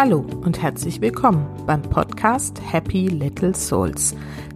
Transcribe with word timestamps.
Hallo 0.00 0.24
und 0.44 0.62
herzlich 0.62 1.00
willkommen 1.00 1.44
beim 1.66 1.82
Podcast 1.82 2.62
Happy 2.64 3.08
Little 3.08 3.52
Souls. 3.52 4.14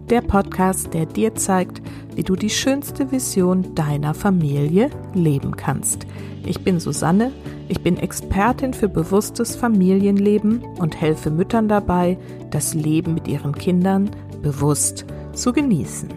Der 0.09 0.21
Podcast, 0.21 0.93
der 0.93 1.05
dir 1.05 1.35
zeigt, 1.35 1.81
wie 2.15 2.23
du 2.23 2.37
die 2.37 2.49
schönste 2.49 3.11
Vision 3.11 3.75
deiner 3.75 4.13
Familie 4.13 4.89
leben 5.13 5.57
kannst. 5.57 6.07
Ich 6.45 6.63
bin 6.63 6.79
Susanne, 6.79 7.33
ich 7.67 7.81
bin 7.81 7.97
Expertin 7.97 8.73
für 8.73 8.87
bewusstes 8.87 9.57
Familienleben 9.57 10.63
und 10.79 11.01
helfe 11.01 11.29
Müttern 11.29 11.67
dabei, 11.67 12.17
das 12.51 12.73
Leben 12.73 13.13
mit 13.13 13.27
ihren 13.27 13.53
Kindern 13.53 14.11
bewusst 14.41 15.05
zu 15.33 15.51
genießen. 15.51 16.07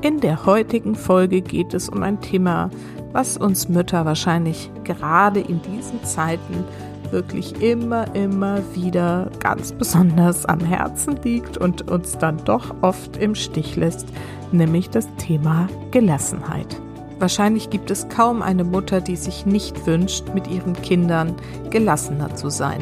In 0.00 0.20
der 0.20 0.46
heutigen 0.46 0.94
Folge 0.94 1.42
geht 1.42 1.74
es 1.74 1.90
um 1.90 2.02
ein 2.02 2.22
Thema, 2.22 2.70
was 3.12 3.36
uns 3.36 3.68
Mütter 3.68 4.06
wahrscheinlich 4.06 4.70
gerade 4.82 5.40
in 5.40 5.60
diesen 5.60 6.02
Zeiten 6.04 6.64
wirklich 7.12 7.62
immer, 7.62 8.14
immer 8.14 8.60
wieder 8.74 9.30
ganz 9.40 9.72
besonders 9.72 10.46
am 10.46 10.60
Herzen 10.60 11.18
liegt 11.22 11.56
und 11.56 11.90
uns 11.90 12.18
dann 12.18 12.44
doch 12.44 12.74
oft 12.82 13.16
im 13.16 13.34
Stich 13.34 13.76
lässt, 13.76 14.08
nämlich 14.52 14.90
das 14.90 15.08
Thema 15.16 15.68
Gelassenheit. 15.90 16.80
Wahrscheinlich 17.18 17.70
gibt 17.70 17.90
es 17.90 18.08
kaum 18.08 18.42
eine 18.42 18.64
Mutter, 18.64 19.00
die 19.00 19.16
sich 19.16 19.46
nicht 19.46 19.86
wünscht, 19.86 20.34
mit 20.34 20.48
ihren 20.48 20.74
Kindern 20.74 21.34
gelassener 21.70 22.34
zu 22.34 22.50
sein. 22.50 22.80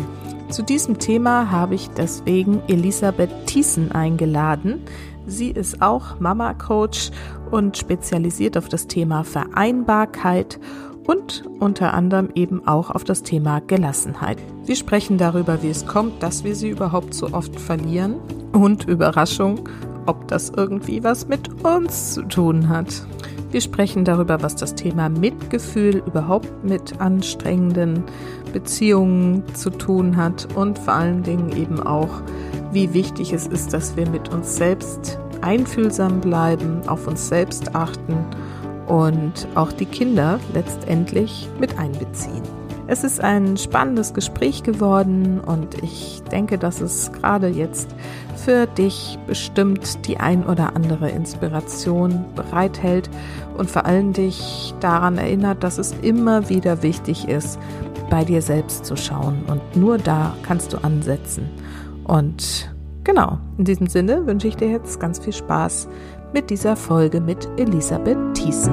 Zu 0.48 0.62
diesem 0.62 0.98
Thema 0.98 1.50
habe 1.50 1.74
ich 1.74 1.88
deswegen 1.90 2.60
Elisabeth 2.68 3.46
Thiessen 3.46 3.92
eingeladen. 3.92 4.82
Sie 5.26 5.50
ist 5.50 5.80
auch 5.80 6.18
Mama-Coach 6.20 7.10
und 7.50 7.76
spezialisiert 7.78 8.58
auf 8.58 8.68
das 8.68 8.86
Thema 8.86 9.24
Vereinbarkeit 9.24 10.58
und 11.06 11.44
unter 11.58 11.94
anderem 11.94 12.28
eben 12.34 12.66
auch 12.66 12.90
auf 12.90 13.04
das 13.04 13.22
Thema 13.22 13.60
Gelassenheit. 13.60 14.38
Wir 14.64 14.76
sprechen 14.76 15.18
darüber, 15.18 15.62
wie 15.62 15.70
es 15.70 15.86
kommt, 15.86 16.22
dass 16.22 16.44
wir 16.44 16.54
sie 16.54 16.70
überhaupt 16.70 17.14
so 17.14 17.32
oft 17.32 17.58
verlieren 17.60 18.16
und 18.52 18.84
Überraschung, 18.88 19.68
ob 20.06 20.28
das 20.28 20.50
irgendwie 20.50 21.02
was 21.04 21.28
mit 21.28 21.64
uns 21.64 22.14
zu 22.14 22.22
tun 22.22 22.68
hat. 22.68 23.06
Wir 23.50 23.60
sprechen 23.60 24.04
darüber, 24.04 24.42
was 24.42 24.56
das 24.56 24.74
Thema 24.74 25.10
Mitgefühl 25.10 26.02
überhaupt 26.06 26.64
mit 26.64 27.00
anstrengenden 27.00 28.02
Beziehungen 28.52 29.44
zu 29.54 29.68
tun 29.68 30.16
hat 30.16 30.48
und 30.54 30.78
vor 30.78 30.94
allen 30.94 31.22
Dingen 31.22 31.54
eben 31.56 31.78
auch, 31.80 32.22
wie 32.72 32.94
wichtig 32.94 33.32
es 33.34 33.46
ist, 33.46 33.74
dass 33.74 33.94
wir 33.96 34.08
mit 34.08 34.30
uns 34.30 34.56
selbst 34.56 35.18
einfühlsam 35.42 36.20
bleiben, 36.20 36.80
auf 36.86 37.06
uns 37.06 37.28
selbst 37.28 37.74
achten 37.74 38.24
und 38.86 39.46
auch 39.54 39.72
die 39.72 39.86
Kinder 39.86 40.38
letztendlich 40.54 41.48
mit 41.58 41.78
einbeziehen. 41.78 42.42
Es 42.88 43.04
ist 43.04 43.20
ein 43.20 43.56
spannendes 43.56 44.12
Gespräch 44.12 44.64
geworden 44.64 45.40
und 45.40 45.82
ich 45.82 46.22
denke, 46.32 46.58
dass 46.58 46.80
es 46.80 47.12
gerade 47.12 47.48
jetzt 47.48 47.88
für 48.36 48.66
dich 48.66 49.18
bestimmt 49.26 50.06
die 50.06 50.18
ein 50.18 50.44
oder 50.44 50.74
andere 50.74 51.08
Inspiration 51.08 52.24
bereithält 52.34 53.08
und 53.56 53.70
vor 53.70 53.86
allem 53.86 54.12
dich 54.12 54.74
daran 54.80 55.16
erinnert, 55.16 55.62
dass 55.62 55.78
es 55.78 55.94
immer 56.02 56.48
wieder 56.48 56.82
wichtig 56.82 57.28
ist, 57.28 57.58
bei 58.10 58.24
dir 58.24 58.42
selbst 58.42 58.84
zu 58.84 58.96
schauen 58.96 59.42
und 59.46 59.76
nur 59.76 59.96
da 59.96 60.34
kannst 60.42 60.72
du 60.72 60.78
ansetzen. 60.78 61.48
Und 62.04 62.74
genau, 63.04 63.38
in 63.56 63.64
diesem 63.64 63.86
Sinne 63.86 64.26
wünsche 64.26 64.48
ich 64.48 64.56
dir 64.56 64.68
jetzt 64.68 65.00
ganz 65.00 65.20
viel 65.20 65.32
Spaß 65.32 65.88
mit 66.32 66.50
dieser 66.50 66.76
Folge 66.76 67.20
mit 67.20 67.48
Elisabeth 67.58 68.18
Thiessen. 68.34 68.72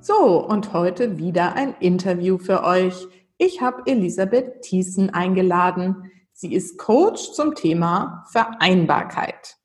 So, 0.00 0.46
und 0.46 0.72
heute 0.72 1.18
wieder 1.18 1.54
ein 1.54 1.74
Interview 1.80 2.38
für 2.38 2.64
euch. 2.64 3.06
Ich 3.38 3.60
habe 3.62 3.82
Elisabeth 3.86 4.62
Thiessen 4.62 5.10
eingeladen. 5.10 6.10
Sie 6.32 6.54
ist 6.54 6.78
Coach 6.78 7.32
zum 7.32 7.54
Thema 7.54 8.24
Vereinbarkeit. 8.30 9.57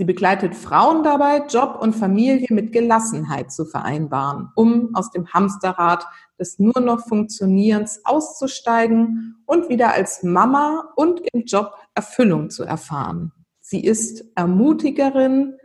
Sie 0.00 0.06
begleitet 0.06 0.54
Frauen 0.54 1.02
dabei, 1.02 1.44
Job 1.46 1.76
und 1.78 1.94
Familie 1.94 2.46
mit 2.48 2.72
Gelassenheit 2.72 3.52
zu 3.52 3.66
vereinbaren, 3.66 4.48
um 4.54 4.94
aus 4.94 5.10
dem 5.10 5.30
Hamsterrad 5.30 6.06
des 6.38 6.58
nur 6.58 6.80
noch 6.80 7.06
Funktionierens 7.06 8.00
auszusteigen 8.06 9.36
und 9.44 9.68
wieder 9.68 9.92
als 9.92 10.22
Mama 10.22 10.90
und 10.96 11.20
im 11.34 11.42
Job 11.44 11.74
Erfüllung 11.94 12.48
zu 12.48 12.64
erfahren. 12.64 13.32
Sie 13.60 13.84
ist 13.84 14.24
Ermutigerin, 14.36 15.58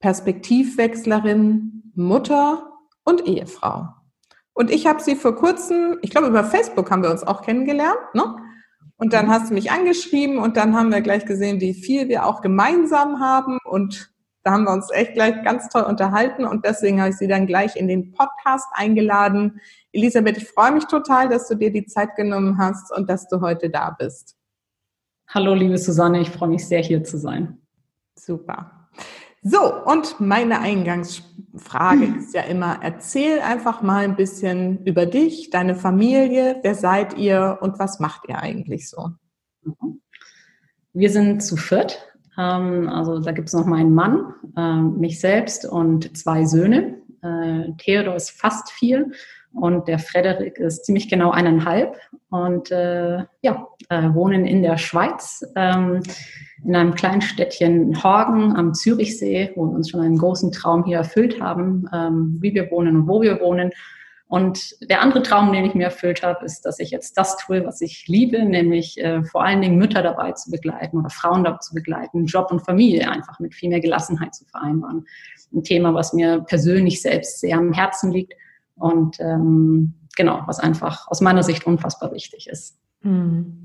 Perspektivwechslerin, 0.00 1.92
Mutter 1.94 2.70
und 3.06 3.26
Ehefrau. 3.26 3.88
Und 4.52 4.70
ich 4.70 4.86
habe 4.86 5.02
sie 5.02 5.16
vor 5.16 5.34
kurzem, 5.34 5.98
ich 6.02 6.10
glaube 6.10 6.26
über 6.26 6.44
Facebook 6.44 6.90
haben 6.90 7.02
wir 7.02 7.10
uns 7.10 7.22
auch 7.22 7.40
kennengelernt, 7.40 7.96
ne? 8.12 8.36
Und 8.96 9.12
dann 9.12 9.28
hast 9.28 9.50
du 9.50 9.54
mich 9.54 9.70
angeschrieben 9.70 10.38
und 10.38 10.56
dann 10.56 10.76
haben 10.76 10.92
wir 10.92 11.00
gleich 11.00 11.24
gesehen, 11.26 11.60
wie 11.60 11.74
viel 11.74 12.08
wir 12.08 12.26
auch 12.26 12.40
gemeinsam 12.40 13.20
haben 13.20 13.58
und 13.64 14.12
da 14.44 14.52
haben 14.52 14.64
wir 14.64 14.72
uns 14.72 14.90
echt 14.90 15.14
gleich 15.14 15.42
ganz 15.44 15.68
toll 15.68 15.82
unterhalten 15.82 16.44
und 16.44 16.64
deswegen 16.64 17.00
habe 17.00 17.10
ich 17.10 17.16
sie 17.16 17.28
dann 17.28 17.46
gleich 17.46 17.76
in 17.76 17.86
den 17.86 18.12
Podcast 18.12 18.66
eingeladen. 18.72 19.60
Elisabeth, 19.92 20.36
ich 20.36 20.48
freue 20.48 20.72
mich 20.72 20.86
total, 20.86 21.28
dass 21.28 21.48
du 21.48 21.54
dir 21.54 21.72
die 21.72 21.86
Zeit 21.86 22.16
genommen 22.16 22.58
hast 22.58 22.92
und 22.92 23.08
dass 23.08 23.28
du 23.28 23.40
heute 23.40 23.70
da 23.70 23.90
bist. 23.90 24.36
Hallo, 25.28 25.54
liebe 25.54 25.78
Susanne, 25.78 26.20
ich 26.20 26.30
freue 26.30 26.48
mich 26.48 26.66
sehr, 26.66 26.82
hier 26.82 27.04
zu 27.04 27.18
sein. 27.18 27.58
Super. 28.18 28.81
So, 29.44 29.84
und 29.84 30.20
meine 30.20 30.60
Eingangsfrage 30.60 32.06
hm. 32.06 32.18
ist 32.20 32.34
ja 32.34 32.42
immer, 32.42 32.78
erzähl 32.80 33.40
einfach 33.40 33.82
mal 33.82 34.04
ein 34.04 34.16
bisschen 34.16 34.84
über 34.84 35.04
dich, 35.04 35.50
deine 35.50 35.74
Familie, 35.74 36.60
wer 36.62 36.76
seid 36.76 37.18
ihr 37.18 37.58
und 37.60 37.78
was 37.78 37.98
macht 37.98 38.28
ihr 38.28 38.38
eigentlich 38.38 38.88
so? 38.88 39.10
Mhm. 39.64 40.00
Wir 40.92 41.10
sind 41.10 41.42
zu 41.42 41.56
viert. 41.56 42.06
Ähm, 42.38 42.88
also 42.88 43.18
da 43.18 43.32
gibt 43.32 43.48
es 43.48 43.54
noch 43.54 43.66
meinen 43.66 43.94
Mann, 43.94 44.34
ähm, 44.56 44.98
mich 44.98 45.20
selbst 45.20 45.66
und 45.66 46.16
zwei 46.16 46.44
Söhne. 46.44 46.98
Äh, 47.22 47.72
Theodor 47.78 48.14
ist 48.14 48.30
fast 48.30 48.70
vier 48.70 49.10
und 49.52 49.88
der 49.88 49.98
Frederik 49.98 50.58
ist 50.58 50.84
ziemlich 50.84 51.08
genau 51.08 51.30
eineinhalb 51.30 51.96
und 52.30 52.70
äh, 52.70 53.24
ja, 53.42 53.68
äh, 53.88 54.14
wohnen 54.14 54.46
in 54.46 54.62
der 54.62 54.78
Schweiz, 54.78 55.44
ähm, 55.56 56.00
in 56.64 56.76
einem 56.76 56.94
kleinen 56.94 57.22
Städtchen 57.22 58.02
Horgen 58.02 58.56
am 58.56 58.74
Zürichsee, 58.74 59.52
wo 59.56 59.66
wir 59.66 59.74
uns 59.74 59.90
schon 59.90 60.00
einen 60.00 60.18
großen 60.18 60.52
Traum 60.52 60.84
hier 60.84 60.98
erfüllt 60.98 61.40
haben, 61.40 61.88
ähm, 61.92 62.38
wie 62.40 62.54
wir 62.54 62.70
wohnen 62.70 62.96
und 62.96 63.08
wo 63.08 63.20
wir 63.22 63.40
wohnen. 63.40 63.70
Und 64.28 64.76
der 64.88 65.02
andere 65.02 65.22
Traum, 65.22 65.52
den 65.52 65.66
ich 65.66 65.74
mir 65.74 65.84
erfüllt 65.84 66.22
habe, 66.22 66.44
ist, 66.46 66.62
dass 66.62 66.78
ich 66.78 66.90
jetzt 66.90 67.18
das 67.18 67.36
tue, 67.36 67.66
was 67.66 67.82
ich 67.82 68.06
liebe, 68.08 68.42
nämlich 68.44 68.98
äh, 68.98 69.22
vor 69.24 69.44
allen 69.44 69.60
Dingen 69.60 69.76
Mütter 69.76 70.02
dabei 70.02 70.32
zu 70.32 70.50
begleiten 70.50 70.96
oder 70.96 71.10
Frauen 71.10 71.44
dabei 71.44 71.58
zu 71.58 71.74
begleiten, 71.74 72.24
Job 72.24 72.50
und 72.50 72.60
Familie 72.60 73.10
einfach 73.10 73.40
mit 73.40 73.54
viel 73.54 73.68
mehr 73.68 73.80
Gelassenheit 73.80 74.34
zu 74.34 74.46
vereinbaren. 74.46 75.04
Ein 75.52 75.64
Thema, 75.64 75.92
was 75.92 76.14
mir 76.14 76.40
persönlich 76.40 77.02
selbst 77.02 77.40
sehr 77.40 77.58
am 77.58 77.74
Herzen 77.74 78.10
liegt 78.10 78.32
und 78.76 79.20
ähm, 79.20 79.92
genau, 80.16 80.42
was 80.46 80.60
einfach 80.60 81.08
aus 81.08 81.20
meiner 81.20 81.42
Sicht 81.42 81.66
unfassbar 81.66 82.12
wichtig 82.12 82.48
ist. 82.48 82.78
Hm. 83.02 83.61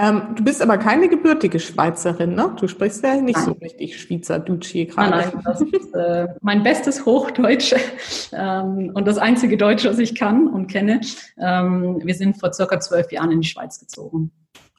Ähm, 0.00 0.34
du 0.36 0.44
bist 0.44 0.62
aber 0.62 0.78
keine 0.78 1.08
gebürtige 1.08 1.58
Schweizerin, 1.58 2.34
ne? 2.34 2.54
Du 2.58 2.68
sprichst 2.68 3.02
ja 3.02 3.16
nicht 3.16 3.36
nein. 3.36 3.44
so 3.44 3.52
richtig 3.52 4.00
Schweizerdeutsch 4.00 4.72
gerade. 4.72 5.10
Nein, 5.10 5.30
nein, 5.34 5.42
das 5.44 5.60
ist 5.60 5.94
äh, 5.94 6.28
mein 6.40 6.62
bestes 6.62 7.04
Hochdeutsch 7.04 7.74
ähm, 8.32 8.92
und 8.94 9.08
das 9.08 9.18
einzige 9.18 9.56
Deutsch, 9.56 9.84
was 9.84 9.98
ich 9.98 10.14
kann 10.14 10.46
und 10.46 10.68
kenne. 10.68 11.00
Ähm, 11.38 12.00
wir 12.04 12.14
sind 12.14 12.38
vor 12.38 12.52
circa 12.52 12.78
zwölf 12.78 13.10
Jahren 13.10 13.32
in 13.32 13.40
die 13.40 13.48
Schweiz 13.48 13.80
gezogen. 13.80 14.30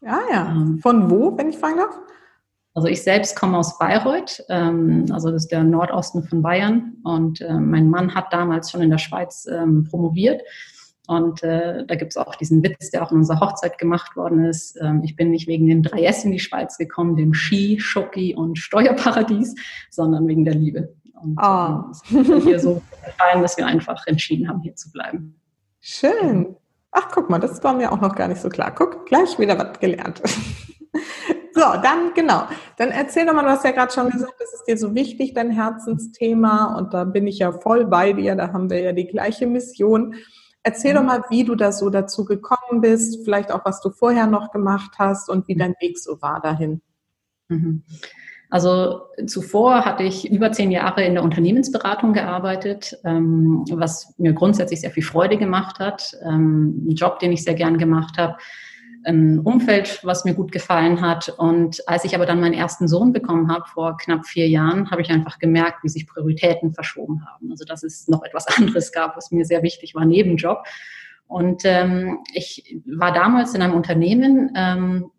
Ja, 0.02 0.19
ja. 0.31 0.51
Ähm, 0.51 0.80
Von 0.81 1.10
wo, 1.10 1.38
wenn 1.38 1.50
ich 1.50 1.57
fragen 1.57 1.77
darf? 1.77 2.00
Also 2.74 2.88
ich 2.88 3.04
selbst 3.04 3.36
komme 3.36 3.57
aus 3.57 3.77
Bayreuth, 3.77 4.44
ähm, 4.48 5.06
also 5.12 5.31
das 5.31 5.44
ist 5.44 5.51
der 5.51 5.63
Nordosten 5.63 6.24
von 6.24 6.42
Bayern. 6.42 6.94
Und 7.04 7.42
äh, 7.42 7.54
mein 7.54 7.89
Mann 7.89 8.15
hat 8.15 8.31
damals 8.31 8.72
schon 8.72 8.81
in 8.81 8.89
der 8.89 9.00
Schweiz 9.00 9.45
ähm, 9.51 9.83
promoviert. 9.83 10.42
Und 11.10 11.42
äh, 11.42 11.88
da 11.88 11.96
gibt 11.96 12.12
es 12.12 12.18
auch 12.18 12.36
diesen 12.36 12.62
Witz, 12.62 12.92
der 12.92 13.02
auch 13.02 13.12
in 13.12 13.18
unserer 13.18 13.40
Hochzeit 13.40 13.80
gemacht 13.80 14.16
worden 14.16 14.46
ist. 14.46 14.78
Ähm, 14.80 15.02
ich 15.04 15.16
bin 15.16 15.32
nicht 15.32 15.48
wegen 15.48 15.66
den 15.66 15.84
3S 15.84 16.24
in 16.24 16.32
die 16.32 16.40
Schweiz 16.40 16.78
gekommen, 16.78 17.16
dem 17.16 17.34
Ski, 17.34 17.80
Schoki 17.80 18.36
und 18.36 18.60
Steuerparadies, 18.60 19.56
sondern 19.90 20.28
wegen 20.28 20.46
der 20.46 20.54
Liebe. 20.54 20.94
Und 21.20 21.36
oh. 21.42 22.16
ähm, 22.16 22.42
hier 22.44 22.60
so 22.60 22.84
gefallen, 23.04 23.42
dass 23.42 23.58
wir 23.58 23.66
einfach 23.66 24.06
entschieden 24.06 24.48
haben, 24.48 24.62
hier 24.62 24.76
zu 24.76 24.92
bleiben. 24.92 25.42
Schön. 25.80 26.56
Ach, 26.92 27.08
guck 27.12 27.28
mal, 27.28 27.40
das 27.40 27.64
war 27.64 27.74
mir 27.74 27.92
auch 27.92 28.02
noch 28.02 28.14
gar 28.14 28.28
nicht 28.28 28.42
so 28.42 28.50
klar. 28.50 28.72
Guck, 28.76 29.08
gleich 29.08 29.40
wieder 29.40 29.58
was 29.58 29.80
gelernt. 29.80 30.22
So, 31.52 31.62
dann 31.62 32.14
genau. 32.14 32.44
Dann 32.78 32.92
erzähl 32.92 33.26
doch 33.26 33.34
mal, 33.34 33.42
du 33.44 33.50
hast 33.50 33.66
ja 33.66 33.72
gerade 33.72 33.92
schon 33.92 34.10
gesagt, 34.10 34.36
das 34.40 34.54
ist 34.54 34.66
dir 34.66 34.78
so 34.78 34.96
wichtig, 34.96 35.34
dein 35.34 35.52
Herzensthema. 35.52 36.78
Und 36.78 36.94
da 36.94 37.04
bin 37.04 37.28
ich 37.28 37.40
ja 37.40 37.52
voll 37.52 37.86
bei 37.86 38.14
dir. 38.14 38.36
Da 38.36 38.54
haben 38.54 38.70
wir 38.70 38.80
ja 38.80 38.94
die 38.94 39.08
gleiche 39.08 39.46
Mission. 39.46 40.16
Erzähl 40.64 40.94
doch 40.94 41.04
mal, 41.04 41.24
wie 41.30 41.46
du 41.46 41.56
da 41.56 41.72
so 41.72 41.90
dazu 41.90 42.26
gekommen 42.26 42.82
bist, 42.82 43.24
vielleicht 43.24 43.52
auch, 43.52 43.64
was 43.66 43.82
du 43.82 43.90
vorher 43.90 44.28
noch 44.28 44.52
gemacht 44.52 44.92
hast 45.00 45.30
und 45.30 45.48
wie 45.48 45.56
dein 45.56 45.74
Weg 45.80 45.98
so 45.98 46.22
war 46.22 46.42
dahin. 46.42 46.82
Mhm. 47.48 47.84
Also 48.50 49.02
zuvor 49.28 49.86
hatte 49.86 50.04
ich 50.04 50.30
über 50.30 50.52
zehn 50.52 50.72
Jahre 50.72 51.04
in 51.04 51.14
der 51.14 51.24
Unternehmensberatung 51.24 52.14
gearbeitet, 52.14 52.98
ähm, 53.06 53.64
was 53.72 54.14
mir 54.18 54.34
grundsätzlich 54.34 54.82
sehr 54.82 54.92
viel 54.92 55.04
Freude 55.04 55.38
gemacht 55.38 55.80
hat. 55.80 56.18
Ähm, 56.24 56.88
ein 56.90 56.96
Job, 56.96 57.20
den 57.20 57.32
ich 57.32 57.44
sehr 57.44 57.54
gern 57.54 57.78
gemacht 57.78 58.18
habe 58.18 58.38
ein 59.06 59.40
Umfeld, 59.40 60.01
was 60.04 60.25
mir 60.25 60.34
gut 60.34 60.51
gefallen 60.51 61.01
hat. 61.01 61.30
Und 61.38 61.88
als 61.88 62.06
ich 62.06 62.16
aber 62.16 62.25
dann 62.25 62.40
meinen 62.40 62.54
ersten 62.54 62.88
Sohn 62.88 63.13
bekommen 63.13 63.51
habe, 63.51 63.66
vor 63.66 63.98
knapp 63.98 64.25
vier 64.25 64.48
Jahren, 64.48 64.92
habe 64.92 65.01
ich 65.01 65.10
einfach 65.10 65.40
gemerkt, 65.40 65.84
wie 65.84 65.90
sich 65.90 66.07
Prioritäten 66.07 66.74
verschoben 66.74 67.25
haben. 67.25 67.51
Also 67.51 67.66
dass 67.66 67.84
es 67.84 68.07
noch 68.07 68.24
etwas 68.24 68.48
anderes 68.57 68.92
gab, 68.92 69.16
was 69.16 69.31
mir 69.31 69.46
sehr 69.46 69.63
wichtig 69.63 69.96
war, 69.96 70.06
neben 70.06 70.38
Job. 70.38 70.63
Und 71.28 71.62
ähm, 71.63 72.19
ich 72.34 72.81
war 72.86 73.13
damals 73.13 73.54
in 73.54 73.62
einem 73.62 73.75
Unternehmen, 73.75 74.51
ähm, 74.56 75.12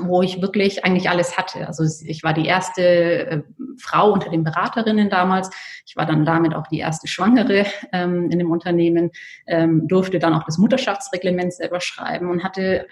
wo 0.00 0.22
ich 0.22 0.40
wirklich 0.40 0.84
eigentlich 0.84 1.10
alles 1.10 1.36
hatte. 1.36 1.66
Also 1.66 1.84
ich 2.06 2.22
war 2.22 2.32
die 2.32 2.46
erste 2.46 2.82
äh, 2.82 3.42
Frau 3.76 4.12
unter 4.12 4.30
den 4.30 4.44
Beraterinnen 4.44 5.10
damals. 5.10 5.50
Ich 5.86 5.96
war 5.96 6.06
dann 6.06 6.24
damit 6.24 6.54
auch 6.54 6.68
die 6.68 6.78
erste 6.78 7.08
Schwangere 7.08 7.66
ähm, 7.92 8.30
in 8.30 8.38
dem 8.38 8.52
Unternehmen, 8.52 9.10
ähm, 9.48 9.88
durfte 9.88 10.20
dann 10.20 10.34
auch 10.34 10.44
das 10.44 10.58
Mutterschaftsreglement 10.58 11.52
selber 11.52 11.80
schreiben 11.80 12.30
und 12.30 12.44
hatte 12.44 12.86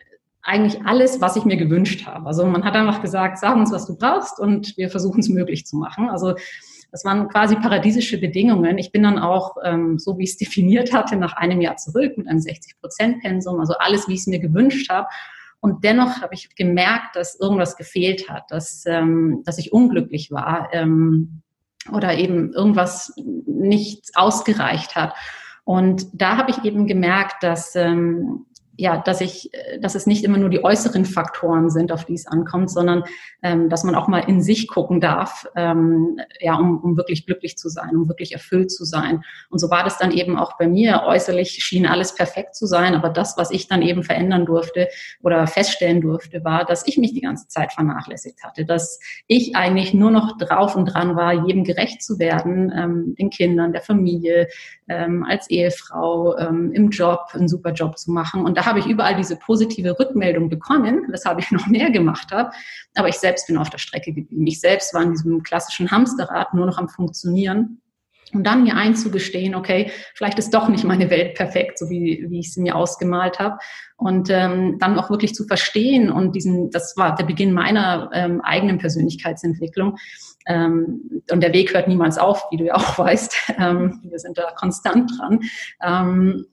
eigentlich 0.46 0.86
alles, 0.86 1.20
was 1.20 1.36
ich 1.36 1.44
mir 1.44 1.56
gewünscht 1.56 2.06
habe. 2.06 2.26
Also 2.26 2.46
man 2.46 2.64
hat 2.64 2.74
einfach 2.76 3.02
gesagt, 3.02 3.38
sag 3.38 3.56
uns, 3.56 3.72
was 3.72 3.86
du 3.86 3.96
brauchst 3.96 4.38
und 4.38 4.76
wir 4.76 4.90
versuchen 4.90 5.20
es 5.20 5.28
möglich 5.28 5.66
zu 5.66 5.76
machen. 5.76 6.08
Also 6.08 6.34
das 6.92 7.04
waren 7.04 7.28
quasi 7.28 7.56
paradiesische 7.56 8.18
Bedingungen. 8.18 8.78
Ich 8.78 8.92
bin 8.92 9.02
dann 9.02 9.18
auch, 9.18 9.56
ähm, 9.64 9.98
so 9.98 10.18
wie 10.18 10.24
ich 10.24 10.30
es 10.30 10.36
definiert 10.38 10.92
hatte, 10.92 11.16
nach 11.16 11.34
einem 11.34 11.60
Jahr 11.60 11.76
zurück 11.76 12.16
mit 12.16 12.28
einem 12.28 12.38
60-Prozent-Pensum, 12.38 13.58
also 13.58 13.74
alles, 13.78 14.06
wie 14.08 14.14
ich 14.14 14.20
es 14.20 14.26
mir 14.28 14.38
gewünscht 14.38 14.88
habe. 14.88 15.08
Und 15.58 15.82
dennoch 15.82 16.22
habe 16.22 16.34
ich 16.34 16.54
gemerkt, 16.54 17.16
dass 17.16 17.40
irgendwas 17.40 17.76
gefehlt 17.76 18.28
hat, 18.30 18.44
dass, 18.50 18.84
ähm, 18.86 19.42
dass 19.44 19.58
ich 19.58 19.72
unglücklich 19.72 20.30
war 20.30 20.68
ähm, 20.72 21.42
oder 21.92 22.16
eben 22.16 22.52
irgendwas 22.52 23.12
nicht 23.16 24.10
ausgereicht 24.14 24.94
hat. 24.94 25.14
Und 25.64 26.06
da 26.12 26.36
habe 26.36 26.52
ich 26.52 26.62
eben 26.64 26.86
gemerkt, 26.86 27.42
dass 27.42 27.74
ähm, 27.74 28.46
ja, 28.76 28.98
dass 28.98 29.20
ich, 29.20 29.52
äh, 29.54 29.78
dass 29.80 29.94
es 29.94 30.06
nicht 30.06 30.24
immer 30.24 30.38
nur 30.38 30.50
die 30.50 30.62
äußeren 30.62 31.04
Faktoren 31.04 31.70
sind, 31.70 31.92
auf 31.92 32.04
die 32.04 32.14
es 32.14 32.26
ankommt, 32.26 32.70
sondern 32.70 33.04
ähm, 33.42 33.68
dass 33.68 33.84
man 33.84 33.94
auch 33.94 34.08
mal 34.08 34.20
in 34.20 34.42
sich 34.42 34.68
gucken 34.68 35.00
darf, 35.00 35.46
ähm, 35.56 36.20
ja, 36.40 36.56
um, 36.56 36.78
um 36.82 36.96
wirklich 36.96 37.26
glücklich 37.26 37.56
zu 37.56 37.68
sein, 37.68 37.90
um 37.90 38.08
wirklich 38.08 38.32
erfüllt 38.32 38.70
zu 38.70 38.84
sein. 38.84 39.22
Und 39.50 39.58
so 39.58 39.70
war 39.70 39.84
das 39.84 39.98
dann 39.98 40.10
eben 40.10 40.36
auch 40.36 40.58
bei 40.58 40.68
mir. 40.68 41.04
Äußerlich 41.06 41.64
schien 41.64 41.86
alles 41.86 42.14
perfekt 42.14 42.54
zu 42.54 42.66
sein, 42.66 42.94
aber 42.94 43.08
das, 43.08 43.36
was 43.36 43.50
ich 43.50 43.68
dann 43.68 43.82
eben 43.82 44.02
verändern 44.02 44.46
durfte 44.46 44.88
oder 45.22 45.46
feststellen 45.46 46.00
durfte, 46.00 46.44
war, 46.44 46.64
dass 46.64 46.86
ich 46.86 46.98
mich 46.98 47.14
die 47.14 47.20
ganze 47.20 47.48
Zeit 47.48 47.72
vernachlässigt 47.72 48.42
hatte, 48.42 48.64
dass 48.64 49.00
ich 49.26 49.56
eigentlich 49.56 49.94
nur 49.94 50.10
noch 50.10 50.36
drauf 50.38 50.76
und 50.76 50.86
dran 50.86 51.16
war, 51.16 51.46
jedem 51.46 51.64
gerecht 51.64 52.02
zu 52.02 52.18
werden, 52.18 52.72
ähm, 52.76 53.14
den 53.18 53.30
Kindern, 53.30 53.72
der 53.72 53.82
Familie, 53.82 54.48
ähm, 54.88 55.24
als 55.24 55.48
Ehefrau, 55.50 56.36
ähm, 56.38 56.72
im 56.72 56.90
Job, 56.90 57.28
einen 57.32 57.48
super 57.48 57.72
Job 57.72 57.98
zu 57.98 58.10
machen. 58.10 58.44
Und 58.44 58.56
da 58.56 58.65
habe 58.66 58.80
ich 58.80 58.86
überall 58.86 59.16
diese 59.16 59.36
positive 59.36 59.98
Rückmeldung 59.98 60.48
bekommen, 60.48 61.06
weshalb 61.08 61.38
ich 61.38 61.50
noch 61.52 61.66
mehr 61.66 61.90
gemacht 61.90 62.32
habe. 62.32 62.50
Aber 62.94 63.08
ich 63.08 63.16
selbst 63.16 63.46
bin 63.46 63.56
auf 63.56 63.70
der 63.70 63.78
Strecke 63.78 64.12
geblieben. 64.12 64.46
Ich 64.46 64.60
selbst 64.60 64.92
war 64.94 65.02
in 65.02 65.12
diesem 65.12 65.42
klassischen 65.42 65.90
Hamsterrad 65.90 66.54
nur 66.54 66.66
noch 66.66 66.78
am 66.78 66.88
Funktionieren. 66.88 67.80
Und 68.32 68.44
dann 68.44 68.64
mir 68.64 68.74
einzugestehen, 68.74 69.54
okay, 69.54 69.92
vielleicht 70.14 70.38
ist 70.38 70.52
doch 70.52 70.68
nicht 70.68 70.82
meine 70.82 71.10
Welt 71.10 71.36
perfekt, 71.36 71.78
so 71.78 71.88
wie, 71.88 72.26
wie 72.28 72.40
ich 72.40 72.52
sie 72.52 72.60
mir 72.60 72.74
ausgemalt 72.74 73.38
habe. 73.38 73.58
Und 73.96 74.30
ähm, 74.30 74.78
dann 74.80 74.98
auch 74.98 75.10
wirklich 75.10 75.34
zu 75.34 75.46
verstehen 75.46 76.10
und 76.10 76.34
diesen, 76.34 76.70
das 76.70 76.96
war 76.96 77.14
der 77.14 77.24
Beginn 77.24 77.52
meiner 77.52 78.10
ähm, 78.12 78.40
eigenen 78.42 78.78
Persönlichkeitsentwicklung. 78.78 79.96
Ähm, 80.46 81.22
und 81.30 81.40
der 81.40 81.52
Weg 81.52 81.72
hört 81.72 81.86
niemals 81.86 82.18
auf, 82.18 82.44
wie 82.50 82.56
du 82.56 82.64
ja 82.64 82.74
auch 82.74 82.98
weißt. 82.98 83.52
Ähm, 83.58 84.00
wir 84.02 84.18
sind 84.18 84.36
da 84.36 84.50
konstant 84.56 85.10
dran. 85.16 85.40
Ähm, 85.80 86.46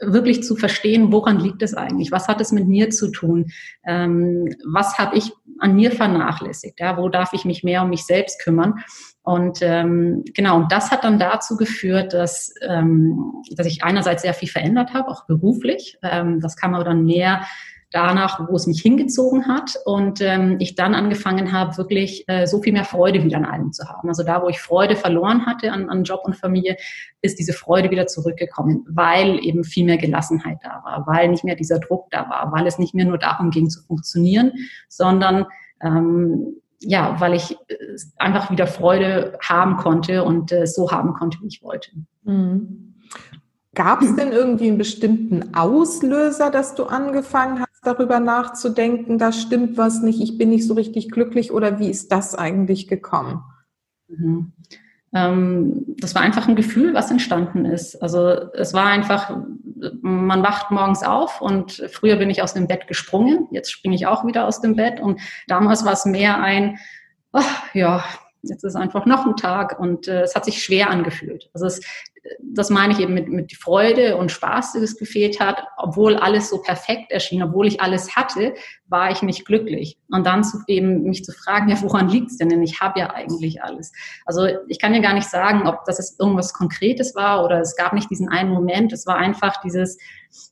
wirklich 0.00 0.42
zu 0.42 0.56
verstehen, 0.56 1.12
woran 1.12 1.38
liegt 1.38 1.62
es 1.62 1.74
eigentlich? 1.74 2.10
Was 2.10 2.28
hat 2.28 2.40
es 2.40 2.52
mit 2.52 2.66
mir 2.66 2.90
zu 2.90 3.10
tun? 3.10 3.50
Ähm, 3.86 4.48
was 4.70 4.98
habe 4.98 5.16
ich 5.16 5.32
an 5.58 5.74
mir 5.76 5.92
vernachlässigt? 5.92 6.80
Ja, 6.80 6.96
wo 6.98 7.08
darf 7.08 7.32
ich 7.32 7.44
mich 7.44 7.62
mehr 7.62 7.82
um 7.82 7.90
mich 7.90 8.04
selbst 8.04 8.42
kümmern? 8.42 8.82
Und 9.22 9.60
ähm, 9.62 10.24
genau, 10.34 10.56
und 10.56 10.72
das 10.72 10.90
hat 10.90 11.04
dann 11.04 11.18
dazu 11.18 11.56
geführt, 11.56 12.12
dass, 12.12 12.52
ähm, 12.68 13.34
dass 13.52 13.68
ich 13.68 13.84
einerseits 13.84 14.22
sehr 14.22 14.34
viel 14.34 14.48
verändert 14.48 14.92
habe, 14.92 15.08
auch 15.08 15.26
beruflich. 15.26 15.96
Ähm, 16.02 16.40
das 16.40 16.56
kam 16.56 16.74
aber 16.74 16.84
dann 16.84 17.04
mehr 17.04 17.42
danach, 17.92 18.48
wo 18.48 18.56
es 18.56 18.66
mich 18.66 18.80
hingezogen 18.80 19.46
hat 19.46 19.76
und 19.84 20.20
ähm, 20.20 20.56
ich 20.58 20.74
dann 20.74 20.94
angefangen 20.94 21.52
habe, 21.52 21.76
wirklich 21.76 22.24
äh, 22.28 22.46
so 22.46 22.60
viel 22.62 22.72
mehr 22.72 22.84
Freude 22.84 23.22
wieder 23.22 23.36
an 23.36 23.44
allem 23.44 23.72
zu 23.72 23.88
haben. 23.88 24.08
Also 24.08 24.22
da, 24.22 24.42
wo 24.42 24.48
ich 24.48 24.60
Freude 24.60 24.96
verloren 24.96 25.46
hatte 25.46 25.72
an, 25.72 25.88
an 25.88 26.04
Job 26.04 26.22
und 26.24 26.36
Familie, 26.36 26.76
ist 27.20 27.38
diese 27.38 27.52
Freude 27.52 27.90
wieder 27.90 28.06
zurückgekommen, 28.06 28.84
weil 28.88 29.44
eben 29.44 29.64
viel 29.64 29.84
mehr 29.84 29.98
Gelassenheit 29.98 30.58
da 30.62 30.82
war, 30.84 31.06
weil 31.06 31.28
nicht 31.28 31.44
mehr 31.44 31.56
dieser 31.56 31.78
Druck 31.78 32.10
da 32.10 32.28
war, 32.28 32.50
weil 32.52 32.66
es 32.66 32.78
nicht 32.78 32.94
mehr 32.94 33.04
nur 33.04 33.18
darum 33.18 33.50
ging 33.50 33.70
zu 33.70 33.82
funktionieren, 33.82 34.52
sondern 34.88 35.46
ähm, 35.82 36.56
ja, 36.80 37.20
weil 37.20 37.34
ich 37.34 37.52
äh, 37.68 37.76
einfach 38.18 38.50
wieder 38.50 38.66
Freude 38.66 39.38
haben 39.40 39.76
konnte 39.76 40.24
und 40.24 40.52
äh, 40.52 40.66
so 40.66 40.90
haben 40.90 41.14
konnte, 41.14 41.38
wie 41.42 41.48
ich 41.48 41.62
wollte. 41.62 41.90
Mhm. 42.24 42.94
Gab 43.74 44.02
es 44.02 44.14
denn 44.16 44.32
irgendwie 44.32 44.68
einen 44.68 44.76
bestimmten 44.76 45.54
Auslöser, 45.54 46.50
dass 46.50 46.74
du 46.74 46.84
angefangen 46.84 47.60
hast, 47.60 47.71
darüber 47.82 48.20
nachzudenken, 48.20 49.18
da 49.18 49.32
stimmt 49.32 49.76
was 49.76 50.02
nicht, 50.02 50.20
ich 50.20 50.38
bin 50.38 50.50
nicht 50.50 50.66
so 50.66 50.74
richtig 50.74 51.10
glücklich 51.10 51.52
oder 51.52 51.78
wie 51.78 51.90
ist 51.90 52.12
das 52.12 52.34
eigentlich 52.34 52.88
gekommen? 52.88 53.42
Mhm. 54.08 54.52
Ähm, 55.14 55.84
das 55.98 56.14
war 56.14 56.22
einfach 56.22 56.48
ein 56.48 56.56
Gefühl, 56.56 56.94
was 56.94 57.10
entstanden 57.10 57.64
ist. 57.64 58.00
Also 58.02 58.28
es 58.54 58.72
war 58.72 58.86
einfach, 58.86 59.36
man 60.00 60.42
wacht 60.42 60.70
morgens 60.70 61.02
auf 61.02 61.40
und 61.40 61.84
früher 61.90 62.16
bin 62.16 62.30
ich 62.30 62.42
aus 62.42 62.54
dem 62.54 62.66
Bett 62.66 62.86
gesprungen, 62.86 63.48
jetzt 63.50 63.70
springe 63.70 63.94
ich 63.94 64.06
auch 64.06 64.24
wieder 64.26 64.46
aus 64.46 64.60
dem 64.60 64.76
Bett 64.76 65.00
und 65.00 65.20
damals 65.48 65.84
war 65.84 65.92
es 65.92 66.06
mehr 66.06 66.40
ein, 66.40 66.78
oh, 67.32 67.42
ja, 67.74 68.04
jetzt 68.42 68.64
ist 68.64 68.76
einfach 68.76 69.06
noch 69.06 69.26
ein 69.26 69.36
Tag 69.36 69.78
und 69.78 70.08
äh, 70.08 70.22
es 70.22 70.34
hat 70.34 70.44
sich 70.44 70.62
schwer 70.62 70.88
angefühlt. 70.88 71.50
Also 71.52 71.66
es, 71.66 71.80
das 72.40 72.70
meine 72.70 72.92
ich 72.92 73.00
eben 73.00 73.14
mit, 73.14 73.28
mit 73.28 73.52
Freude 73.56 74.16
und 74.16 74.30
Spaß, 74.30 74.72
die 74.72 74.78
es 74.78 74.96
gefehlt 74.96 75.40
hat. 75.40 75.64
Obwohl 75.76 76.16
alles 76.16 76.50
so 76.50 76.62
perfekt 76.62 77.10
erschien, 77.10 77.42
obwohl 77.42 77.66
ich 77.66 77.80
alles 77.80 78.14
hatte, 78.14 78.54
war 78.86 79.10
ich 79.10 79.22
nicht 79.22 79.44
glücklich. 79.44 79.98
Und 80.10 80.26
dann 80.26 80.44
zu, 80.44 80.58
eben 80.68 81.02
mich 81.02 81.24
zu 81.24 81.32
fragen, 81.32 81.68
ja, 81.68 81.80
woran 81.82 82.08
liegt's 82.08 82.36
denn? 82.36 82.48
Denn 82.48 82.62
ich 82.62 82.80
habe 82.80 83.00
ja 83.00 83.10
eigentlich 83.10 83.62
alles. 83.62 83.92
Also 84.24 84.46
ich 84.68 84.78
kann 84.78 84.94
ja 84.94 85.00
gar 85.00 85.14
nicht 85.14 85.28
sagen, 85.28 85.66
ob 85.66 85.84
das 85.84 85.98
jetzt 85.98 86.20
irgendwas 86.20 86.52
Konkretes 86.52 87.14
war 87.14 87.44
oder 87.44 87.60
es 87.60 87.74
gab 87.74 87.92
nicht 87.92 88.10
diesen 88.10 88.28
einen 88.28 88.50
Moment. 88.50 88.92
Es 88.92 89.06
war 89.06 89.16
einfach 89.16 89.60
dieses, 89.62 89.98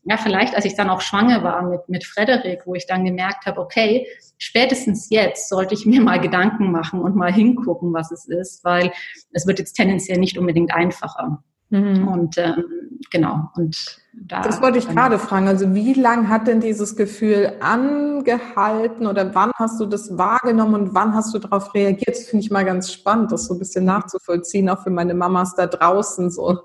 ja, 0.04 0.16
vielleicht 0.16 0.56
als 0.56 0.64
ich 0.64 0.74
dann 0.74 0.90
auch 0.90 1.02
schwanger 1.02 1.44
war 1.44 1.62
mit, 1.62 1.88
mit 1.88 2.04
Frederik, 2.04 2.62
wo 2.66 2.74
ich 2.74 2.86
dann 2.86 3.04
gemerkt 3.04 3.46
habe, 3.46 3.60
okay, 3.60 4.06
spätestens 4.38 5.08
jetzt 5.10 5.48
sollte 5.48 5.74
ich 5.74 5.86
mir 5.86 6.00
mal 6.00 6.20
Gedanken 6.20 6.72
machen 6.72 7.00
und 7.00 7.14
mal 7.14 7.32
hingucken, 7.32 7.92
was 7.92 8.10
es 8.10 8.26
ist, 8.26 8.64
weil 8.64 8.90
es 9.32 9.46
wird 9.46 9.60
jetzt 9.60 9.74
tendenziell 9.74 10.18
nicht 10.18 10.36
unbedingt 10.36 10.74
einfacher. 10.74 11.44
Mhm. 11.70 12.08
Und 12.08 12.38
ähm, 12.38 12.64
genau. 13.10 13.50
Und 13.56 14.00
da 14.12 14.42
das 14.42 14.60
wollte 14.60 14.78
ich 14.78 14.88
gerade 14.88 15.18
fragen. 15.18 15.48
Also 15.48 15.74
wie 15.74 15.94
lang 15.94 16.28
hat 16.28 16.46
denn 16.46 16.60
dieses 16.60 16.96
Gefühl 16.96 17.52
angehalten 17.60 19.06
oder 19.06 19.34
wann 19.34 19.52
hast 19.54 19.80
du 19.80 19.86
das 19.86 20.18
wahrgenommen 20.18 20.74
und 20.74 20.94
wann 20.94 21.14
hast 21.14 21.32
du 21.34 21.38
darauf 21.38 21.74
reagiert? 21.74 22.16
Das 22.16 22.26
finde 22.26 22.44
ich 22.44 22.50
mal 22.50 22.64
ganz 22.64 22.92
spannend, 22.92 23.32
das 23.32 23.46
so 23.46 23.54
ein 23.54 23.58
bisschen 23.58 23.84
nachzuvollziehen, 23.84 24.68
auch 24.68 24.82
für 24.82 24.90
meine 24.90 25.14
Mamas 25.14 25.54
da 25.54 25.66
draußen 25.66 26.30
so. 26.30 26.58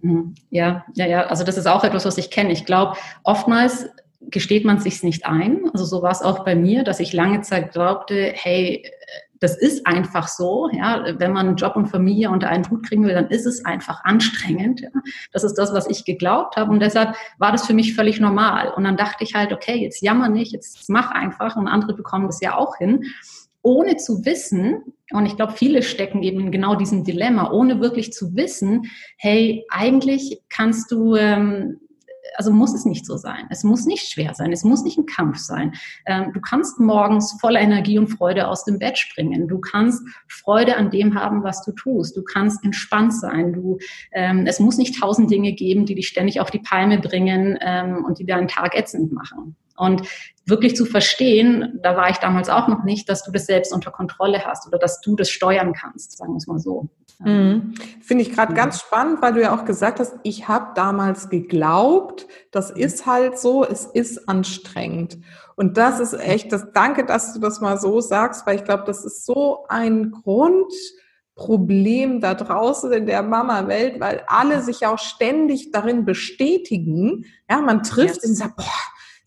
Mhm. 0.00 0.34
Ja, 0.48 0.84
ja, 0.94 1.06
ja. 1.06 1.26
Also 1.26 1.44
das 1.44 1.58
ist 1.58 1.66
auch 1.66 1.84
etwas, 1.84 2.06
was 2.06 2.18
ich 2.18 2.30
kenne. 2.30 2.52
Ich 2.52 2.64
glaube, 2.64 2.96
oftmals 3.22 3.86
gesteht 4.22 4.64
man 4.64 4.78
sich 4.78 5.02
nicht 5.02 5.26
ein. 5.26 5.70
Also 5.72 5.84
so 5.84 6.02
war 6.02 6.10
es 6.10 6.22
auch 6.22 6.44
bei 6.44 6.54
mir, 6.54 6.84
dass 6.84 7.00
ich 7.00 7.12
lange 7.12 7.42
Zeit 7.42 7.72
glaubte, 7.72 8.32
hey, 8.34 8.84
das 9.40 9.56
ist 9.56 9.86
einfach 9.86 10.28
so, 10.28 10.68
ja, 10.72 11.04
wenn 11.18 11.32
man 11.32 11.56
Job 11.56 11.76
und 11.76 11.88
Familie 11.88 12.30
unter 12.30 12.48
einen 12.48 12.68
Hut 12.70 12.86
kriegen 12.86 13.04
will, 13.04 13.14
dann 13.14 13.28
ist 13.28 13.46
es 13.46 13.64
einfach 13.64 14.04
anstrengend. 14.04 14.80
Ja. 14.80 14.90
Das 15.32 15.44
ist 15.44 15.54
das, 15.54 15.72
was 15.72 15.88
ich 15.88 16.04
geglaubt 16.04 16.56
habe 16.56 16.70
und 16.70 16.80
deshalb 16.80 17.14
war 17.38 17.52
das 17.52 17.66
für 17.66 17.74
mich 17.74 17.94
völlig 17.94 18.20
normal. 18.20 18.72
Und 18.74 18.84
dann 18.84 18.96
dachte 18.96 19.24
ich 19.24 19.34
halt, 19.34 19.52
okay, 19.52 19.76
jetzt 19.76 20.02
jammer 20.02 20.28
nicht, 20.28 20.52
jetzt 20.52 20.88
mach 20.88 21.10
einfach 21.10 21.56
und 21.56 21.68
andere 21.68 21.94
bekommen 21.94 22.26
das 22.26 22.40
ja 22.40 22.56
auch 22.56 22.76
hin, 22.76 23.04
ohne 23.62 23.96
zu 23.96 24.24
wissen, 24.24 24.94
und 25.12 25.26
ich 25.26 25.36
glaube, 25.36 25.54
viele 25.54 25.82
stecken 25.82 26.22
eben 26.22 26.40
in 26.40 26.52
genau 26.52 26.76
diesem 26.76 27.04
Dilemma, 27.04 27.50
ohne 27.50 27.80
wirklich 27.80 28.12
zu 28.12 28.36
wissen, 28.36 28.90
hey, 29.16 29.66
eigentlich 29.68 30.40
kannst 30.48 30.92
du 30.92 31.16
ähm, 31.16 31.80
also 32.36 32.50
muss 32.50 32.74
es 32.74 32.84
nicht 32.84 33.06
so 33.06 33.16
sein. 33.16 33.46
Es 33.50 33.64
muss 33.64 33.86
nicht 33.86 34.10
schwer 34.10 34.34
sein. 34.34 34.52
Es 34.52 34.64
muss 34.64 34.82
nicht 34.82 34.98
ein 34.98 35.06
Kampf 35.06 35.38
sein. 35.38 35.74
Ähm, 36.06 36.32
du 36.32 36.40
kannst 36.40 36.80
morgens 36.80 37.36
voller 37.40 37.60
Energie 37.60 37.98
und 37.98 38.08
Freude 38.08 38.48
aus 38.48 38.64
dem 38.64 38.78
Bett 38.78 38.98
springen. 38.98 39.48
Du 39.48 39.58
kannst 39.58 40.02
Freude 40.28 40.76
an 40.76 40.90
dem 40.90 41.14
haben, 41.14 41.42
was 41.42 41.64
du 41.64 41.72
tust. 41.72 42.16
Du 42.16 42.22
kannst 42.22 42.64
entspannt 42.64 43.14
sein. 43.14 43.52
Du, 43.52 43.78
ähm, 44.12 44.46
es 44.46 44.60
muss 44.60 44.78
nicht 44.78 45.00
tausend 45.00 45.30
Dinge 45.30 45.52
geben, 45.52 45.86
die 45.86 45.94
dich 45.94 46.08
ständig 46.08 46.40
auf 46.40 46.50
die 46.50 46.60
Palme 46.60 46.98
bringen 46.98 47.58
ähm, 47.60 48.04
und 48.04 48.18
die 48.18 48.26
deinen 48.26 48.48
Tag 48.48 48.76
ätzend 48.76 49.12
machen. 49.12 49.56
Und 49.80 50.02
wirklich 50.46 50.76
zu 50.76 50.84
verstehen, 50.84 51.80
da 51.82 51.96
war 51.96 52.10
ich 52.10 52.18
damals 52.18 52.50
auch 52.50 52.68
noch 52.68 52.84
nicht, 52.84 53.08
dass 53.08 53.24
du 53.24 53.32
das 53.32 53.46
selbst 53.46 53.72
unter 53.72 53.90
Kontrolle 53.90 54.44
hast 54.44 54.66
oder 54.66 54.78
dass 54.78 55.00
du 55.00 55.16
das 55.16 55.30
steuern 55.30 55.72
kannst, 55.72 56.18
sagen 56.18 56.32
wir 56.32 56.36
es 56.36 56.46
mal 56.46 56.58
so. 56.58 56.90
Mhm. 57.20 57.74
Finde 58.00 58.22
ich 58.22 58.32
gerade 58.32 58.52
ja. 58.52 58.56
ganz 58.56 58.80
spannend, 58.80 59.22
weil 59.22 59.34
du 59.34 59.42
ja 59.42 59.54
auch 59.54 59.64
gesagt 59.64 60.00
hast, 60.00 60.14
ich 60.22 60.48
habe 60.48 60.72
damals 60.74 61.28
geglaubt, 61.28 62.26
das 62.50 62.74
mhm. 62.74 62.80
ist 62.80 63.06
halt 63.06 63.38
so, 63.38 63.64
es 63.64 63.84
ist 63.84 64.28
anstrengend. 64.28 65.18
Und 65.56 65.76
das 65.76 66.00
ist 66.00 66.14
echt 66.14 66.50
das, 66.52 66.72
danke, 66.72 67.04
dass 67.04 67.34
du 67.34 67.40
das 67.40 67.60
mal 67.60 67.78
so 67.78 68.00
sagst, 68.00 68.46
weil 68.46 68.56
ich 68.56 68.64
glaube, 68.64 68.84
das 68.86 69.04
ist 69.04 69.26
so 69.26 69.66
ein 69.68 70.10
Grundproblem 70.10 72.20
da 72.20 72.32
draußen 72.32 72.90
in 72.92 73.04
der 73.04 73.22
Mama-Welt, 73.22 74.00
weil 74.00 74.24
alle 74.26 74.62
sich 74.62 74.80
ja 74.80 74.94
auch 74.94 74.98
ständig 74.98 75.70
darin 75.70 76.06
bestätigen. 76.06 77.26
Ja, 77.48 77.60
man 77.60 77.82
trifft 77.82 78.22
yes. 78.22 78.30
und 78.30 78.36
sagt, 78.36 78.56
boah, 78.56 78.64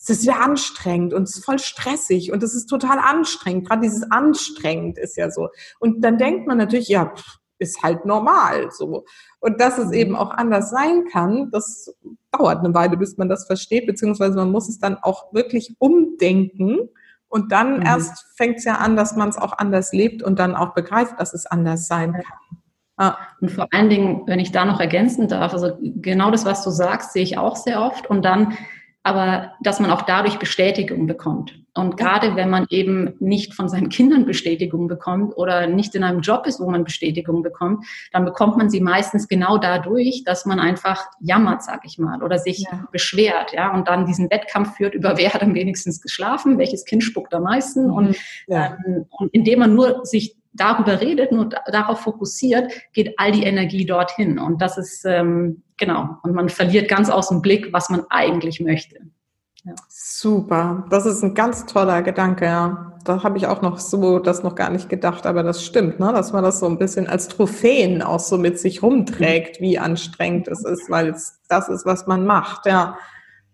es 0.03 0.09
ist 0.09 0.23
wieder 0.23 0.41
anstrengend 0.41 1.13
und 1.13 1.23
es 1.23 1.37
ist 1.37 1.45
voll 1.45 1.59
stressig 1.59 2.33
und 2.33 2.43
es 2.43 2.53
ist 2.53 2.65
total 2.65 2.99
anstrengend. 2.99 3.69
Gerade 3.69 3.83
dieses 3.83 4.11
anstrengend 4.11 4.97
ist 4.97 5.15
ja 5.15 5.31
so. 5.31 5.47
Und 5.79 6.03
dann 6.03 6.17
denkt 6.17 6.45
man 6.45 6.57
natürlich, 6.57 6.89
ja, 6.89 7.13
ist 7.57 7.81
halt 7.81 8.05
normal 8.05 8.69
so. 8.71 9.05
Und 9.39 9.61
dass 9.61 9.77
es 9.77 9.93
eben 9.93 10.17
auch 10.17 10.31
anders 10.31 10.69
sein 10.71 11.05
kann, 11.09 11.49
das 11.51 11.95
dauert 12.31 12.59
eine 12.59 12.73
Weile, 12.73 12.97
bis 12.97 13.17
man 13.17 13.29
das 13.29 13.45
versteht, 13.45 13.87
beziehungsweise 13.87 14.35
man 14.35 14.51
muss 14.51 14.67
es 14.67 14.77
dann 14.77 14.97
auch 15.01 15.33
wirklich 15.33 15.75
umdenken. 15.79 16.89
Und 17.29 17.53
dann 17.53 17.77
mhm. 17.77 17.85
erst 17.85 18.25
fängt 18.35 18.57
es 18.57 18.65
ja 18.65 18.75
an, 18.75 18.97
dass 18.97 19.15
man 19.15 19.29
es 19.29 19.37
auch 19.37 19.57
anders 19.57 19.93
lebt 19.93 20.21
und 20.21 20.37
dann 20.37 20.53
auch 20.53 20.73
begreift, 20.73 21.17
dass 21.17 21.33
es 21.33 21.45
anders 21.45 21.87
sein 21.87 22.11
kann. 22.11 22.59
Ah. 22.97 23.17
Und 23.39 23.51
vor 23.51 23.67
allen 23.71 23.89
Dingen, 23.89 24.23
wenn 24.27 24.39
ich 24.39 24.51
da 24.51 24.65
noch 24.65 24.81
ergänzen 24.81 25.29
darf, 25.29 25.53
also 25.53 25.77
genau 25.81 26.29
das, 26.29 26.43
was 26.43 26.61
du 26.63 26.71
sagst, 26.71 27.13
sehe 27.13 27.23
ich 27.23 27.37
auch 27.37 27.55
sehr 27.55 27.81
oft. 27.81 28.09
Und 28.09 28.23
dann 28.23 28.57
aber 29.03 29.53
dass 29.61 29.79
man 29.79 29.91
auch 29.91 30.03
dadurch 30.03 30.39
Bestätigung 30.39 31.07
bekommt. 31.07 31.59
Und 31.75 31.97
gerade 31.97 32.35
wenn 32.35 32.49
man 32.49 32.67
eben 32.69 33.15
nicht 33.19 33.53
von 33.53 33.67
seinen 33.67 33.89
Kindern 33.89 34.25
Bestätigung 34.25 34.87
bekommt 34.87 35.35
oder 35.35 35.67
nicht 35.67 35.93
in 35.95 36.03
einem 36.03 36.21
Job 36.21 36.45
ist, 36.47 36.59
wo 36.59 36.69
man 36.69 36.83
Bestätigung 36.83 37.43
bekommt, 37.43 37.85
dann 38.11 38.25
bekommt 38.25 38.57
man 38.57 38.69
sie 38.69 38.79
meistens 38.79 39.27
genau 39.27 39.57
dadurch, 39.57 40.23
dass 40.23 40.45
man 40.45 40.59
einfach 40.59 41.03
jammert, 41.19 41.63
sag 41.63 41.81
ich 41.85 41.97
mal, 41.97 42.23
oder 42.23 42.37
sich 42.37 42.59
ja. 42.59 42.87
beschwert, 42.91 43.53
ja, 43.53 43.73
und 43.73 43.87
dann 43.87 44.05
diesen 44.05 44.29
Wettkampf 44.29 44.77
führt 44.77 44.93
über 44.93 45.17
wer 45.17 45.33
hat 45.33 45.43
am 45.43 45.53
wenigstens 45.53 46.01
geschlafen, 46.01 46.57
welches 46.57 46.85
Kind 46.85 47.03
spuckt 47.03 47.33
am 47.33 47.43
meisten 47.43 47.87
mhm. 47.87 47.93
und, 47.93 48.17
ja. 48.47 48.77
ähm, 48.85 49.05
und 49.09 49.33
indem 49.33 49.59
man 49.59 49.73
nur 49.73 50.05
sich 50.05 50.35
darüber 50.53 51.01
redet 51.01 51.31
und 51.31 51.55
darauf 51.71 52.01
fokussiert, 52.01 52.71
geht 52.93 53.13
all 53.17 53.31
die 53.31 53.43
Energie 53.43 53.85
dorthin. 53.85 54.39
Und 54.39 54.61
das 54.61 54.77
ist, 54.77 55.05
ähm, 55.05 55.63
genau, 55.77 56.17
und 56.23 56.33
man 56.33 56.49
verliert 56.49 56.89
ganz 56.89 57.09
aus 57.09 57.29
dem 57.29 57.41
Blick, 57.41 57.73
was 57.73 57.89
man 57.89 58.03
eigentlich 58.09 58.59
möchte. 58.59 58.97
Ja. 59.65 59.73
Super, 59.87 60.85
das 60.89 61.05
ist 61.05 61.23
ein 61.23 61.35
ganz 61.35 61.65
toller 61.65 62.01
Gedanke, 62.01 62.45
ja. 62.45 62.99
Da 63.05 63.23
habe 63.23 63.37
ich 63.37 63.47
auch 63.47 63.61
noch 63.61 63.79
so 63.79 64.19
das 64.19 64.43
noch 64.43 64.55
gar 64.55 64.69
nicht 64.69 64.89
gedacht, 64.89 65.25
aber 65.25 65.43
das 65.43 65.63
stimmt, 65.63 65.99
ne? 65.99 66.11
dass 66.13 66.33
man 66.33 66.43
das 66.43 66.59
so 66.59 66.67
ein 66.67 66.77
bisschen 66.77 67.07
als 67.07 67.27
Trophäen 67.29 68.01
auch 68.01 68.19
so 68.19 68.37
mit 68.37 68.59
sich 68.59 68.81
rumträgt, 68.81 69.61
wie 69.61 69.79
anstrengend 69.79 70.47
es 70.47 70.63
ist, 70.63 70.89
weil 70.89 71.09
es 71.09 71.39
das 71.47 71.69
ist, 71.69 71.85
was 71.85 72.07
man 72.07 72.25
macht, 72.25 72.65
ja. 72.65 72.97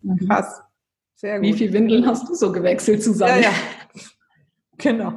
Mhm. 0.01 0.27
Krass. 0.27 0.61
Sehr 1.15 1.39
gut. 1.39 1.47
Wie 1.47 1.53
viel 1.53 1.73
Windeln 1.73 2.07
hast 2.07 2.27
du 2.29 2.33
so 2.33 2.51
gewechselt 2.51 3.03
zusammen? 3.03 3.43
Ja, 3.43 3.49
ja. 3.49 3.53
Genau. 4.77 5.13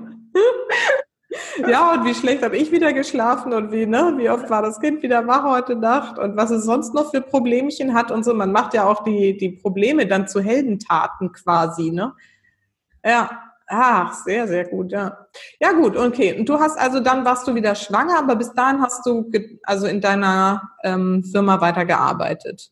Ja, 1.68 1.92
und 1.92 2.04
wie 2.04 2.14
schlecht 2.14 2.42
habe 2.42 2.56
ich 2.56 2.72
wieder 2.72 2.92
geschlafen 2.92 3.52
und 3.52 3.72
wie, 3.72 3.86
ne, 3.86 4.14
wie 4.16 4.30
oft 4.30 4.50
war 4.50 4.62
das 4.62 4.80
Kind 4.80 5.02
wieder 5.02 5.26
wach 5.26 5.44
heute 5.44 5.76
Nacht 5.76 6.18
und 6.18 6.36
was 6.36 6.50
es 6.50 6.64
sonst 6.64 6.94
noch 6.94 7.10
für 7.10 7.20
Problemchen 7.20 7.94
hat 7.94 8.10
und 8.10 8.24
so. 8.24 8.34
Man 8.34 8.52
macht 8.52 8.74
ja 8.74 8.84
auch 8.84 9.04
die, 9.04 9.36
die 9.36 9.50
Probleme 9.50 10.06
dann 10.06 10.28
zu 10.28 10.40
Heldentaten 10.40 11.32
quasi, 11.32 11.90
ne? 11.90 12.14
Ja, 13.04 13.52
ach, 13.66 14.14
sehr, 14.14 14.46
sehr 14.46 14.66
gut, 14.66 14.92
ja. 14.92 15.26
Ja, 15.60 15.72
gut, 15.72 15.96
okay. 15.96 16.38
Und 16.38 16.48
du 16.48 16.58
hast 16.58 16.78
also, 16.78 17.00
dann 17.00 17.24
warst 17.24 17.46
du 17.48 17.54
wieder 17.54 17.74
schwanger, 17.74 18.18
aber 18.18 18.36
bis 18.36 18.52
dahin 18.52 18.80
hast 18.82 19.06
du 19.06 19.30
also 19.64 19.86
in 19.86 20.00
deiner 20.00 20.70
ähm, 20.84 21.24
Firma 21.24 21.60
weitergearbeitet. 21.60 22.70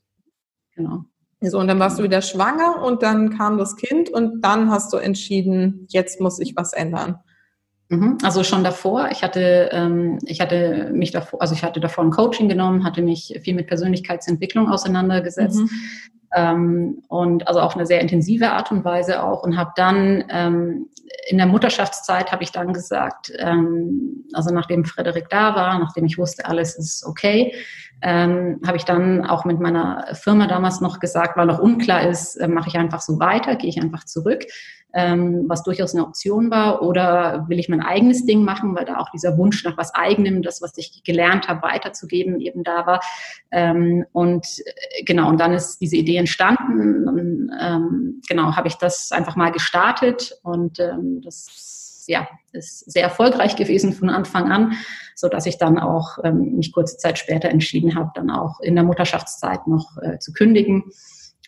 Genau. 0.74 1.04
So, 1.42 1.58
und 1.58 1.68
dann 1.68 1.78
warst 1.78 1.98
du 1.98 2.02
wieder 2.02 2.20
schwanger 2.20 2.82
und 2.82 3.02
dann 3.02 3.36
kam 3.36 3.56
das 3.56 3.76
Kind 3.76 4.10
und 4.10 4.42
dann 4.42 4.70
hast 4.70 4.92
du 4.92 4.98
entschieden, 4.98 5.86
jetzt 5.88 6.20
muss 6.20 6.38
ich 6.38 6.54
was 6.54 6.74
ändern. 6.74 7.18
Mhm. 7.90 8.18
Also 8.22 8.44
schon 8.44 8.62
davor, 8.62 9.08
ich 9.10 9.24
hatte, 9.24 9.68
ähm, 9.72 10.18
ich 10.24 10.40
hatte 10.40 10.90
mich 10.92 11.10
davor, 11.10 11.42
also 11.42 11.54
ich 11.54 11.64
hatte 11.64 11.80
davor 11.80 12.04
ein 12.04 12.12
Coaching 12.12 12.48
genommen, 12.48 12.84
hatte 12.84 13.02
mich 13.02 13.40
viel 13.42 13.54
mit 13.54 13.66
Persönlichkeitsentwicklung 13.66 14.68
auseinandergesetzt. 14.68 15.58
Mhm. 15.58 15.70
Ähm, 16.32 17.02
und 17.08 17.48
also 17.48 17.58
auf 17.58 17.74
eine 17.74 17.86
sehr 17.86 18.00
intensive 18.00 18.52
Art 18.52 18.70
und 18.70 18.84
Weise 18.84 19.24
auch 19.24 19.42
und 19.42 19.56
habe 19.56 19.72
dann 19.74 20.24
ähm, 20.28 20.86
in 21.28 21.38
der 21.38 21.48
Mutterschaftszeit 21.48 22.30
habe 22.30 22.44
ich 22.44 22.52
dann 22.52 22.72
gesagt, 22.72 23.32
also 24.32 24.54
nachdem 24.54 24.84
Frederik 24.84 25.28
da 25.28 25.56
war, 25.56 25.78
nachdem 25.80 26.04
ich 26.04 26.18
wusste, 26.18 26.46
alles 26.46 26.78
ist 26.78 27.04
okay, 27.04 27.52
habe 28.02 28.76
ich 28.76 28.84
dann 28.84 29.26
auch 29.26 29.44
mit 29.44 29.58
meiner 29.58 30.06
Firma 30.14 30.46
damals 30.46 30.80
noch 30.80 31.00
gesagt, 31.00 31.36
weil 31.36 31.46
noch 31.46 31.58
unklar 31.58 32.08
ist, 32.08 32.36
äh, 32.36 32.48
mache 32.48 32.68
ich 32.68 32.78
einfach 32.78 33.00
so 33.00 33.18
weiter, 33.18 33.56
gehe 33.56 33.68
ich 33.68 33.82
einfach 33.82 34.04
zurück 34.04 34.46
ähm, 34.92 35.44
was 35.48 35.62
durchaus 35.62 35.94
eine 35.94 36.04
Option 36.04 36.50
war, 36.50 36.82
oder 36.82 37.44
will 37.48 37.58
ich 37.58 37.68
mein 37.68 37.82
eigenes 37.82 38.26
Ding 38.26 38.42
machen, 38.42 38.74
weil 38.74 38.84
da 38.84 38.98
auch 38.98 39.10
dieser 39.10 39.36
Wunsch 39.36 39.64
nach 39.64 39.76
was 39.76 39.94
eigenem, 39.94 40.42
das, 40.42 40.62
was 40.62 40.76
ich 40.76 41.02
gelernt 41.04 41.48
habe, 41.48 41.62
weiterzugeben, 41.62 42.40
eben 42.40 42.64
da 42.64 42.86
war. 42.86 43.00
Ähm, 43.50 44.04
und 44.12 44.46
äh, 44.64 45.04
genau, 45.04 45.28
und 45.28 45.40
dann 45.40 45.52
ist 45.52 45.80
diese 45.80 45.96
Idee 45.96 46.16
entstanden. 46.16 47.08
Und, 47.08 47.50
ähm, 47.60 48.20
genau, 48.28 48.56
habe 48.56 48.68
ich 48.68 48.74
das 48.74 49.12
einfach 49.12 49.36
mal 49.36 49.50
gestartet 49.50 50.38
und 50.42 50.78
ähm, 50.80 51.20
das 51.22 52.04
ja, 52.06 52.28
ist 52.52 52.90
sehr 52.90 53.04
erfolgreich 53.04 53.54
gewesen 53.54 53.92
von 53.92 54.10
Anfang 54.10 54.50
an, 54.50 54.72
so 55.14 55.28
dass 55.28 55.46
ich 55.46 55.58
dann 55.58 55.78
auch 55.78 56.18
ähm, 56.24 56.56
mich 56.56 56.72
kurze 56.72 56.96
Zeit 56.96 57.18
später 57.18 57.48
entschieden 57.48 57.94
habe, 57.94 58.10
dann 58.14 58.30
auch 58.30 58.58
in 58.60 58.74
der 58.74 58.84
Mutterschaftszeit 58.84 59.66
noch 59.68 59.96
äh, 60.02 60.18
zu 60.18 60.32
kündigen 60.32 60.84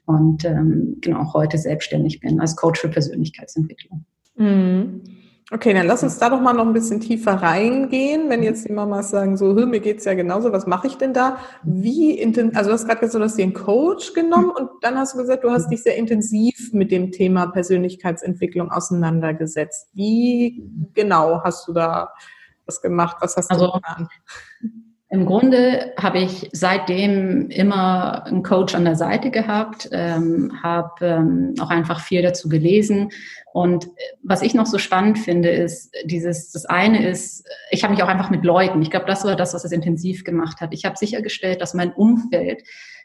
und 0.07 0.45
ähm, 0.45 0.99
genau 1.01 1.33
heute 1.33 1.59
selbstständig 1.59 2.21
bin 2.21 2.41
als 2.41 2.57
Coach 2.57 2.81
für 2.81 2.89
Persönlichkeitsentwicklung. 2.89 4.05
Mhm. 4.37 5.03
Okay, 5.51 5.75
dann 5.75 5.87
lass 5.87 6.03
uns 6.03 6.19
da 6.19 6.31
doch 6.31 6.41
mal 6.41 6.55
noch 6.55 6.65
ein 6.65 6.73
bisschen 6.73 7.01
tiefer 7.01 7.35
reingehen. 7.35 8.31
Wenn 8.31 8.43
jetzt 8.43 8.67
die 8.67 8.73
Mamas 8.73 9.11
sagen, 9.11 9.37
so, 9.37 9.53
mir 9.53 9.81
geht's 9.81 10.07
ja 10.07 10.15
genauso, 10.15 10.51
was 10.51 10.67
mache 10.67 10.87
ich 10.87 10.97
denn 10.97 11.13
da? 11.13 11.37
Wie 11.63 12.19
intensiv, 12.19 12.57
also 12.57 12.71
du 12.71 12.75
hast 12.75 12.87
gerade 12.87 13.01
gesagt, 13.01 13.21
du 13.21 13.25
hast 13.25 13.37
dir 13.37 13.43
einen 13.43 13.53
Coach 13.53 14.15
genommen 14.15 14.51
und 14.51 14.71
dann 14.81 14.97
hast 14.97 15.13
du 15.13 15.19
gesagt, 15.19 15.45
du 15.45 15.51
hast 15.51 15.69
dich 15.69 15.83
sehr 15.83 15.97
intensiv 15.97 16.73
mit 16.73 16.91
dem 16.91 17.13
Thema 17.13 17.49
Persönlichkeitsentwicklung 17.49 18.71
auseinandergesetzt. 18.71 19.91
Wie 19.93 20.65
genau 20.95 21.43
hast 21.45 21.69
du 21.69 21.75
da 21.75 22.15
was 22.65 22.81
gemacht? 22.81 23.19
Was 23.21 23.37
hast 23.37 23.51
also, 23.51 23.67
du 23.67 23.73
getan? 23.73 24.09
Im 25.13 25.27
Grunde 25.27 25.93
habe 25.99 26.21
ich 26.21 26.49
seitdem 26.53 27.51
immer 27.51 28.25
einen 28.25 28.43
Coach 28.43 28.75
an 28.75 28.87
der 28.87 28.97
Seite 28.97 29.31
gehabt, 29.31 29.91
ähm, 29.93 30.51
habe 30.63 31.07
ähm, 31.07 31.55
auch 31.61 31.69
einfach 31.69 32.01
viel 32.01 32.23
dazu 32.23 32.49
gelesen. 32.49 33.11
Und 33.53 33.89
was 34.23 34.41
ich 34.41 34.55
noch 34.55 34.65
so 34.65 34.79
spannend 34.79 35.19
finde, 35.19 35.51
ist 35.51 35.95
dieses, 36.07 36.51
das 36.53 36.65
eine 36.65 37.07
ist, 37.07 37.47
ich 37.71 37.85
habe 37.85 37.93
mich 37.93 38.03
auch 38.03 38.09
einfach 38.09 38.31
mit 38.31 38.43
Leuten, 38.43 38.81
ich 38.81 38.91
glaube, 38.91 39.05
das 39.05 39.23
war 39.27 39.37
das, 39.37 39.53
was 39.53 39.67
es 39.67 39.73
intensiv 39.73 40.25
gemacht 40.25 40.63
hat. 40.63 40.73
Ich 40.73 40.87
habe 40.87 40.97
sichergestellt, 40.97 41.61
dass 41.61 41.75
mein 41.75 41.93
Umfeld 41.93 42.63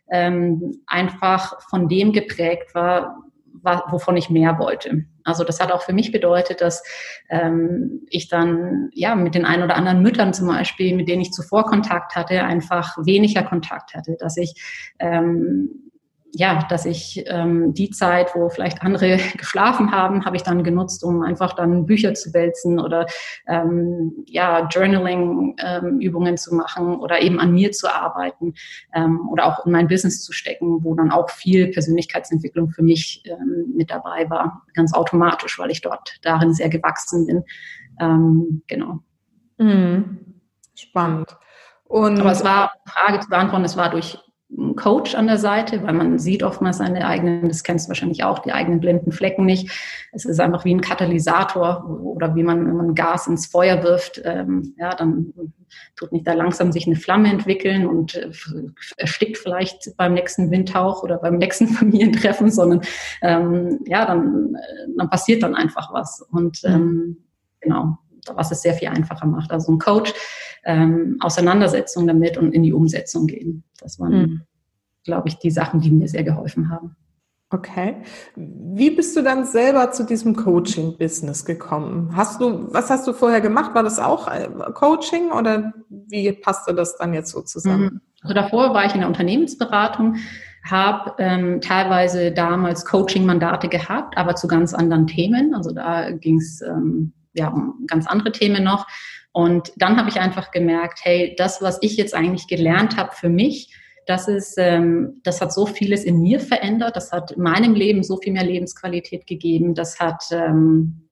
ähm, 0.10 0.80
einfach 0.88 1.62
von 1.70 1.90
dem 1.90 2.14
geprägt 2.14 2.74
war, 2.74 3.18
wovon 3.64 4.18
ich 4.18 4.30
mehr 4.30 4.60
wollte. 4.60 5.06
Also 5.24 5.44
das 5.44 5.60
hat 5.60 5.72
auch 5.72 5.82
für 5.82 5.94
mich 5.94 6.12
bedeutet, 6.12 6.62
dass 6.62 6.84
ähm, 7.30 8.06
ich 8.10 8.30
dann 8.30 8.90
ja 8.94 9.16
mit 9.16 9.36
den 9.36 9.46
ein 9.46 9.64
oder 9.64 9.76
anderen 9.76 10.02
Müttern 10.02 10.34
zum 10.34 10.48
Beispiel, 10.48 10.96
mit 10.96 11.10
denen 11.10 11.22
ich 11.22 11.32
zuvor 11.32 11.66
Kontakt 11.66 12.16
hatte, 12.16 12.44
einfach 12.44 12.98
weniger 13.06 13.44
Kontakt 13.44 13.94
hatte, 13.94 14.16
dass 14.20 14.38
ich 14.38 14.54
ähm, 15.00 15.87
ja, 16.34 16.66
dass 16.70 16.86
ich 16.86 17.24
ähm, 17.28 17.74
die 17.74 17.90
Zeit, 17.90 18.36
wo 18.36 18.50
vielleicht 18.50 18.82
andere 18.82 19.18
geschlafen 19.38 19.92
haben, 19.92 20.26
habe 20.26 20.36
ich 20.36 20.44
dann 20.44 20.64
genutzt, 20.64 21.04
um 21.04 21.22
einfach 21.22 21.54
dann 21.54 21.86
Bücher 21.86 22.14
zu 22.14 22.34
wälzen 22.34 22.80
oder 22.80 23.08
ähm, 23.48 24.14
ja, 24.28 24.68
Journaling-Übungen 24.68 26.30
ähm, 26.30 26.38
zu 26.38 26.56
machen 26.56 26.96
oder 26.96 27.22
eben 27.22 27.40
an 27.40 27.54
mir 27.54 27.72
zu 27.72 27.94
arbeiten 27.94 28.54
ähm, 28.94 29.28
oder 29.30 29.46
auch 29.46 29.66
in 29.66 29.72
mein 29.72 29.88
Business 29.88 30.24
zu 30.24 30.34
stecken, 30.34 30.84
wo 30.84 30.96
dann 30.96 31.12
auch 31.12 31.30
viel 31.30 31.68
Persönlichkeitsentwicklung 31.68 32.70
für 32.70 32.84
mich 32.84 33.24
ähm, 33.26 33.74
mit 33.76 33.90
dabei 33.90 34.30
war, 34.30 34.64
ganz 34.74 34.94
automatisch, 34.94 35.58
weil 35.60 35.72
ich 35.72 35.82
dort 35.82 36.18
darin 36.22 36.54
sehr 36.54 36.70
gewachsen 36.70 37.26
bin. 37.26 37.44
Ähm, 38.00 38.64
genau. 38.68 39.00
Mhm. 39.58 40.36
Spannend. 40.76 41.36
Und 41.86 42.20
Aber 42.20 42.32
es 42.32 42.44
war, 42.44 42.74
Frage 42.86 43.22
zu 43.22 43.30
beantworten, 43.30 43.66
es 43.66 43.78
war 43.78 43.90
durch 43.90 44.20
Coach 44.78 45.14
an 45.16 45.28
der 45.28 45.38
Seite, 45.38 45.84
weil 45.84 45.94
man 45.94 46.20
sieht 46.20 46.42
oftmals 46.42 46.78
seine 46.78 47.06
eigenen, 47.06 47.50
das 47.50 47.64
kennst 47.64 47.86
du 47.86 47.90
wahrscheinlich 47.90 48.24
auch, 48.24 48.40
die 48.40 48.54
eigenen 48.54 48.80
blinden 48.80 49.12
Flecken 49.12 49.46
nicht. 49.46 49.72
Es 50.14 50.24
ist 50.24 50.40
einfach 50.40 50.64
wie 50.64 50.74
ein 50.74 50.80
Katalysator 50.80 51.86
oder 51.90 52.34
wie 52.36 52.44
man, 52.44 52.66
wenn 52.66 52.78
man 52.78 52.96
Gas 52.96 53.28
ins 53.28 53.48
Feuer 53.48 53.84
wirft, 53.84 54.22
ähm, 54.24 54.74
ja, 54.78 54.96
dann 54.96 55.34
tut 55.98 56.14
nicht 56.14 56.26
da 56.26 56.34
langsam 56.34 56.72
sich 56.72 56.88
eine 56.88 56.96
Flamme 56.96 57.30
entwickeln 57.30 57.86
und 57.86 58.16
äh, 58.16 58.32
erstickt 58.96 59.38
vielleicht 59.38 59.96
beim 59.98 60.14
nächsten 60.14 60.50
Windhauch 60.50 61.04
oder 61.04 61.18
beim 61.18 61.38
nächsten 61.38 61.68
Familientreffen, 61.68 62.50
sondern 62.50 62.82
ähm, 63.22 63.80
ja, 63.86 64.06
dann, 64.06 64.56
äh, 64.56 64.88
dann 64.98 65.10
passiert 65.10 65.44
dann 65.44 65.56
einfach 65.56 65.94
was. 65.94 66.22
Und 66.32 66.62
ähm, 66.64 67.18
genau, 67.60 67.98
was 68.34 68.52
es 68.52 68.62
sehr 68.62 68.74
viel 68.74 68.88
einfacher 68.88 69.28
macht. 69.28 69.52
Also 69.52 69.74
ein 69.74 69.80
Coach, 69.80 70.14
ähm, 70.68 71.18
Auseinandersetzung 71.22 72.06
damit 72.06 72.38
und 72.38 72.54
in 72.54 72.62
die 72.62 72.74
Umsetzung 72.74 73.26
gehen. 73.26 73.64
Das 73.80 74.00
waren, 74.00 74.12
mhm. 74.12 74.42
glaube 75.04 75.30
ich, 75.30 75.40
die 75.40 75.50
Sachen, 75.50 75.80
die 75.80 75.92
mir 75.92 76.08
sehr 76.08 76.24
geholfen 76.24 76.70
haben. 76.70 76.96
Okay. 77.50 77.96
Wie 78.36 78.90
bist 78.90 79.16
du 79.16 79.22
dann 79.22 79.46
selber 79.46 79.92
zu 79.92 80.06
diesem 80.06 80.36
Coaching-Business 80.36 81.46
gekommen? 81.46 82.12
Hast 82.14 82.42
du, 82.42 82.68
was 82.74 82.90
hast 82.90 83.08
du 83.08 83.14
vorher 83.14 83.40
gemacht? 83.40 83.74
War 83.74 83.84
das 83.84 84.00
auch 84.00 84.28
äh, 84.28 84.50
Coaching 84.74 85.32
oder 85.32 85.72
wie 85.90 86.34
passte 86.34 86.76
das 86.76 86.98
dann 86.98 87.14
jetzt 87.14 87.32
so 87.32 87.42
zusammen? 87.42 87.84
Mhm. 87.84 88.02
Also 88.22 88.34
davor 88.34 88.74
war 88.74 88.86
ich 88.86 88.94
in 88.94 89.00
der 89.00 89.08
Unternehmensberatung, 89.08 90.18
habe 90.70 91.14
ähm, 91.20 91.62
teilweise 91.62 92.34
damals 92.34 92.84
Coaching-Mandate 92.84 93.70
gehabt, 93.70 94.18
aber 94.18 94.36
zu 94.36 94.50
ganz 94.50 94.74
anderen 94.74 95.08
Themen. 95.08 95.56
Also 95.56 95.72
da 95.72 96.12
ging 96.12 96.40
es 96.40 96.62
ähm, 96.62 97.14
ja 97.34 97.48
um 97.48 97.86
ganz 97.88 98.08
andere 98.08 98.34
Themen 98.34 98.66
noch. 98.66 98.86
Und 99.38 99.72
dann 99.76 99.98
habe 99.98 100.10
ich 100.10 100.20
einfach 100.20 100.50
gemerkt, 100.50 101.02
hey, 101.04 101.36
das, 101.38 101.62
was 101.62 101.78
ich 101.82 101.96
jetzt 101.96 102.16
eigentlich 102.16 102.48
gelernt 102.48 102.98
habe 102.98 103.12
für 103.12 103.30
mich, 103.30 103.72
das 104.08 104.28
ist, 104.28 104.56
ähm, 104.58 105.22
das 105.24 105.42
hat 105.42 105.54
so 105.54 105.68
vieles 105.68 106.06
in 106.06 106.24
mir 106.24 106.40
verändert. 106.40 106.96
Das 106.96 107.12
hat 107.12 107.38
meinem 107.38 107.76
Leben 107.76 108.02
so 108.02 108.18
viel 108.18 108.34
mehr 108.34 108.44
Lebensqualität 108.44 109.28
gegeben. 109.28 109.76
Das 109.76 110.00
hat, 110.00 110.24
ähm, 110.32 111.08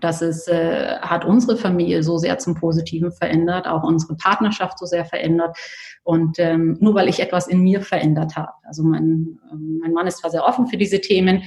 das 0.00 0.22
ist, 0.22 0.48
äh, 0.48 0.96
hat 1.02 1.26
unsere 1.26 1.58
Familie 1.58 2.02
so 2.02 2.16
sehr 2.16 2.38
zum 2.38 2.54
Positiven 2.54 3.12
verändert, 3.12 3.66
auch 3.66 3.82
unsere 3.82 4.16
Partnerschaft 4.16 4.78
so 4.78 4.86
sehr 4.86 5.04
verändert. 5.04 5.54
Und 6.04 6.38
ähm, 6.38 6.78
nur 6.80 6.94
weil 6.94 7.10
ich 7.10 7.20
etwas 7.20 7.48
in 7.48 7.60
mir 7.60 7.82
verändert 7.82 8.34
habe. 8.34 8.52
Also 8.62 8.82
mein, 8.82 9.38
ähm, 9.52 9.80
mein 9.82 9.92
Mann 9.92 10.06
ist 10.06 10.20
zwar 10.20 10.30
sehr 10.30 10.46
offen 10.46 10.68
für 10.68 10.78
diese 10.78 11.02
Themen, 11.02 11.42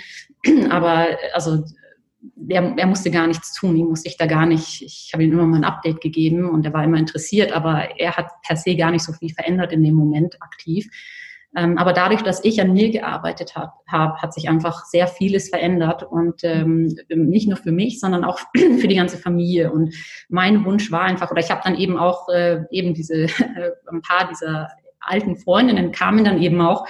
aber 0.70 1.18
also 1.34 1.64
er, 2.48 2.74
er 2.78 2.88
musste 2.88 3.12
gar 3.12 3.28
nichts 3.28 3.54
tun, 3.54 3.76
ihm 3.76 3.88
musste 3.88 4.10
ich 4.10 4.18
da 4.18 4.26
gar 4.26 4.46
nicht, 4.46 4.82
ich 4.82 5.12
habe 5.14 5.24
ihm 5.24 5.32
immer 5.32 5.48
mal 5.48 5.58
ein 5.58 5.64
Update 5.64 6.02
gegeben 6.02 6.50
und 6.50 6.66
er 6.66 6.74
war 6.74 6.84
immer 6.84 6.98
interessiert, 6.98 7.52
aber 7.52 8.00
er 8.00 8.16
hat 8.16 8.28
per 8.46 8.56
se 8.56 8.76
gar 8.76 8.92
nicht 8.92 9.04
so 9.04 9.14
viel 9.14 9.34
verändert 9.34 9.72
in 9.72 9.84
dem 9.84 9.96
Moment 9.96 10.42
aktiv. 10.42 10.88
Ähm, 11.54 11.78
aber 11.78 11.92
dadurch, 11.92 12.22
dass 12.22 12.46
ich 12.46 12.62
an 12.62 12.72
mir 12.72 12.92
gearbeitet 12.92 13.56
habe, 13.56 13.74
hab, 13.88 14.22
hat 14.22 14.34
sich 14.34 14.48
einfach 14.48 14.86
sehr 14.86 15.08
vieles 15.08 15.50
verändert 15.50 16.04
und 16.04 16.42
ähm, 16.44 16.96
nicht 17.10 17.48
nur 17.50 17.58
für 17.58 17.74
mich, 17.74 18.00
sondern 18.00 18.24
auch 18.24 18.40
für 18.56 18.88
die 18.88 18.96
ganze 18.96 19.18
Familie. 19.18 19.72
Und 19.72 19.94
mein 20.30 20.64
Wunsch 20.64 20.92
war 20.92 21.02
einfach, 21.02 21.30
oder 21.30 21.42
ich 21.42 21.52
habe 21.52 21.62
dann 21.64 21.76
eben 21.76 21.98
auch 21.98 22.30
äh, 22.30 22.64
eben 22.72 22.94
diese 22.94 23.24
äh, 23.56 23.72
ein 23.92 24.02
paar 24.02 24.30
dieser 24.30 24.70
alten 25.02 25.36
Freundinnen 25.36 25.92
kamen 25.92 26.24
dann 26.24 26.42
eben 26.42 26.62
auch 26.62 26.88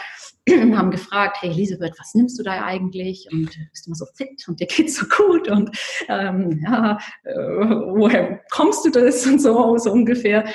und 0.50 0.76
haben 0.78 0.92
gefragt, 0.92 1.38
hey 1.42 1.52
Elisabeth, 1.52 1.94
was 1.98 2.14
nimmst 2.14 2.40
du 2.40 2.44
da 2.44 2.64
eigentlich? 2.64 3.28
Und 3.32 3.46
bist 3.72 3.86
du 3.86 3.90
immer 3.90 3.96
so 3.96 4.06
fit? 4.16 4.44
Und 4.48 4.60
dir 4.60 4.68
geht's 4.68 4.96
so 4.96 5.06
gut? 5.06 5.48
Und 5.50 5.70
ähm, 6.08 6.62
ja, 6.64 6.98
äh, 7.24 7.36
woher 7.36 8.42
kommst 8.52 8.86
du 8.86 8.90
das? 8.90 9.26
Und 9.28 9.40
so, 9.42 9.78
so 9.78 9.92
ungefähr. 9.92 10.46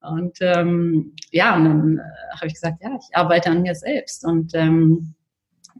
Und 0.00 0.36
ähm, 0.42 1.14
ja, 1.30 1.56
und 1.56 1.64
dann 1.64 1.98
äh, 1.98 2.36
habe 2.36 2.46
ich 2.46 2.54
gesagt, 2.54 2.82
ja, 2.82 2.90
ich 2.94 3.16
arbeite 3.16 3.48
an 3.48 3.62
mir 3.62 3.74
selbst. 3.74 4.22
Und 4.26 4.52
ähm, 4.54 5.14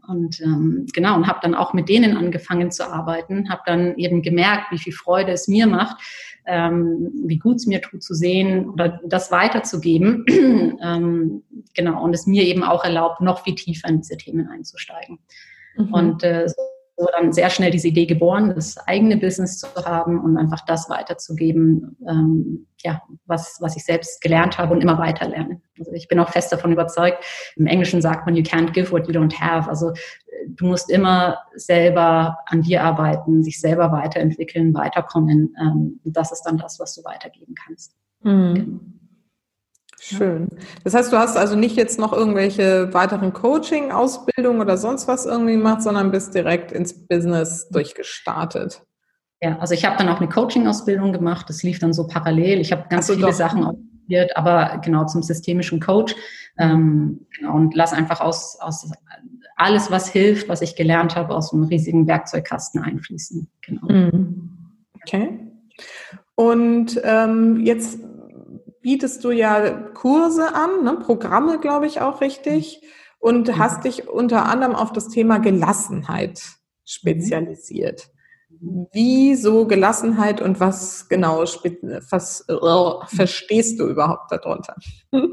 und 0.07 0.39
ähm, 0.41 0.85
genau 0.93 1.15
und 1.15 1.27
habe 1.27 1.39
dann 1.41 1.55
auch 1.55 1.73
mit 1.73 1.89
denen 1.89 2.15
angefangen 2.17 2.69
zu 2.71 2.87
arbeiten, 2.87 3.49
habe 3.49 3.61
dann 3.65 3.95
eben 3.97 4.21
gemerkt, 4.21 4.71
wie 4.71 4.77
viel 4.77 4.93
Freude 4.93 5.31
es 5.31 5.47
mir 5.47 5.67
macht, 5.67 5.97
ähm, 6.47 7.11
wie 7.25 7.37
gut 7.37 7.57
es 7.57 7.67
mir 7.67 7.81
tut 7.81 8.03
zu 8.03 8.13
sehen 8.13 8.69
oder 8.69 8.99
das 9.05 9.31
weiterzugeben. 9.31 10.25
ähm, 10.81 11.43
genau, 11.73 12.03
und 12.03 12.13
es 12.13 12.27
mir 12.27 12.43
eben 12.43 12.63
auch 12.63 12.83
erlaubt, 12.83 13.21
noch 13.21 13.43
viel 13.43 13.55
tiefer 13.55 13.89
in 13.89 13.97
diese 13.97 14.17
Themen 14.17 14.47
einzusteigen. 14.47 15.19
Mhm. 15.77 15.93
Und 15.93 16.23
äh, 16.23 16.47
so 16.47 16.55
dann 16.97 17.33
sehr 17.33 17.49
schnell 17.49 17.71
diese 17.71 17.89
Idee 17.89 18.05
geboren, 18.05 18.53
das 18.55 18.77
eigene 18.87 19.17
Business 19.17 19.59
zu 19.59 19.67
haben 19.85 20.19
und 20.23 20.37
einfach 20.37 20.61
das 20.65 20.89
weiterzugeben, 20.89 21.97
ähm, 22.07 22.67
ja, 22.83 23.01
was, 23.25 23.57
was 23.59 23.75
ich 23.75 23.83
selbst 23.83 24.21
gelernt 24.21 24.57
habe 24.57 24.73
und 24.73 24.81
immer 24.81 24.97
weiter 24.97 25.27
lerne. 25.27 25.61
Also 25.77 25.91
ich 25.91 26.07
bin 26.07 26.19
auch 26.19 26.29
fest 26.29 26.51
davon 26.51 26.71
überzeugt, 26.71 27.23
im 27.57 27.67
Englischen 27.67 28.01
sagt 28.01 28.25
man, 28.25 28.35
you 28.35 28.43
can't 28.43 28.71
give 28.71 28.91
what 28.91 29.07
you 29.07 29.13
don't 29.13 29.37
have. 29.39 29.69
Also 29.69 29.91
du 30.47 30.65
musst 30.65 30.89
immer 30.89 31.39
selber 31.55 32.37
an 32.45 32.61
dir 32.61 32.83
arbeiten, 32.83 33.43
sich 33.43 33.59
selber 33.59 33.91
weiterentwickeln, 33.91 34.73
weiterkommen. 34.73 35.53
Ähm, 35.59 35.99
das 36.05 36.31
ist 36.31 36.43
dann 36.43 36.57
das, 36.57 36.79
was 36.79 36.95
du 36.95 37.03
weitergeben 37.03 37.55
kannst. 37.65 37.95
Mhm. 38.21 38.53
Genau. 38.53 38.79
Schön. 40.07 40.49
Das 40.83 40.93
heißt, 40.93 41.11
du 41.11 41.17
hast 41.17 41.35
also 41.35 41.55
nicht 41.55 41.75
jetzt 41.75 41.97
noch 41.97 42.13
irgendwelche 42.13 42.93
weiteren 42.93 43.33
Coaching-Ausbildungen 43.33 44.61
oder 44.61 44.77
sonst 44.77 45.07
was 45.07 45.25
irgendwie 45.25 45.53
gemacht, 45.53 45.81
sondern 45.81 46.11
bist 46.11 46.35
direkt 46.35 46.71
ins 46.71 47.07
Business 47.07 47.67
durchgestartet. 47.69 48.83
Ja, 49.41 49.57
also 49.57 49.73
ich 49.73 49.83
habe 49.83 49.97
dann 49.97 50.09
auch 50.09 50.19
eine 50.19 50.29
Coaching-Ausbildung 50.29 51.11
gemacht. 51.11 51.49
Das 51.49 51.63
lief 51.63 51.79
dann 51.79 51.93
so 51.93 52.05
parallel. 52.07 52.59
Ich 52.59 52.71
habe 52.71 52.85
ganz 52.89 53.07
so, 53.07 53.13
viele 53.13 53.27
doch. 53.27 53.33
Sachen 53.33 53.63
ausprobiert, 53.63 54.37
aber 54.37 54.79
genau 54.83 55.05
zum 55.05 55.23
systemischen 55.23 55.79
Coach 55.79 56.15
ähm, 56.57 57.25
und 57.51 57.75
lass 57.75 57.91
einfach 57.91 58.21
aus, 58.21 58.57
aus 58.59 58.89
alles, 59.55 59.89
was 59.89 60.07
hilft, 60.09 60.49
was 60.49 60.61
ich 60.61 60.75
gelernt 60.75 61.15
habe, 61.15 61.33
aus 61.33 61.51
einem 61.51 61.63
riesigen 61.63 62.07
Werkzeugkasten 62.07 62.81
einfließen. 62.81 63.49
Genau. 63.61 63.87
Mhm. 63.87 64.51
Okay. 65.01 65.39
Und 66.35 66.99
ähm, 67.03 67.61
jetzt 67.61 67.99
bietest 68.85 69.23
du 69.23 69.31
ja 69.31 69.71
Kurse 69.95 70.53
an, 70.53 70.83
ne? 70.83 70.99
Programme, 71.03 71.59
glaube 71.59 71.87
ich, 71.87 72.01
auch 72.01 72.21
richtig. 72.21 72.83
Und 73.17 73.47
mhm. 73.47 73.57
hast 73.57 73.83
dich 73.83 74.07
unter 74.07 74.45
anderem 74.45 74.75
auf 74.75 74.93
das 74.93 75.09
Thema 75.09 75.39
Gelassenheit 75.39 76.39
spezialisiert. 76.85 78.09
Mhm. 78.49 78.85
Wieso 78.93 79.65
Gelassenheit 79.65 80.39
und 80.39 80.59
was 80.59 81.09
genau 81.09 81.39
was, 81.39 82.45
uh, 82.47 83.03
verstehst 83.07 83.79
du 83.79 83.87
überhaupt 83.87 84.31
darunter? 84.31 84.75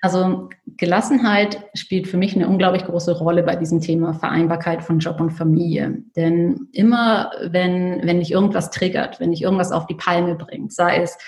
Also 0.00 0.48
Gelassenheit 0.76 1.64
spielt 1.74 2.06
für 2.06 2.18
mich 2.18 2.36
eine 2.36 2.46
unglaublich 2.46 2.84
große 2.84 3.18
Rolle 3.18 3.42
bei 3.42 3.56
diesem 3.56 3.80
Thema 3.80 4.14
Vereinbarkeit 4.14 4.84
von 4.84 5.00
Job 5.00 5.20
und 5.20 5.30
Familie. 5.30 6.04
Denn 6.14 6.68
immer, 6.70 7.32
wenn, 7.50 8.06
wenn 8.06 8.20
dich 8.20 8.30
irgendwas 8.30 8.70
triggert, 8.70 9.18
wenn 9.18 9.32
dich 9.32 9.42
irgendwas 9.42 9.72
auf 9.72 9.86
die 9.86 9.96
Palme 9.96 10.36
bringt, 10.36 10.72
sei 10.72 11.02
es 11.02 11.18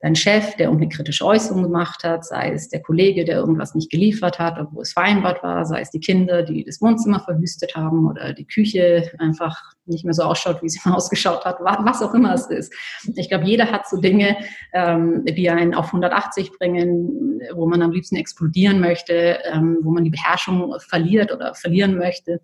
dein 0.00 0.16
Chef, 0.16 0.56
der 0.56 0.66
irgendeine 0.66 0.88
kritische 0.88 1.24
Äußerung 1.24 1.62
gemacht 1.62 2.04
hat, 2.04 2.24
sei 2.24 2.52
es 2.52 2.68
der 2.68 2.82
Kollege, 2.82 3.24
der 3.24 3.36
irgendwas 3.36 3.74
nicht 3.74 3.90
geliefert 3.90 4.38
hat, 4.38 4.58
obwohl 4.58 4.82
es 4.82 4.92
vereinbart 4.92 5.42
war, 5.42 5.64
sei 5.66 5.80
es 5.80 5.90
die 5.90 6.00
Kinder, 6.00 6.42
die 6.42 6.64
das 6.64 6.80
Wohnzimmer 6.80 7.20
verwüstet 7.20 7.76
haben 7.76 8.08
oder 8.08 8.32
die 8.32 8.46
Küche 8.46 9.10
einfach 9.18 9.74
nicht 9.90 10.04
mehr 10.04 10.14
so 10.14 10.22
ausschaut, 10.22 10.62
wie 10.62 10.68
sie 10.68 10.80
mal 10.84 10.94
ausgeschaut 10.96 11.44
hat, 11.44 11.58
was 11.60 12.02
auch 12.02 12.14
immer 12.14 12.34
es 12.34 12.46
ist. 12.46 12.72
Ich 13.16 13.28
glaube, 13.28 13.44
jeder 13.44 13.70
hat 13.70 13.88
so 13.88 13.98
Dinge, 13.98 14.36
ähm, 14.72 15.24
die 15.24 15.50
einen 15.50 15.74
auf 15.74 15.86
180 15.86 16.52
bringen, 16.58 17.40
wo 17.54 17.66
man 17.66 17.82
am 17.82 17.92
liebsten 17.92 18.16
explodieren 18.16 18.80
möchte, 18.80 19.38
ähm, 19.52 19.78
wo 19.82 19.90
man 19.90 20.04
die 20.04 20.10
Beherrschung 20.10 20.74
verliert 20.88 21.32
oder 21.32 21.54
verlieren 21.54 21.98
möchte. 21.98 22.40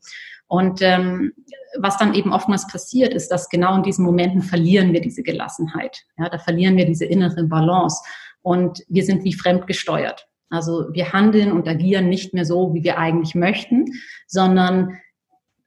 Und 0.48 0.80
ähm, 0.80 1.32
was 1.78 1.98
dann 1.98 2.14
eben 2.14 2.32
oftmals 2.32 2.66
passiert, 2.68 3.12
ist, 3.12 3.28
dass 3.30 3.48
genau 3.48 3.76
in 3.76 3.82
diesen 3.82 4.04
Momenten 4.04 4.42
verlieren 4.42 4.92
wir 4.92 5.00
diese 5.00 5.22
Gelassenheit. 5.22 6.04
Ja, 6.18 6.28
da 6.28 6.38
verlieren 6.38 6.76
wir 6.76 6.86
diese 6.86 7.04
innere 7.04 7.44
Balance 7.44 8.02
und 8.42 8.84
wir 8.88 9.04
sind 9.04 9.24
wie 9.24 9.32
fremdgesteuert. 9.32 10.28
Also 10.50 10.86
wir 10.92 11.12
handeln 11.12 11.50
und 11.50 11.66
agieren 11.66 12.08
nicht 12.08 12.32
mehr 12.32 12.44
so, 12.44 12.72
wie 12.72 12.84
wir 12.84 12.98
eigentlich 12.98 13.34
möchten, 13.34 13.86
sondern 14.28 14.98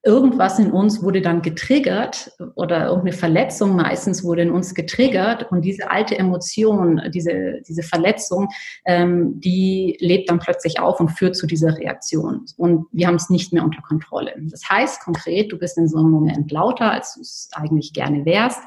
irgendwas 0.03 0.59
in 0.59 0.71
uns 0.71 1.03
wurde 1.03 1.21
dann 1.21 1.41
getriggert 1.41 2.31
oder 2.55 2.85
irgendeine 2.85 3.11
Verletzung 3.11 3.75
meistens 3.75 4.23
wurde 4.23 4.43
in 4.43 4.51
uns 4.51 4.73
getriggert 4.73 5.51
und 5.51 5.61
diese 5.61 5.91
alte 5.91 6.17
Emotion, 6.17 7.01
diese, 7.13 7.61
diese 7.67 7.83
Verletzung, 7.83 8.47
ähm, 8.85 9.39
die 9.41 9.97
lebt 9.99 10.29
dann 10.29 10.39
plötzlich 10.39 10.79
auf 10.79 10.99
und 11.01 11.09
führt 11.09 11.35
zu 11.35 11.47
dieser 11.47 11.77
Reaktion. 11.77 12.45
Und 12.55 12.87
wir 12.93 13.07
haben 13.07 13.15
es 13.15 13.29
nicht 13.29 13.51
mehr 13.51 13.63
unter 13.63 13.81
Kontrolle. 13.81 14.33
Das 14.39 14.61
heißt 14.69 15.01
konkret, 15.01 15.51
du 15.51 15.57
bist 15.57 15.77
in 15.77 15.89
so 15.89 15.97
einem 15.97 16.11
Moment 16.11 16.49
lauter, 16.49 16.91
als 16.91 17.15
du 17.15 17.21
es 17.21 17.49
eigentlich 17.53 17.91
gerne 17.91 18.25
wärst. 18.25 18.59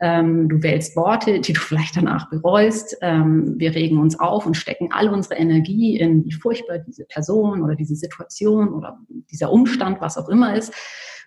Ähm, 0.00 0.48
du 0.48 0.62
wählst 0.62 0.96
Worte, 0.96 1.40
die 1.40 1.52
du 1.52 1.60
vielleicht 1.60 1.96
danach 1.96 2.28
bereust. 2.30 2.96
Ähm, 3.00 3.54
wir 3.58 3.74
regen 3.74 3.98
uns 4.00 4.18
auf 4.18 4.46
und 4.46 4.56
stecken 4.56 4.90
all 4.92 5.08
unsere 5.08 5.36
Energie 5.36 5.98
in, 5.98 6.24
wie 6.24 6.32
furchtbar 6.32 6.78
diese 6.78 7.04
Person 7.04 7.62
oder 7.62 7.74
diese 7.74 7.94
Situation 7.94 8.72
oder 8.72 8.98
dieser 9.30 9.52
Umstand, 9.52 10.00
was 10.00 10.18
auch 10.18 10.28
immer 10.28 10.56
ist. 10.56 10.74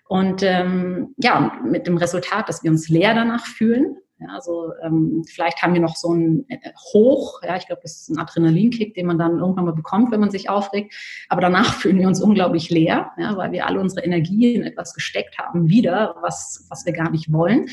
Und 0.08 0.42
ähm, 0.42 1.14
ja, 1.18 1.60
mit 1.64 1.86
dem 1.86 1.96
Resultat, 1.98 2.48
dass 2.48 2.62
wir 2.62 2.70
uns 2.70 2.88
leer 2.88 3.14
danach 3.14 3.44
fühlen, 3.46 3.96
Ja, 4.20 4.28
also 4.34 4.72
ähm, 4.82 5.24
vielleicht 5.28 5.62
haben 5.62 5.74
wir 5.74 5.80
noch 5.80 5.94
so 5.94 6.12
ein 6.12 6.44
äh, 6.48 6.58
Hoch, 6.92 7.40
ja, 7.44 7.56
ich 7.56 7.66
glaube, 7.66 7.82
das 7.82 8.00
ist 8.00 8.08
ein 8.08 8.18
Adrenalinkick, 8.18 8.94
den 8.94 9.06
man 9.06 9.16
dann 9.16 9.38
irgendwann 9.38 9.66
mal 9.66 9.74
bekommt, 9.74 10.10
wenn 10.10 10.18
man 10.18 10.30
sich 10.30 10.50
aufregt. 10.50 10.92
Aber 11.28 11.40
danach 11.40 11.74
fühlen 11.80 11.98
wir 11.98 12.08
uns 12.08 12.20
unglaublich 12.20 12.68
leer, 12.68 13.12
ja, 13.16 13.36
weil 13.36 13.52
wir 13.52 13.66
alle 13.66 13.78
unsere 13.80 14.04
Energie 14.04 14.54
in 14.54 14.64
etwas 14.64 14.92
gesteckt 14.92 15.38
haben, 15.38 15.68
wieder, 15.68 16.16
was, 16.20 16.66
was 16.68 16.84
wir 16.84 16.92
gar 16.92 17.10
nicht 17.10 17.32
wollen. 17.32 17.68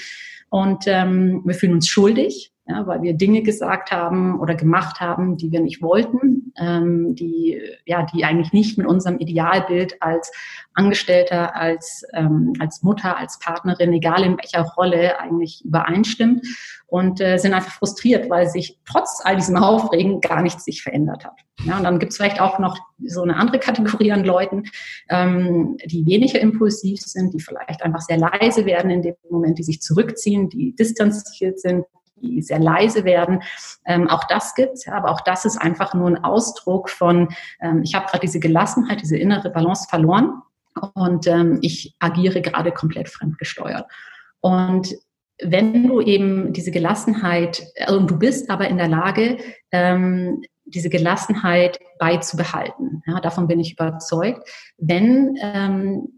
Und 0.49 0.85
ähm, 0.87 1.41
wir 1.45 1.55
fühlen 1.55 1.73
uns 1.73 1.87
schuldig, 1.87 2.53
ja, 2.67 2.85
weil 2.85 3.01
wir 3.01 3.13
Dinge 3.13 3.41
gesagt 3.41 3.91
haben 3.91 4.39
oder 4.39 4.53
gemacht 4.53 4.99
haben, 4.99 5.37
die 5.37 5.51
wir 5.51 5.61
nicht 5.61 5.81
wollten, 5.81 6.34
ähm, 6.57 7.15
die, 7.15 7.61
ja, 7.85 8.05
die 8.05 8.23
eigentlich 8.23 8.53
nicht 8.53 8.77
mit 8.77 8.87
unserem 8.87 9.17
Idealbild 9.19 10.01
als 10.01 10.31
Angestellter, 10.73 11.55
als, 11.55 12.03
ähm, 12.13 12.53
als 12.59 12.83
Mutter, 12.83 13.17
als 13.17 13.39
Partnerin, 13.39 13.93
egal 13.93 14.23
in 14.23 14.37
welcher 14.37 14.63
Rolle, 14.77 15.19
eigentlich 15.19 15.63
übereinstimmt 15.63 16.45
und 16.87 17.21
äh, 17.21 17.37
sind 17.37 17.53
einfach 17.53 17.73
frustriert, 17.73 18.29
weil 18.29 18.47
sich 18.47 18.79
trotz 18.85 19.21
all 19.23 19.35
diesem 19.35 19.57
Aufregen 19.57 20.21
gar 20.21 20.41
nichts 20.41 20.65
sich 20.65 20.83
verändert 20.83 21.25
hat. 21.25 21.39
Ja, 21.63 21.77
und 21.77 21.83
dann 21.83 21.99
gibt 21.99 22.11
es 22.11 22.17
vielleicht 22.17 22.41
auch 22.41 22.59
noch 22.59 22.77
so 23.03 23.21
eine 23.21 23.37
andere 23.37 23.59
Kategorie 23.59 24.11
an 24.11 24.25
Leuten, 24.25 24.63
ähm, 25.09 25.77
die 25.85 26.05
weniger 26.05 26.39
impulsiv 26.39 27.01
sind, 27.01 27.33
die 27.33 27.39
vielleicht 27.39 27.81
einfach 27.81 28.01
sehr 28.01 28.17
leise 28.17 28.65
werden 28.65 28.91
in 28.91 29.01
dem 29.01 29.15
Moment, 29.29 29.57
die 29.57 29.63
sich 29.63 29.81
zurückziehen, 29.81 30.49
die 30.49 30.75
distanziert 30.75 31.59
sind, 31.59 31.85
die 32.15 32.41
sehr 32.41 32.59
leise 32.59 33.03
werden. 33.03 33.41
Ähm, 33.85 34.09
auch 34.09 34.23
das 34.25 34.55
gibt's, 34.55 34.85
ja, 34.85 34.93
aber 34.93 35.11
auch 35.11 35.21
das 35.21 35.45
ist 35.45 35.57
einfach 35.57 35.93
nur 35.93 36.07
ein 36.07 36.23
Ausdruck 36.23 36.89
von, 36.89 37.29
ähm, 37.61 37.81
ich 37.83 37.93
habe 37.95 38.05
gerade 38.05 38.21
diese 38.21 38.39
Gelassenheit, 38.39 39.01
diese 39.01 39.17
innere 39.17 39.49
Balance 39.49 39.87
verloren 39.89 40.41
und 40.93 41.27
ähm, 41.27 41.59
ich 41.61 41.95
agiere 41.99 42.41
gerade 42.41 42.71
komplett 42.71 43.09
fremdgesteuert. 43.09 43.85
Und 44.41 44.95
wenn 45.41 45.87
du 45.87 46.01
eben 46.01 46.53
diese 46.53 46.71
Gelassenheit, 46.71 47.63
also 47.85 47.99
du 47.99 48.17
bist 48.17 48.49
aber 48.49 48.67
in 48.67 48.77
der 48.77 48.87
Lage, 48.87 49.37
ähm, 49.71 50.41
diese 50.65 50.89
Gelassenheit 50.89 51.79
beizubehalten. 51.99 53.03
Ja, 53.05 53.19
davon 53.19 53.47
bin 53.47 53.59
ich 53.59 53.73
überzeugt. 53.73 54.49
Wenn 54.77 55.35
ähm, 55.41 56.14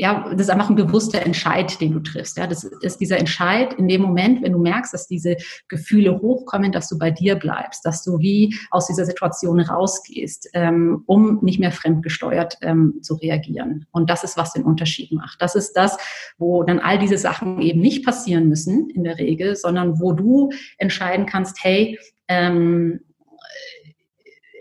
ja, 0.00 0.30
das 0.30 0.40
ist 0.40 0.50
einfach 0.50 0.70
ein 0.70 0.76
bewusster 0.76 1.20
Entscheid, 1.20 1.78
den 1.78 1.92
du 1.92 2.00
triffst. 2.00 2.38
Ja, 2.38 2.46
das 2.46 2.64
ist 2.64 3.00
dieser 3.02 3.18
Entscheid 3.18 3.74
in 3.74 3.86
dem 3.86 4.00
Moment, 4.00 4.42
wenn 4.42 4.52
du 4.52 4.58
merkst, 4.58 4.94
dass 4.94 5.06
diese 5.06 5.36
Gefühle 5.68 6.22
hochkommen, 6.22 6.72
dass 6.72 6.88
du 6.88 6.98
bei 6.98 7.10
dir 7.10 7.34
bleibst, 7.34 7.84
dass 7.84 8.02
du 8.02 8.18
wie 8.18 8.56
aus 8.70 8.86
dieser 8.86 9.04
Situation 9.04 9.60
rausgehst, 9.60 10.48
ähm, 10.54 11.02
um 11.04 11.40
nicht 11.42 11.60
mehr 11.60 11.70
fremdgesteuert 11.70 12.56
ähm, 12.62 13.00
zu 13.02 13.16
reagieren. 13.16 13.84
Und 13.90 14.08
das 14.08 14.24
ist, 14.24 14.38
was 14.38 14.54
den 14.54 14.64
Unterschied 14.64 15.12
macht. 15.12 15.42
Das 15.42 15.54
ist 15.54 15.74
das, 15.74 15.98
wo 16.38 16.62
dann 16.62 16.78
all 16.78 16.98
diese 16.98 17.18
Sachen 17.18 17.60
eben 17.60 17.82
nicht 17.82 18.02
passieren 18.02 18.48
müssen 18.48 18.88
in 18.88 19.04
der 19.04 19.18
Regel, 19.18 19.54
sondern 19.54 20.00
wo 20.00 20.12
du 20.12 20.48
entscheiden 20.78 21.26
kannst, 21.26 21.62
hey, 21.62 21.98
ähm, 22.26 23.00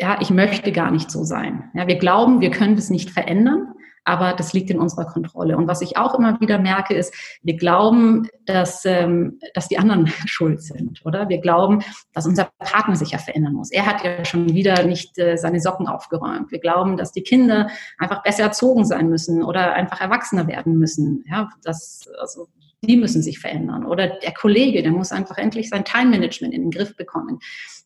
ja, 0.02 0.18
ich 0.20 0.32
möchte 0.32 0.74
gar 0.74 0.92
nicht 0.92 1.10
so 1.10 1.24
sein. 1.24 1.72
Ja, 1.76 1.88
wir 1.88 1.98
glauben, 1.98 2.42
wir 2.42 2.52
können 2.52 2.76
das 2.76 2.90
nicht 2.90 3.10
verändern 3.10 3.74
aber 4.04 4.34
das 4.34 4.54
liegt 4.54 4.70
in 4.70 4.80
unserer 4.80 5.06
Kontrolle. 5.06 5.58
Und 5.58 5.68
was 5.68 5.82
ich 5.82 5.98
auch 5.98 6.16
immer 6.16 6.40
wieder 6.40 6.60
merke, 6.60 6.94
ist, 6.94 7.14
wir 7.42 7.58
glauben, 7.58 8.28
dass, 8.46 8.86
ähm, 8.86 9.40
dass 9.54 9.68
die 9.68 9.78
anderen 9.78 10.08
schuld 10.26 10.62
sind, 10.62 11.06
oder? 11.06 11.30
Wir 11.30 11.40
glauben, 11.40 11.84
dass 12.14 12.26
unser 12.26 12.50
Partner 12.60 12.96
sich 12.96 13.12
ja 13.12 13.18
verändern 13.18 13.54
muss. 13.54 13.72
Er 13.72 13.86
hat 13.86 14.04
ja 14.04 14.26
schon 14.26 14.54
wieder 14.54 14.84
nicht 14.84 15.18
äh, 15.18 15.38
seine 15.38 15.60
Socken 15.60 15.88
aufgeräumt. 15.88 16.52
Wir 16.52 16.60
glauben, 16.60 16.98
dass 16.98 17.12
die 17.12 17.24
Kinder 17.24 17.70
einfach 17.98 18.24
besser 18.24 18.44
erzogen 18.44 18.86
sein 18.86 19.10
müssen 19.10 19.44
oder 19.44 19.74
einfach 19.74 20.02
erwachsener 20.02 20.48
werden 20.48 20.78
müssen. 20.78 21.24
Ja, 21.28 21.50
das, 21.64 22.10
also, 22.20 22.48
die 22.82 22.98
müssen 22.98 23.22
sich 23.22 23.40
verändern. 23.40 23.86
Oder 23.86 24.08
der 24.08 24.34
Kollege, 24.34 24.82
der 24.82 24.92
muss 24.92 25.12
einfach 25.12 25.38
endlich 25.38 25.70
sein 25.70 25.84
Time-Management 25.84 26.54
in 26.54 26.62
den 26.62 26.72
Griff 26.72 26.96
bekommen 26.96 27.40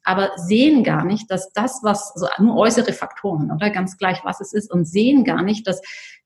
aber 0.04 0.32
sehen 0.36 0.84
gar 0.84 1.06
nicht, 1.06 1.30
dass 1.32 1.52
das, 1.54 1.80
was, 1.84 2.14
so 2.16 2.28
nur 2.40 2.56
äußere 2.58 2.94
Faktoren, 2.94 3.52
oder 3.52 3.70
ganz 3.70 3.98
gleich, 3.98 4.24
was 4.24 4.42
es 4.42 4.54
ist, 4.54 4.72
und 4.72 4.86
sehen 4.86 5.24
gar 5.24 5.42
nicht, 5.42 5.68
dass 5.68 5.82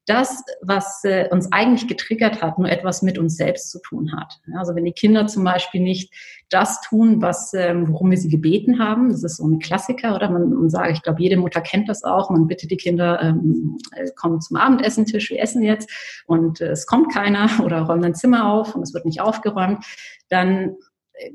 das, 0.08 0.42
was 0.62 1.04
äh, 1.04 1.28
uns 1.32 1.52
eigentlich 1.52 1.88
getriggert 1.88 2.42
hat, 2.42 2.58
nur 2.58 2.70
etwas 2.70 3.02
mit 3.02 3.18
uns 3.18 3.36
selbst 3.36 3.72
zu 3.72 3.80
tun 3.82 4.14
hat. 4.18 4.40
Ja, 4.48 4.60
also 4.60 4.74
wenn 4.74 4.86
die 4.86 4.94
Kinder 4.94 5.28
zum 5.28 5.44
Beispiel 5.44 5.82
nicht 5.82 6.14
das 6.50 6.80
tun, 6.80 7.22
was, 7.22 7.54
ähm, 7.54 7.90
worum 7.90 8.10
wir 8.10 8.18
sie 8.18 8.30
gebeten 8.30 8.80
haben, 8.80 9.10
das 9.10 9.24
ist 9.24 9.36
so 9.36 9.46
ein 9.46 9.60
Klassiker, 9.60 10.16
oder 10.16 10.30
man, 10.30 10.50
man 10.50 10.70
sagt, 10.70 10.92
ich 10.94 11.04
glaube, 11.04 11.22
jede 11.22 11.36
Mutter 11.36 11.60
kennt 11.60 11.90
das 11.90 12.06
auch, 12.06 12.30
man 12.30 12.48
bittet 12.48 12.72
die 12.72 12.78
Kinder, 12.78 13.22
ähm, 13.22 13.78
äh, 13.92 14.10
kommen 14.16 14.40
zum 14.40 14.56
Abendessentisch, 14.56 15.30
wir 15.30 15.42
essen 15.42 15.62
jetzt 15.62 15.92
und 16.26 16.62
äh, 16.62 16.70
es 16.70 16.88
kommt 16.88 17.14
keiner 17.14 17.50
oder 17.64 17.82
räumen 17.82 18.06
ein 18.06 18.16
Zimmer 18.16 18.50
auf 18.50 18.76
und 18.76 18.84
es 18.84 18.94
wird 18.94 19.06
nicht 19.06 19.20
aufgeräumt, 19.20 19.84
dann 20.30 20.78
äh, 21.14 21.32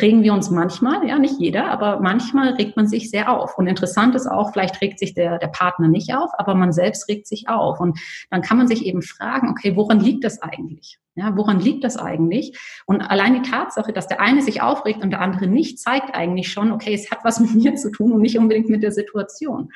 regen 0.00 0.22
wir 0.22 0.32
uns 0.32 0.50
manchmal, 0.50 1.06
ja, 1.06 1.18
nicht 1.18 1.38
jeder, 1.38 1.70
aber 1.70 2.00
manchmal 2.00 2.54
regt 2.54 2.76
man 2.76 2.86
sich 2.86 3.10
sehr 3.10 3.30
auf. 3.32 3.58
Und 3.58 3.66
interessant 3.66 4.14
ist 4.14 4.26
auch, 4.26 4.52
vielleicht 4.52 4.80
regt 4.80 4.98
sich 4.98 5.14
der, 5.14 5.38
der 5.38 5.48
Partner 5.48 5.88
nicht 5.88 6.14
auf, 6.14 6.30
aber 6.38 6.54
man 6.54 6.72
selbst 6.72 7.08
regt 7.08 7.26
sich 7.26 7.48
auf. 7.48 7.80
Und 7.80 7.98
dann 8.30 8.42
kann 8.42 8.56
man 8.56 8.68
sich 8.68 8.84
eben 8.86 9.02
fragen, 9.02 9.50
okay, 9.50 9.76
woran 9.76 10.00
liegt 10.00 10.24
das 10.24 10.42
eigentlich? 10.42 10.98
Ja, 11.16 11.36
woran 11.36 11.60
liegt 11.60 11.84
das 11.84 11.96
eigentlich? 11.96 12.58
Und 12.86 13.00
allein 13.00 13.34
die 13.34 13.48
Tatsache, 13.48 13.92
dass 13.92 14.08
der 14.08 14.20
eine 14.20 14.42
sich 14.42 14.62
aufregt 14.62 15.02
und 15.02 15.10
der 15.10 15.20
andere 15.20 15.46
nicht, 15.46 15.78
zeigt 15.78 16.14
eigentlich 16.14 16.50
schon, 16.50 16.72
okay, 16.72 16.92
es 16.92 17.10
hat 17.10 17.20
was 17.22 17.40
mit 17.40 17.54
mir 17.54 17.76
zu 17.76 17.90
tun 17.90 18.12
und 18.12 18.20
nicht 18.20 18.38
unbedingt 18.38 18.68
mit 18.68 18.82
der 18.82 18.92
Situation. 18.92 19.70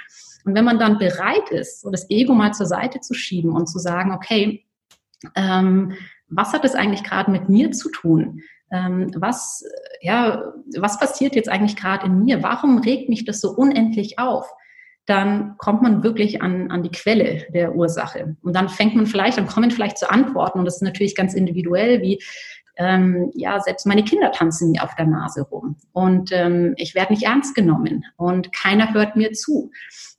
Und 0.45 0.55
wenn 0.55 0.65
man 0.65 0.79
dann 0.79 0.99
bereit 0.99 1.51
ist, 1.51 1.83
so 1.83 1.91
das 1.91 2.09
Ego 2.11 2.35
mal 2.35 2.53
zur 2.53 2.67
Seite 2.67 3.01
zu 3.01 3.15
schieben 3.15 3.53
und 3.53 3.69
zu 3.69 3.79
sagen, 3.79 4.13
okay, 4.13 4.65
ähm, 5.35 5.93
was 6.29 6.53
hat 6.53 6.65
es 6.65 6.75
eigentlich 6.75 7.05
gerade 7.05 7.31
mit 7.31 7.49
mir 7.49 7.73
zu 7.73 7.91
tun? 7.91 8.43
ähm, 8.71 9.11
was, 9.17 9.65
ja, 10.01 10.53
was 10.77 10.99
passiert 10.99 11.35
jetzt 11.35 11.49
eigentlich 11.49 11.77
gerade 11.77 12.07
in 12.07 12.25
mir? 12.25 12.43
Warum 12.43 12.79
regt 12.79 13.09
mich 13.09 13.25
das 13.25 13.41
so 13.41 13.51
unendlich 13.51 14.19
auf? 14.19 14.47
Dann 15.07 15.57
kommt 15.57 15.83
man 15.83 16.03
wirklich 16.03 16.43
an, 16.43 16.71
an 16.71 16.83
die 16.83 16.91
Quelle 16.91 17.47
der 17.55 17.75
Ursache. 17.75 18.37
Und 18.43 18.55
dann 18.55 18.69
fängt 18.69 18.95
man 18.95 19.07
vielleicht, 19.07 19.39
dann 19.39 19.47
kommen 19.47 19.71
vielleicht 19.71 19.97
zu 19.97 20.11
Antworten. 20.11 20.59
Und 20.59 20.67
das 20.67 20.77
ist 20.77 20.83
natürlich 20.83 21.17
ganz 21.17 21.33
individuell, 21.33 22.03
wie 22.03 22.23
ähm, 22.77 23.31
ja, 23.35 23.59
selbst 23.61 23.87
meine 23.87 24.05
Kinder 24.05 24.31
tanzen 24.31 24.71
mir 24.71 24.85
auf 24.85 24.95
der 24.95 25.07
Nase 25.07 25.43
rum 25.43 25.75
und 25.93 26.31
ähm, 26.31 26.75
ich 26.77 26.95
werde 26.95 27.13
nicht 27.13 27.25
ernst 27.25 27.57
genommen 27.57 28.05
und 28.17 28.53
keiner 28.53 28.95
hört 28.95 29.17
mir 29.17 29.33
zu. 29.33 29.73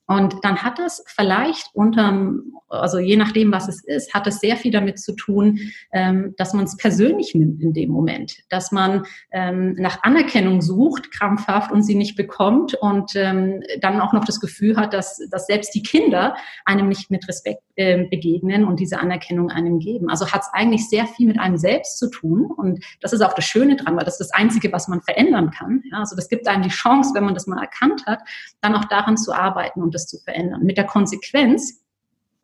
Und 0.10 0.43
dann 0.43 0.63
hat 0.63 0.80
es 0.80 1.04
vielleicht 1.06 1.69
unterm, 1.74 2.54
also 2.67 2.98
je 2.98 3.15
nachdem, 3.15 3.52
was 3.52 3.67
es 3.67 3.84
ist, 3.84 4.12
hat 4.12 4.26
es 4.26 4.39
sehr 4.39 4.58
viel 4.58 4.72
damit 4.72 4.98
zu 4.98 5.13
tun, 5.15 5.60
ähm, 5.93 6.34
dass 6.36 6.56
man 6.56 6.65
es 6.65 6.78
persönlich 6.78 7.36
nimmt 7.36 7.62
in 7.62 7.74
dem 7.74 7.91
Moment, 7.91 8.38
dass 8.50 8.72
man 8.72 9.06
ähm, 9.32 9.76
nach 9.78 10.02
Anerkennung 10.02 10.63
sucht, 10.63 11.12
krampfhaft 11.12 11.72
und 11.72 11.84
sie 11.84 11.93
nicht 11.93 12.15
bekommt 12.15 12.74
und 12.74 13.12
ähm, 13.15 13.62
dann 13.82 14.02
auch 14.02 14.12
noch 14.12 14.26
das 14.26 14.39
Gefühl 14.39 14.78
hat, 14.78 14.95
dass, 14.95 15.22
dass 15.30 15.45
selbst 15.45 15.76
die 15.76 15.84
Kinder 15.84 16.36
einem 16.65 16.88
nicht 16.88 17.12
mit 17.12 17.28
Respekt 17.28 17.62
begegnen 17.80 18.65
und 18.65 18.82
diese 18.82 19.00
Anerkennung 19.00 19.52
einem 19.52 19.80
geben. 19.80 20.10
Also 20.10 20.30
hat 20.34 20.41
es 20.41 20.50
eigentlich 20.52 20.89
sehr 20.89 21.08
viel 21.08 21.28
mit 21.28 21.39
einem 21.39 21.56
selbst 21.56 21.98
zu 21.98 22.10
tun 22.10 22.52
und 22.52 22.84
das 23.00 23.13
ist 23.13 23.22
auch 23.22 23.34
das 23.34 23.45
Schöne 23.45 23.78
dran, 23.78 23.95
weil 23.95 24.04
das 24.04 24.19
ist 24.19 24.32
das 24.32 24.38
Einzige, 24.38 24.74
was 24.74 24.89
man 24.89 25.02
verändern 25.02 25.50
kann. 25.52 25.82
Also 25.93 26.17
das 26.17 26.28
gibt 26.28 26.45
einem 26.50 26.63
die 26.63 26.69
Chance, 26.69 27.12
wenn 27.13 27.24
man 27.24 27.36
das 27.36 27.48
mal 27.48 27.62
erkannt 27.62 28.06
hat, 28.06 28.19
dann 28.60 28.76
auch 28.76 28.84
daran 28.84 29.15
zu 29.15 29.32
arbeiten 29.32 29.82
und 29.82 29.95
das 29.99 30.07
zu 30.07 30.17
verändern. 30.19 30.63
Mit 30.63 30.77
der 30.77 30.85
Konsequenz, 30.85 31.83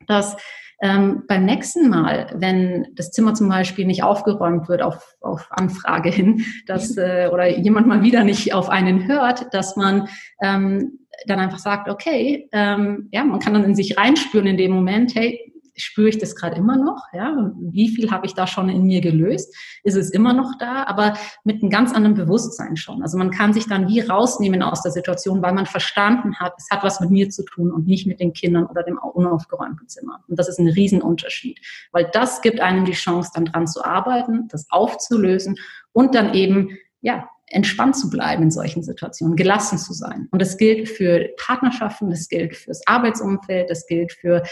dass 0.06 0.36
ähm, 0.82 1.24
beim 1.26 1.44
nächsten 1.44 1.88
Mal, 1.88 2.30
wenn 2.34 2.88
das 2.94 3.10
Zimmer 3.10 3.34
zum 3.34 3.48
Beispiel 3.48 3.86
nicht 3.86 4.02
aufgeräumt 4.02 4.68
wird 4.68 4.82
auf, 4.82 5.16
auf 5.20 5.46
Anfrage 5.50 6.10
hin, 6.10 6.44
dass 6.66 6.96
äh, 6.96 7.30
oder 7.32 7.48
jemand 7.48 7.86
mal 7.86 8.02
wieder 8.02 8.24
nicht 8.24 8.52
auf 8.52 8.68
einen 8.68 9.06
hört, 9.06 9.54
dass 9.54 9.76
man 9.76 10.08
ähm, 10.42 10.98
dann 11.26 11.38
einfach 11.38 11.58
sagt, 11.58 11.88
okay, 11.88 12.48
ähm, 12.52 13.08
ja, 13.10 13.24
man 13.24 13.40
kann 13.40 13.54
dann 13.54 13.64
in 13.64 13.74
sich 13.74 13.96
reinspüren 13.96 14.46
in 14.46 14.58
dem 14.58 14.72
Moment, 14.72 15.14
hey, 15.14 15.54
spüre 15.76 16.08
ich 16.08 16.18
das 16.18 16.34
gerade 16.34 16.56
immer 16.56 16.76
noch? 16.76 17.04
Ja, 17.12 17.52
wie 17.58 17.88
viel 17.88 18.10
habe 18.10 18.26
ich 18.26 18.34
da 18.34 18.46
schon 18.46 18.68
in 18.68 18.84
mir 18.84 19.00
gelöst? 19.00 19.54
Ist 19.84 19.96
es 19.96 20.10
immer 20.10 20.32
noch 20.32 20.52
da? 20.58 20.84
Aber 20.84 21.14
mit 21.44 21.62
einem 21.62 21.70
ganz 21.70 21.92
anderen 21.92 22.16
Bewusstsein 22.16 22.76
schon. 22.76 23.02
Also 23.02 23.18
man 23.18 23.30
kann 23.30 23.52
sich 23.52 23.66
dann 23.66 23.88
wie 23.88 24.00
rausnehmen 24.00 24.62
aus 24.62 24.82
der 24.82 24.92
Situation, 24.92 25.42
weil 25.42 25.52
man 25.52 25.66
verstanden 25.66 26.36
hat, 26.36 26.54
es 26.56 26.68
hat 26.70 26.82
was 26.82 27.00
mit 27.00 27.10
mir 27.10 27.30
zu 27.30 27.44
tun 27.44 27.72
und 27.72 27.86
nicht 27.86 28.06
mit 28.06 28.20
den 28.20 28.32
Kindern 28.32 28.66
oder 28.66 28.82
dem 28.82 28.98
unaufgeräumten 28.98 29.88
Zimmer. 29.88 30.24
Und 30.28 30.38
das 30.38 30.48
ist 30.48 30.58
ein 30.58 30.68
Riesenunterschied, 30.68 31.60
weil 31.92 32.08
das 32.12 32.40
gibt 32.40 32.60
einem 32.60 32.84
die 32.84 32.92
Chance, 32.92 33.30
dann 33.34 33.46
dran 33.46 33.66
zu 33.66 33.84
arbeiten, 33.84 34.48
das 34.48 34.66
aufzulösen 34.70 35.56
und 35.92 36.14
dann 36.14 36.34
eben 36.34 36.78
ja, 37.00 37.28
entspannt 37.48 37.96
zu 37.96 38.10
bleiben 38.10 38.42
in 38.42 38.50
solchen 38.50 38.82
Situationen, 38.82 39.36
gelassen 39.36 39.78
zu 39.78 39.92
sein. 39.92 40.28
Und 40.32 40.42
das 40.42 40.56
gilt 40.56 40.88
für 40.88 41.28
Partnerschaften, 41.38 42.10
das 42.10 42.28
gilt 42.28 42.56
fürs 42.56 42.86
Arbeitsumfeld, 42.86 43.70
das 43.70 43.86
gilt 43.86 44.12
für 44.12 44.42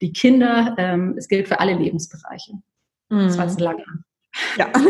die 0.00 0.12
Kinder, 0.12 0.74
ähm, 0.78 1.14
es 1.16 1.28
gilt 1.28 1.48
für 1.48 1.60
alle 1.60 1.74
Lebensbereiche. 1.74 2.52
Mhm. 3.10 3.26
Das 3.26 3.38
war 3.38 3.46
jetzt 3.46 3.60
lange. 3.60 3.84
Ja. 4.56 4.70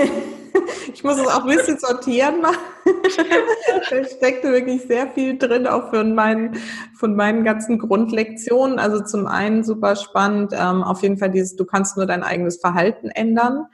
Ich 0.93 1.03
muss 1.03 1.19
es 1.19 1.27
auch 1.27 1.45
ein 1.45 1.57
bisschen 1.57 1.79
sortieren 1.79 2.41
machen. 2.41 2.59
da 3.91 4.05
steckte 4.05 4.53
wirklich 4.53 4.83
sehr 4.83 5.09
viel 5.09 5.37
drin, 5.37 5.67
auch 5.67 5.91
von 5.91 6.15
meinen, 6.15 6.57
von 6.95 7.17
meinen 7.17 7.43
ganzen 7.43 7.81
Grundlektionen. 7.81 8.79
Also 8.79 9.03
zum 9.03 9.27
einen 9.27 9.65
super 9.65 9.97
spannend, 9.97 10.53
ähm, 10.53 10.85
auf 10.85 11.03
jeden 11.03 11.19
Fall 11.19 11.31
dieses, 11.31 11.57
du 11.57 11.65
kannst 11.65 11.97
nur 11.97 12.07
dein 12.07 12.23
eigenes 12.23 12.59
Verhalten 12.61 13.09
ändern, 13.11 13.67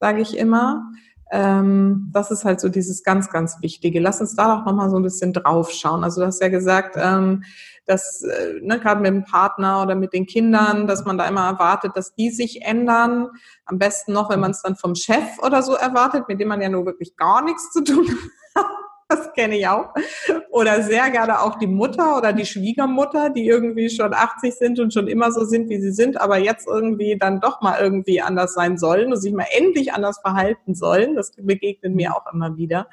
sage 0.00 0.22
ich 0.22 0.36
immer. 0.36 0.90
Ähm, 1.34 2.10
das 2.12 2.30
ist 2.30 2.44
halt 2.44 2.60
so 2.60 2.68
dieses 2.68 3.02
ganz, 3.02 3.30
ganz 3.30 3.56
Wichtige. 3.62 4.00
Lass 4.00 4.20
uns 4.20 4.36
da 4.36 4.54
doch 4.54 4.66
nochmal 4.66 4.90
so 4.90 4.96
ein 4.96 5.02
bisschen 5.02 5.32
drauf 5.32 5.70
schauen. 5.70 6.04
Also 6.04 6.20
du 6.20 6.26
hast 6.26 6.42
ja 6.42 6.48
gesagt, 6.48 6.96
ähm, 6.98 7.42
dass 7.86 8.22
äh, 8.22 8.60
ne, 8.60 8.78
gerade 8.78 9.00
mit 9.00 9.10
dem 9.10 9.24
Partner 9.24 9.82
oder 9.82 9.94
mit 9.94 10.12
den 10.12 10.26
Kindern, 10.26 10.86
dass 10.86 11.06
man 11.06 11.16
da 11.16 11.26
immer 11.26 11.46
erwartet, 11.46 11.92
dass 11.94 12.14
die 12.14 12.30
sich 12.30 12.62
ändern. 12.62 13.28
Am 13.64 13.78
besten 13.78 14.12
noch, 14.12 14.28
wenn 14.28 14.40
man 14.40 14.50
es 14.50 14.60
dann 14.60 14.76
vom 14.76 14.94
Chef 14.94 15.38
oder 15.42 15.62
so 15.62 15.74
erwartet, 15.74 16.28
mit 16.28 16.38
dem 16.38 16.48
man 16.48 16.60
ja 16.60 16.68
nur 16.68 16.84
wirklich 16.84 17.16
gar 17.16 17.42
nichts 17.42 17.72
zu 17.72 17.82
tun 17.82 18.06
hat. 18.06 18.41
Das 19.12 19.32
kenne 19.34 19.58
ich 19.58 19.68
auch. 19.68 19.92
Oder 20.50 20.82
sehr 20.82 21.10
gerne 21.10 21.40
auch 21.40 21.58
die 21.58 21.66
Mutter 21.66 22.16
oder 22.16 22.32
die 22.32 22.46
Schwiegermutter, 22.46 23.28
die 23.30 23.46
irgendwie 23.46 23.90
schon 23.90 24.14
80 24.14 24.54
sind 24.54 24.80
und 24.80 24.94
schon 24.94 25.06
immer 25.06 25.30
so 25.32 25.44
sind, 25.44 25.68
wie 25.68 25.80
sie 25.80 25.92
sind, 25.92 26.18
aber 26.20 26.38
jetzt 26.38 26.66
irgendwie 26.66 27.18
dann 27.18 27.40
doch 27.40 27.60
mal 27.60 27.78
irgendwie 27.80 28.22
anders 28.22 28.54
sein 28.54 28.78
sollen 28.78 29.12
und 29.12 29.20
sich 29.20 29.34
mal 29.34 29.46
endlich 29.50 29.92
anders 29.92 30.18
verhalten 30.20 30.74
sollen. 30.74 31.14
Das 31.14 31.32
begegnet 31.36 31.94
mir 31.94 32.16
auch 32.16 32.32
immer 32.32 32.56
wieder. 32.56 32.88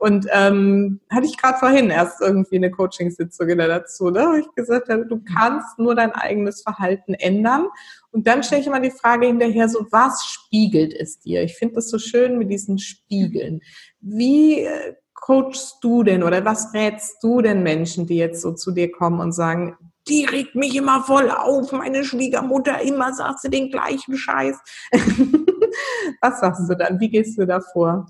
Und 0.00 0.26
ähm, 0.32 1.00
hatte 1.10 1.26
ich 1.26 1.36
gerade 1.36 1.58
vorhin 1.58 1.90
erst 1.90 2.22
irgendwie 2.22 2.56
eine 2.56 2.70
Coachingsitzung 2.70 3.48
dazu, 3.58 4.08
ne? 4.08 4.28
wo 4.30 4.34
ich 4.38 4.54
gesagt 4.54 4.88
habe, 4.88 5.04
du 5.04 5.22
kannst 5.22 5.78
nur 5.78 5.94
dein 5.94 6.12
eigenes 6.12 6.62
Verhalten 6.62 7.12
ändern. 7.12 7.66
Und 8.10 8.26
dann 8.26 8.42
stelle 8.42 8.62
ich 8.62 8.66
immer 8.66 8.80
die 8.80 8.90
Frage 8.90 9.26
hinterher, 9.26 9.68
so 9.68 9.86
was 9.90 10.24
spiegelt 10.24 10.94
es 10.94 11.18
dir? 11.20 11.42
Ich 11.42 11.54
finde 11.56 11.74
das 11.74 11.90
so 11.90 11.98
schön 11.98 12.38
mit 12.38 12.50
diesen 12.50 12.78
Spiegeln. 12.78 13.60
Wie 14.00 14.60
äh, 14.60 14.94
coachst 15.20 15.78
du 15.82 16.02
denn 16.02 16.22
oder 16.22 16.44
was 16.44 16.72
rätst 16.74 17.22
du 17.22 17.40
denn 17.40 17.62
Menschen, 17.62 18.06
die 18.06 18.16
jetzt 18.16 18.42
so 18.42 18.52
zu 18.52 18.72
dir 18.72 18.90
kommen 18.90 19.20
und 19.20 19.32
sagen, 19.32 19.76
die 20.08 20.24
regt 20.24 20.54
mich 20.54 20.74
immer 20.74 21.02
voll 21.02 21.30
auf, 21.30 21.72
meine 21.72 22.04
Schwiegermutter, 22.04 22.80
immer 22.82 23.12
sagt 23.12 23.40
sie 23.40 23.50
den 23.50 23.70
gleichen 23.70 24.16
Scheiß. 24.16 24.56
was 26.20 26.40
sagst 26.40 26.68
du 26.68 26.74
dann? 26.74 26.98
Wie 27.00 27.10
gehst 27.10 27.38
du 27.38 27.46
da 27.46 27.60
vor? 27.60 28.06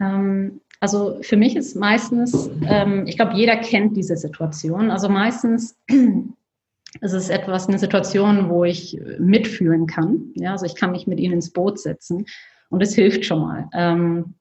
Ähm, 0.00 0.60
also 0.80 1.18
für 1.22 1.36
mich 1.36 1.56
ist 1.56 1.76
meistens, 1.76 2.50
ähm, 2.66 3.06
ich 3.06 3.16
glaube, 3.16 3.34
jeder 3.34 3.56
kennt 3.56 3.96
diese 3.96 4.16
Situation. 4.16 4.90
Also 4.90 5.08
meistens 5.08 5.76
ist 7.00 7.12
es 7.12 7.28
etwas, 7.28 7.68
eine 7.68 7.78
Situation, 7.78 8.48
wo 8.48 8.64
ich 8.64 9.00
mitfühlen 9.18 9.86
kann. 9.86 10.32
Ja, 10.34 10.52
also 10.52 10.66
ich 10.66 10.74
kann 10.76 10.92
mich 10.92 11.06
mit 11.06 11.20
ihnen 11.20 11.34
ins 11.34 11.52
Boot 11.52 11.78
setzen 11.78 12.26
und 12.68 12.82
es 12.82 12.94
hilft 12.94 13.24
schon 13.24 13.40
mal. 13.40 13.68
Ähm, 13.72 14.34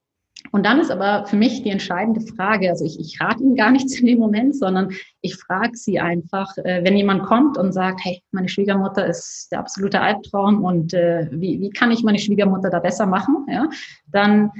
und 0.51 0.65
dann 0.65 0.79
ist 0.79 0.91
aber 0.91 1.25
für 1.25 1.35
mich 1.35 1.63
die 1.63 1.69
entscheidende 1.69 2.21
Frage, 2.21 2.69
also 2.69 2.85
ich, 2.85 2.99
ich 2.99 3.19
rate 3.19 3.43
Ihnen 3.43 3.55
gar 3.55 3.71
nichts 3.71 3.99
in 3.99 4.05
dem 4.05 4.19
Moment, 4.19 4.55
sondern 4.55 4.91
ich 5.21 5.35
frage 5.35 5.75
Sie 5.75 5.99
einfach, 5.99 6.55
äh, 6.57 6.83
wenn 6.83 6.97
jemand 6.97 7.23
kommt 7.23 7.57
und 7.57 7.71
sagt, 7.71 8.01
hey, 8.03 8.21
meine 8.31 8.47
Schwiegermutter 8.47 9.05
ist 9.05 9.49
der 9.51 9.59
absolute 9.59 9.99
Albtraum 9.99 10.63
und 10.63 10.93
äh, 10.93 11.27
wie, 11.31 11.59
wie 11.59 11.69
kann 11.71 11.91
ich 11.91 12.03
meine 12.03 12.19
Schwiegermutter 12.19 12.69
da 12.69 12.79
besser 12.79 13.05
machen, 13.05 13.45
ja, 13.49 13.67
dann 14.07 14.51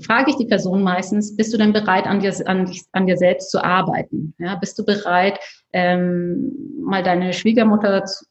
frage 0.00 0.30
ich 0.30 0.36
die 0.36 0.46
Person 0.46 0.82
meistens, 0.82 1.36
bist 1.36 1.52
du 1.52 1.58
denn 1.58 1.72
bereit, 1.72 2.06
an 2.06 2.20
dir, 2.20 2.32
an, 2.46 2.70
an 2.92 3.06
dir 3.06 3.16
selbst 3.16 3.50
zu 3.50 3.62
arbeiten? 3.62 4.34
Ja, 4.38 4.56
bist 4.56 4.78
du 4.78 4.84
bereit, 4.84 5.38
ähm, 5.76 6.52
mal 6.80 7.02
deine 7.02 7.34
Schwiegermutter 7.34 8.06
zu, 8.06 8.24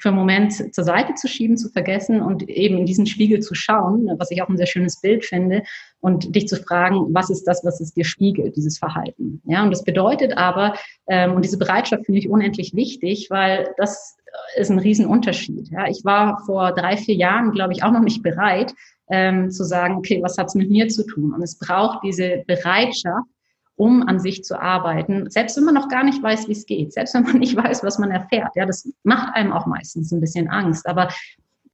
für 0.00 0.08
einen 0.08 0.18
Moment 0.18 0.74
zur 0.74 0.82
Seite 0.82 1.14
zu 1.14 1.28
schieben, 1.28 1.56
zu 1.56 1.68
vergessen 1.68 2.20
und 2.20 2.48
eben 2.48 2.78
in 2.78 2.86
diesen 2.86 3.06
Spiegel 3.06 3.38
zu 3.38 3.54
schauen, 3.54 4.10
was 4.18 4.32
ich 4.32 4.42
auch 4.42 4.48
ein 4.48 4.56
sehr 4.56 4.66
schönes 4.66 5.00
Bild 5.00 5.24
finde, 5.24 5.62
und 6.00 6.34
dich 6.34 6.48
zu 6.48 6.56
fragen, 6.56 7.14
was 7.14 7.30
ist 7.30 7.44
das, 7.44 7.64
was 7.64 7.80
es 7.80 7.94
dir 7.94 8.04
spiegelt, 8.04 8.56
dieses 8.56 8.78
Verhalten? 8.78 9.40
Ja, 9.44 9.62
und 9.62 9.70
das 9.70 9.84
bedeutet 9.84 10.36
aber, 10.36 10.74
ähm, 11.08 11.34
und 11.34 11.44
diese 11.44 11.58
Bereitschaft 11.58 12.04
finde 12.04 12.18
ich 12.18 12.28
unendlich 12.28 12.74
wichtig, 12.74 13.28
weil 13.30 13.72
das 13.76 14.16
ist 14.56 14.70
ein 14.70 14.80
Riesenunterschied. 14.80 15.68
Ja, 15.70 15.86
ich 15.86 16.04
war 16.04 16.42
vor 16.46 16.72
drei, 16.72 16.96
vier 16.96 17.14
Jahren, 17.14 17.52
glaube 17.52 17.74
ich, 17.74 17.84
auch 17.84 17.92
noch 17.92 18.02
nicht 18.02 18.24
bereit, 18.24 18.74
ähm, 19.08 19.50
zu 19.52 19.62
sagen, 19.62 19.94
okay, 19.94 20.20
was 20.20 20.36
hat's 20.36 20.56
mit 20.56 20.68
mir 20.68 20.88
zu 20.88 21.06
tun? 21.06 21.32
Und 21.32 21.42
es 21.42 21.58
braucht 21.58 22.00
diese 22.02 22.42
Bereitschaft, 22.46 23.28
um 23.76 24.02
an 24.08 24.18
sich 24.18 24.42
zu 24.42 24.60
arbeiten, 24.60 25.30
selbst 25.30 25.56
wenn 25.56 25.64
man 25.64 25.74
noch 25.74 25.88
gar 25.88 26.02
nicht 26.02 26.22
weiß, 26.22 26.48
wie 26.48 26.52
es 26.52 26.66
geht, 26.66 26.92
selbst 26.92 27.14
wenn 27.14 27.22
man 27.22 27.38
nicht 27.38 27.56
weiß, 27.56 27.82
was 27.84 27.98
man 27.98 28.10
erfährt. 28.10 28.56
Ja, 28.56 28.66
das 28.66 28.90
macht 29.04 29.34
einem 29.34 29.52
auch 29.52 29.66
meistens 29.66 30.10
ein 30.12 30.20
bisschen 30.20 30.48
Angst. 30.48 30.86
Aber 30.86 31.08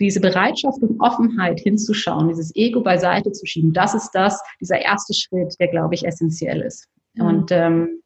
diese 0.00 0.20
Bereitschaft 0.20 0.82
und 0.82 1.00
Offenheit 1.00 1.60
hinzuschauen, 1.60 2.28
dieses 2.28 2.54
Ego 2.56 2.80
beiseite 2.80 3.30
zu 3.32 3.46
schieben, 3.46 3.72
das 3.72 3.94
ist 3.94 4.10
das, 4.12 4.42
dieser 4.60 4.80
erste 4.80 5.14
Schritt, 5.14 5.54
der, 5.60 5.68
glaube 5.68 5.94
ich, 5.94 6.04
essentiell 6.04 6.60
ist. 6.60 6.88
Mhm. 7.14 7.26
Und 7.26 7.50
ähm, 7.52 8.02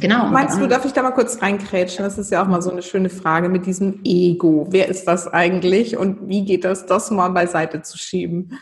Genau. 0.00 0.28
Meinst 0.28 0.60
du, 0.60 0.68
darf 0.68 0.84
ich 0.84 0.92
da 0.92 1.02
mal 1.02 1.10
kurz 1.10 1.42
reinkrätschen? 1.42 2.04
Das 2.04 2.16
ist 2.16 2.30
ja 2.30 2.42
auch 2.42 2.46
mal 2.46 2.62
so 2.62 2.70
eine 2.70 2.82
schöne 2.82 3.08
Frage 3.08 3.48
mit 3.48 3.66
diesem 3.66 4.00
Ego. 4.04 4.68
Wer 4.70 4.88
ist 4.88 5.08
das 5.08 5.26
eigentlich 5.26 5.96
und 5.96 6.28
wie 6.28 6.44
geht 6.44 6.64
das, 6.64 6.86
das 6.86 7.10
mal 7.10 7.30
beiseite 7.30 7.82
zu 7.82 7.98
schieben? 7.98 8.56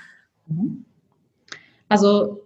Also, 1.90 2.40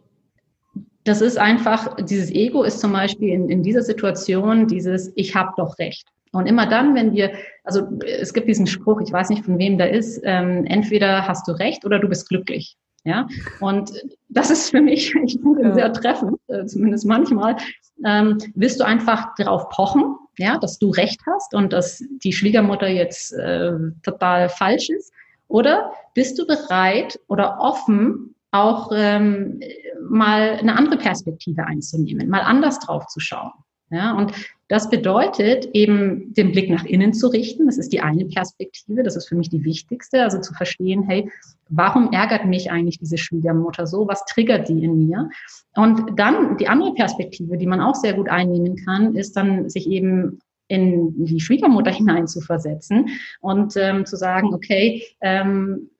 das 1.06 1.20
ist 1.20 1.38
einfach, 1.38 1.96
dieses 1.96 2.30
Ego 2.30 2.64
ist 2.64 2.80
zum 2.80 2.92
Beispiel 2.92 3.30
in, 3.30 3.48
in 3.48 3.62
dieser 3.62 3.82
Situation 3.82 4.66
dieses 4.66 5.12
Ich 5.14 5.34
habe 5.34 5.52
doch 5.56 5.78
recht. 5.78 6.08
Und 6.32 6.46
immer 6.46 6.66
dann, 6.66 6.94
wenn 6.94 7.12
wir, 7.14 7.32
also 7.64 7.88
es 8.04 8.34
gibt 8.34 8.48
diesen 8.48 8.66
Spruch, 8.66 9.00
ich 9.00 9.12
weiß 9.12 9.30
nicht 9.30 9.44
von 9.44 9.58
wem 9.58 9.78
der 9.78 9.92
ist, 9.92 10.20
ähm, 10.24 10.64
entweder 10.66 11.26
hast 11.26 11.46
du 11.48 11.52
recht 11.52 11.84
oder 11.84 11.98
du 11.98 12.08
bist 12.08 12.28
glücklich. 12.28 12.76
Ja, 13.04 13.28
und 13.60 13.92
das 14.28 14.50
ist 14.50 14.70
für 14.70 14.80
mich, 14.80 15.14
ich 15.24 15.38
finde, 15.40 15.62
ja. 15.62 15.74
sehr 15.74 15.92
treffend, 15.92 16.38
äh, 16.48 16.66
zumindest 16.66 17.06
manchmal. 17.06 17.56
Ähm, 18.04 18.38
willst 18.56 18.80
du 18.80 18.84
einfach 18.84 19.34
darauf 19.36 19.68
pochen, 19.68 20.16
ja, 20.38 20.58
dass 20.58 20.78
du 20.80 20.90
recht 20.90 21.20
hast 21.24 21.54
und 21.54 21.72
dass 21.72 22.02
die 22.24 22.32
Schwiegermutter 22.32 22.88
jetzt 22.88 23.32
äh, 23.32 23.72
total 24.02 24.48
falsch 24.48 24.90
ist? 24.90 25.12
Oder 25.48 25.92
bist 26.14 26.38
du 26.38 26.46
bereit 26.46 27.20
oder 27.28 27.58
offen, 27.60 28.34
auch 28.56 28.90
ähm, 28.94 29.60
mal 30.08 30.56
eine 30.60 30.76
andere 30.76 30.98
Perspektive 30.98 31.66
einzunehmen, 31.66 32.28
mal 32.28 32.40
anders 32.40 32.78
drauf 32.80 33.06
zu 33.06 33.20
schauen? 33.20 33.52
Ja, 33.90 34.14
und 34.14 34.32
das 34.68 34.90
bedeutet 34.90 35.68
eben, 35.72 36.34
den 36.34 36.50
Blick 36.50 36.68
nach 36.68 36.84
innen 36.84 37.12
zu 37.12 37.28
richten. 37.28 37.66
Das 37.66 37.78
ist 37.78 37.92
die 37.92 38.00
eine 38.00 38.24
Perspektive. 38.24 39.04
Das 39.04 39.14
ist 39.14 39.28
für 39.28 39.36
mich 39.36 39.48
die 39.48 39.64
wichtigste. 39.64 40.22
Also 40.22 40.40
zu 40.40 40.54
verstehen, 40.54 41.04
hey, 41.04 41.30
warum 41.68 42.10
ärgert 42.10 42.46
mich 42.46 42.70
eigentlich 42.70 42.98
diese 42.98 43.16
Schwiegermutter 43.16 43.86
so? 43.86 44.08
Was 44.08 44.24
triggert 44.24 44.68
die 44.68 44.82
in 44.82 45.06
mir? 45.06 45.30
Und 45.76 46.18
dann 46.18 46.56
die 46.56 46.66
andere 46.66 46.94
Perspektive, 46.94 47.58
die 47.58 47.66
man 47.66 47.80
auch 47.80 47.94
sehr 47.94 48.14
gut 48.14 48.28
einnehmen 48.28 48.76
kann, 48.84 49.14
ist 49.14 49.36
dann 49.36 49.70
sich 49.70 49.88
eben 49.88 50.40
in 50.66 51.24
die 51.24 51.38
Schwiegermutter 51.38 51.90
hinein 51.92 52.26
zu 52.26 52.40
versetzen 52.40 53.08
und 53.40 53.76
ähm, 53.76 54.04
zu 54.04 54.16
sagen, 54.16 54.52
okay, 54.52 55.04
ähm, 55.20 55.90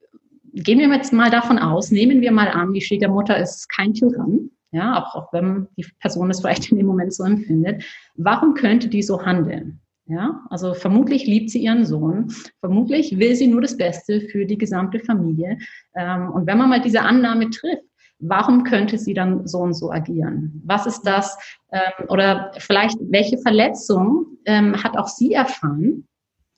gehen 0.62 0.78
wir 0.78 0.88
jetzt 0.88 1.12
mal 1.12 1.30
davon 1.30 1.58
aus, 1.58 1.90
nehmen 1.90 2.20
wir 2.20 2.32
mal 2.32 2.48
an, 2.48 2.72
die 2.72 2.80
Schwiegermutter 2.80 3.38
ist 3.38 3.68
kein 3.68 3.94
Tyrann, 3.94 4.50
ja, 4.72 5.02
auch, 5.02 5.14
auch 5.14 5.32
wenn 5.32 5.68
die 5.76 5.86
Person 6.00 6.30
es 6.30 6.40
vielleicht 6.40 6.70
in 6.70 6.78
dem 6.78 6.86
Moment 6.86 7.14
so 7.14 7.24
empfindet, 7.24 7.84
warum 8.16 8.54
könnte 8.54 8.88
die 8.88 9.02
so 9.02 9.24
handeln? 9.24 9.80
Ja, 10.08 10.44
also 10.50 10.74
vermutlich 10.74 11.26
liebt 11.26 11.50
sie 11.50 11.64
ihren 11.64 11.84
Sohn, 11.84 12.32
vermutlich 12.60 13.18
will 13.18 13.34
sie 13.34 13.48
nur 13.48 13.60
das 13.60 13.76
Beste 13.76 14.20
für 14.20 14.46
die 14.46 14.56
gesamte 14.56 15.00
Familie. 15.00 15.58
Ähm, 15.96 16.30
und 16.30 16.46
wenn 16.46 16.58
man 16.58 16.68
mal 16.68 16.80
diese 16.80 17.02
Annahme 17.02 17.50
trifft, 17.50 17.82
warum 18.20 18.62
könnte 18.62 18.98
sie 18.98 19.14
dann 19.14 19.48
so 19.48 19.58
und 19.58 19.74
so 19.74 19.90
agieren? 19.90 20.62
Was 20.64 20.86
ist 20.86 21.02
das? 21.02 21.36
Ähm, 21.72 22.06
oder 22.08 22.52
vielleicht, 22.58 22.96
welche 23.00 23.38
Verletzung 23.38 24.26
ähm, 24.44 24.80
hat 24.82 24.96
auch 24.96 25.08
sie 25.08 25.32
erfahren? 25.32 26.06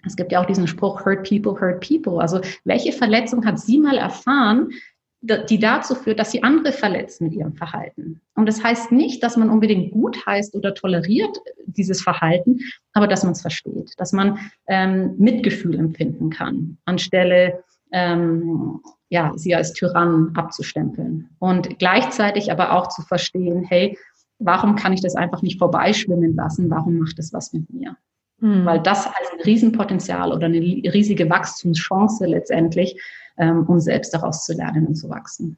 Es 0.04 0.16
gibt 0.16 0.32
ja 0.32 0.40
auch 0.40 0.46
diesen 0.46 0.66
Spruch, 0.66 1.04
hurt 1.04 1.28
people, 1.28 1.60
hurt 1.60 1.86
people. 1.86 2.20
Also 2.20 2.40
welche 2.64 2.92
Verletzung 2.92 3.44
hat 3.44 3.58
sie 3.58 3.78
mal 3.78 3.96
erfahren, 3.96 4.70
die 5.20 5.58
dazu 5.58 5.96
führt, 5.96 6.20
dass 6.20 6.30
sie 6.30 6.44
andere 6.44 6.72
verletzen 6.72 7.24
mit 7.24 7.34
ihrem 7.34 7.52
Verhalten. 7.54 8.20
Und 8.36 8.46
das 8.46 8.62
heißt 8.62 8.92
nicht, 8.92 9.22
dass 9.22 9.36
man 9.36 9.50
unbedingt 9.50 9.90
gut 9.90 10.24
heißt 10.24 10.54
oder 10.54 10.74
toleriert 10.74 11.36
dieses 11.66 12.00
Verhalten, 12.00 12.60
aber 12.92 13.08
dass 13.08 13.24
man 13.24 13.32
es 13.32 13.40
versteht, 13.40 13.94
dass 13.96 14.12
man 14.12 14.38
ähm, 14.68 15.16
Mitgefühl 15.18 15.76
empfinden 15.76 16.30
kann, 16.30 16.78
anstelle 16.84 17.64
ähm, 17.90 18.80
ja, 19.08 19.32
sie 19.36 19.54
als 19.54 19.72
Tyrann 19.72 20.32
abzustempeln. 20.36 21.30
Und 21.40 21.78
gleichzeitig 21.78 22.52
aber 22.52 22.72
auch 22.72 22.88
zu 22.88 23.02
verstehen, 23.02 23.64
hey, 23.64 23.98
warum 24.38 24.76
kann 24.76 24.92
ich 24.92 25.00
das 25.00 25.16
einfach 25.16 25.42
nicht 25.42 25.58
vorbeischwimmen 25.58 26.36
lassen? 26.36 26.70
Warum 26.70 26.98
macht 26.98 27.18
es 27.18 27.32
was 27.32 27.52
mit 27.52 27.72
mir? 27.72 27.96
Mhm. 28.40 28.64
Weil 28.64 28.80
das 28.80 29.06
als 29.06 29.32
ein 29.32 29.40
Riesenpotenzial 29.44 30.32
oder 30.32 30.46
eine 30.46 30.58
riesige 30.58 31.28
Wachstumschance 31.28 32.26
letztendlich 32.26 33.00
ähm, 33.38 33.64
um 33.66 33.80
selbst 33.80 34.12
daraus 34.12 34.44
zu 34.44 34.52
lernen 34.52 34.86
und 34.86 34.96
zu 34.96 35.08
wachsen. 35.08 35.56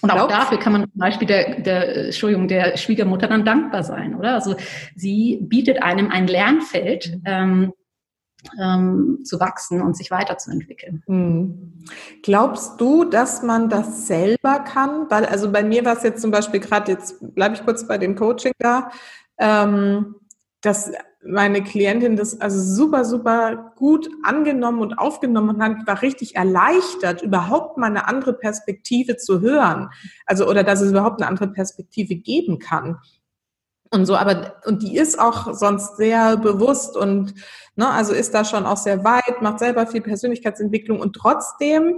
Und 0.00 0.12
auch 0.12 0.28
dafür 0.28 0.58
kann 0.58 0.72
man 0.72 0.82
zum 0.82 0.98
Beispiel 1.00 1.26
der, 1.26 1.60
der, 1.60 2.06
Entschuldigung, 2.06 2.46
der 2.46 2.76
Schwiegermutter 2.76 3.26
dann 3.26 3.44
dankbar 3.44 3.82
sein, 3.82 4.14
oder? 4.14 4.34
Also 4.34 4.54
sie 4.94 5.40
bietet 5.42 5.82
einem 5.82 6.10
ein 6.10 6.28
Lernfeld, 6.28 7.18
ähm, 7.24 7.72
ähm, 8.62 9.20
zu 9.24 9.40
wachsen 9.40 9.82
und 9.82 9.96
sich 9.96 10.12
weiterzuentwickeln. 10.12 11.02
Hm. 11.06 11.84
Glaubst 12.22 12.80
du, 12.80 13.04
dass 13.04 13.42
man 13.42 13.68
das 13.68 14.06
selber 14.06 14.60
kann? 14.60 15.10
Weil, 15.10 15.26
also 15.26 15.50
bei 15.50 15.64
mir 15.64 15.84
war 15.84 15.96
es 15.96 16.04
jetzt 16.04 16.22
zum 16.22 16.30
Beispiel 16.30 16.60
gerade, 16.60 16.92
jetzt 16.92 17.34
bleibe 17.34 17.56
ich 17.56 17.64
kurz 17.64 17.88
bei 17.88 17.98
dem 17.98 18.14
Coaching 18.14 18.52
da, 18.60 18.92
ähm, 19.38 20.14
dass 20.66 20.90
meine 21.24 21.62
Klientin 21.62 22.16
das 22.16 22.40
also 22.40 22.60
super, 22.60 23.04
super 23.04 23.72
gut 23.76 24.08
angenommen 24.22 24.80
und 24.80 24.98
aufgenommen 24.98 25.62
hat, 25.62 25.86
war 25.86 26.02
richtig 26.02 26.36
erleichtert, 26.36 27.22
überhaupt 27.22 27.78
mal 27.78 27.86
eine 27.86 28.06
andere 28.08 28.32
Perspektive 28.32 29.16
zu 29.16 29.40
hören. 29.40 29.90
Also, 30.24 30.48
oder 30.48 30.62
dass 30.62 30.80
es 30.80 30.90
überhaupt 30.90 31.20
eine 31.20 31.28
andere 31.28 31.48
Perspektive 31.48 32.16
geben 32.16 32.58
kann. 32.58 32.98
Und 33.90 34.06
so, 34.06 34.16
aber, 34.16 34.56
und 34.66 34.82
die 34.82 34.96
ist 34.96 35.18
auch 35.18 35.54
sonst 35.54 35.96
sehr 35.96 36.36
bewusst 36.36 36.96
und, 36.96 37.34
ne, 37.76 37.88
also 37.88 38.12
ist 38.12 38.34
da 38.34 38.44
schon 38.44 38.66
auch 38.66 38.76
sehr 38.76 39.04
weit, 39.04 39.42
macht 39.42 39.60
selber 39.60 39.86
viel 39.86 40.00
Persönlichkeitsentwicklung 40.00 40.98
und 40.98 41.14
trotzdem 41.14 41.96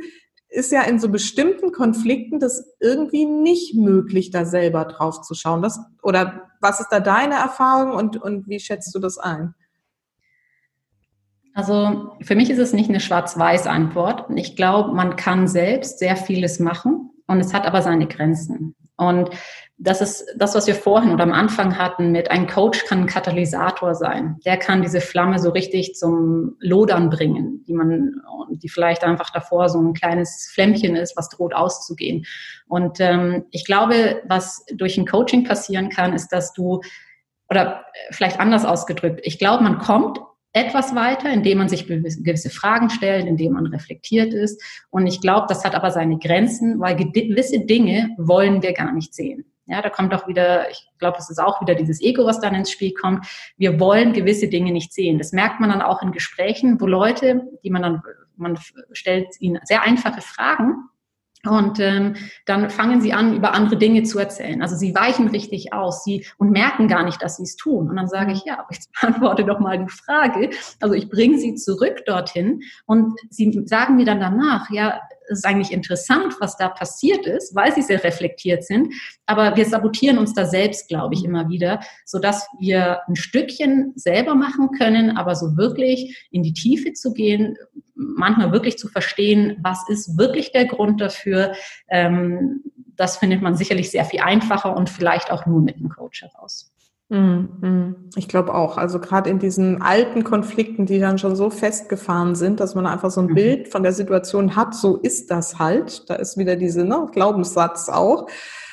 ist 0.49 0.73
ja 0.73 0.83
in 0.83 0.99
so 0.99 1.09
bestimmten 1.09 1.73
Konflikten 1.73 2.41
das 2.41 2.75
irgendwie 2.81 3.27
nicht 3.27 3.75
möglich, 3.75 4.31
da 4.31 4.45
selber 4.45 4.85
drauf 4.85 5.21
zu 5.23 5.35
schauen. 5.35 5.63
Das, 5.63 5.79
oder 6.03 6.51
was 6.61 6.81
ist 6.81 6.89
da 6.91 7.01
deine 7.01 7.35
Erfahrung 7.35 7.93
und, 7.93 8.17
und 8.21 8.49
wie 8.49 8.61
schätzt 8.61 8.95
du 8.95 8.99
das 8.99 9.19
ein? 9.19 9.55
Also 11.55 12.13
für 12.23 12.37
mich 12.37 12.51
ist 12.51 12.59
es 12.59 12.73
nicht 12.73 12.89
eine 12.89 13.01
Schwarz-Weiß-Antwort. 13.01 14.27
Ich 14.37 14.57
glaube, 14.57 14.95
man 14.95 15.17
kann 15.17 15.49
selbst 15.49 15.99
sehr 15.99 16.17
vieles 16.17 16.61
machen 16.61 17.11
und 17.27 17.41
es 17.41 17.53
hat 17.53 17.67
aber 17.67 17.83
seine 17.83 18.07
Grenzen. 18.07 18.75
Und 18.99 19.31
das 19.79 20.01
ist 20.01 20.27
das, 20.37 20.57
was 20.57 20.67
wir 20.67 20.75
vorhin 20.75 21.13
oder 21.13 21.23
am 21.23 21.33
Anfang 21.33 21.79
hatten 21.79 22.11
mit 22.11 22.33
ein 22.33 22.49
Coach 22.49 22.85
kann 22.85 23.03
ein 23.03 23.07
Katalysator 23.07 23.95
sein. 23.95 24.41
Der 24.45 24.57
kann 24.57 24.83
diese 24.83 25.01
Flamme 25.01 25.39
so 25.39 25.51
richtig 25.51 25.95
zum 25.95 26.57
Lodern 26.59 27.09
bringen, 27.09 27.65
die 27.69 27.75
man, 27.75 28.21
die 28.51 28.69
vielleicht 28.69 29.05
einfach 29.05 29.31
davor 29.31 29.69
so 29.69 29.81
ein 29.81 29.95
kleines 29.95 30.51
Flämmchen 30.53 30.97
ist, 30.97 31.17
was 31.17 31.29
droht 31.29 31.55
auszugehen. 31.55 32.27
Und 32.67 32.99
ähm, 32.99 33.45
ich 33.53 33.65
glaube, 33.65 34.21
was 34.27 34.65
durch 34.75 34.99
ein 34.99 35.07
Coaching 35.07 35.45
passieren 35.45 35.91
kann, 35.91 36.13
ist, 36.13 36.33
dass 36.33 36.53
du 36.53 36.81
oder 37.49 37.85
vielleicht 38.11 38.41
anders 38.41 38.65
ausgedrückt, 38.65 39.21
ich 39.23 39.39
glaube, 39.39 39.63
man 39.63 39.79
kommt 39.79 40.19
etwas 40.59 40.95
weiter, 40.95 41.33
indem 41.33 41.59
man 41.59 41.69
sich 41.69 41.87
gewisse 41.87 42.51
Fragen 42.51 42.91
stellt, 42.91 43.27
indem 43.27 43.53
man 43.53 43.67
reflektiert 43.67 44.35
ist. 44.35 44.63
Und 44.91 45.07
ich 45.07 45.21
glaube, 45.21 45.47
das 45.49 45.65
hat 45.65 45.75
aber 45.75 45.91
seine 45.91 46.19
Grenzen, 46.19 46.81
weil 46.81 46.97
gewisse 46.97 47.61
Dinge 47.61 48.11
wollen 48.19 48.63
wir 48.63 48.73
gar 48.73 48.93
nicht 48.93 49.15
sehen. 49.15 49.45
Ja, 49.67 49.83
da 49.83 49.91
kommt 49.91 50.15
auch 50.15 50.27
wieder, 50.27 50.71
ich 50.71 50.89
glaube, 50.99 51.19
das 51.19 51.29
ist 51.29 51.39
auch 51.39 51.61
wieder 51.61 51.75
dieses 51.75 52.01
Ego, 52.01 52.25
was 52.25 52.41
dann 52.41 52.55
ins 52.55 52.71
Spiel 52.71 52.95
kommt. 52.95 53.27
Wir 53.59 53.79
wollen 53.79 54.15
gewisse 54.15 54.49
Dinge 54.49 54.73
nicht 54.73 54.95
sehen. 54.95 55.19
Das 55.19 55.33
merkt 55.33 55.61
man 55.61 55.69
dann 55.69 55.83
auch 55.83 56.03
in 56.03 56.11
Gesprächen, 56.11 56.81
wo 56.81 56.87
Leute, 56.87 57.43
die 57.63 57.71
man 57.71 57.83
dann, 57.83 58.03
man 58.37 58.59
stellt 58.93 59.29
ihnen 59.41 59.61
sehr 59.65 59.83
einfache 59.83 60.23
Fragen 60.23 60.89
und 61.51 61.81
ähm, 61.81 62.15
dann 62.47 62.71
fangen 62.71 63.01
sie 63.01 63.13
an, 63.13 63.35
über 63.35 63.55
andere 63.55 63.77
Dinge 63.77 64.03
zu 64.03 64.19
erzählen. 64.19 64.63
Also 64.63 64.77
sie 64.77 64.95
weichen 64.95 65.29
richtig 65.29 65.73
aus, 65.73 66.05
sie 66.05 66.27
und 66.39 66.51
merken 66.51 66.89
gar 66.89 67.05
nicht, 67.05 67.23
dass 67.23 67.37
sie 67.37 67.45
es 67.45 67.57
tun. 67.57 67.89
Und 67.89 67.97
dann 67.97 68.09
sage 68.09 68.33
ich, 68.33 68.45
ja, 68.45 68.59
aber 68.59 68.69
jetzt 68.73 68.91
beantworte 69.01 69.45
doch 69.45 69.61
mal 69.61 69.79
die 69.79 69.91
Frage. 69.91 70.51
Also 70.81 70.95
ich 70.95 71.09
bringe 71.09 71.39
sie 71.39 71.55
zurück 71.55 72.05
dorthin 72.07 72.61
und 72.87 73.19
sie 73.31 73.63
sagen 73.67 73.97
mir 73.97 74.05
dann 74.05 74.21
danach, 74.21 74.71
ja, 74.71 75.01
es 75.31 75.41
ist 75.41 75.45
eigentlich 75.45 75.73
interessant, 75.73 76.35
was 76.41 76.57
da 76.57 76.69
passiert 76.69 77.27
ist, 77.27 77.55
weil 77.55 77.75
sie 77.75 77.83
sehr 77.83 78.03
reflektiert 78.03 78.65
sind. 78.65 78.95
Aber 79.27 79.57
wir 79.57 79.67
sabotieren 79.67 80.19
uns 80.19 80.33
da 80.35 80.47
selbst, 80.47 80.89
glaube 80.89 81.15
ich, 81.15 81.25
immer 81.25 81.49
wieder, 81.49 81.81
so 82.05 82.19
dass 82.19 82.47
wir 82.59 83.01
ein 83.09 83.17
Stückchen 83.17 83.93
selber 83.95 84.35
machen 84.35 84.71
können, 84.71 85.17
aber 85.17 85.35
so 85.35 85.57
wirklich 85.57 86.27
in 86.31 86.43
die 86.43 86.55
Tiefe 86.55 86.93
zu 86.95 87.13
gehen, 87.13 87.57
manchmal 87.99 88.53
wirklich 88.53 88.79
zu 88.79 88.89
verstehen, 88.89 89.59
was 89.63 89.89
ist 89.89 90.17
wirklich 90.17 90.53
der 90.53 90.67
Grund 90.67 91.01
dafür. 91.01 91.53
Ähm, 91.89 92.63
das 92.97 93.17
findet 93.17 93.43
man 93.43 93.57
sicherlich 93.57 93.91
sehr 93.91 94.05
viel 94.05 94.21
einfacher 94.21 94.77
und 94.77 94.89
vielleicht 94.89 95.31
auch 95.31 95.47
nur 95.47 95.61
mit 95.61 95.77
einem 95.77 95.89
Coach 95.89 96.23
heraus. 96.23 96.73
Mhm, 97.11 97.49
mhm. 97.61 97.97
Ich 98.17 98.29
glaube 98.29 98.55
auch. 98.55 98.77
Also 98.77 99.01
gerade 99.01 99.31
in 99.31 99.39
diesen 99.39 99.81
alten 99.81 100.25
Konflikten, 100.25 100.85
die 100.85 100.99
dann 100.99 101.19
schon 101.19 101.37
so 101.37 101.49
festgefahren 101.51 102.35
sind, 102.35 102.61
dass 102.61 102.75
man 102.75 102.87
einfach 102.87 103.11
so 103.11 103.23
ein 103.23 103.29
mhm. 103.29 103.35
Bild 103.35 103.69
von 103.69 103.83
der 103.83 103.93
Situation 103.93 104.57
hat, 104.57 104.75
so 104.75 104.97
ist 104.97 105.31
das 105.31 105.59
halt. 105.59 106.09
Da 106.11 106.17
ist 106.17 106.37
wieder 106.37 106.57
diese 106.57 106.85
ne, 106.85 107.07
Glaubenssatz 107.13 107.89
auch. 107.89 108.29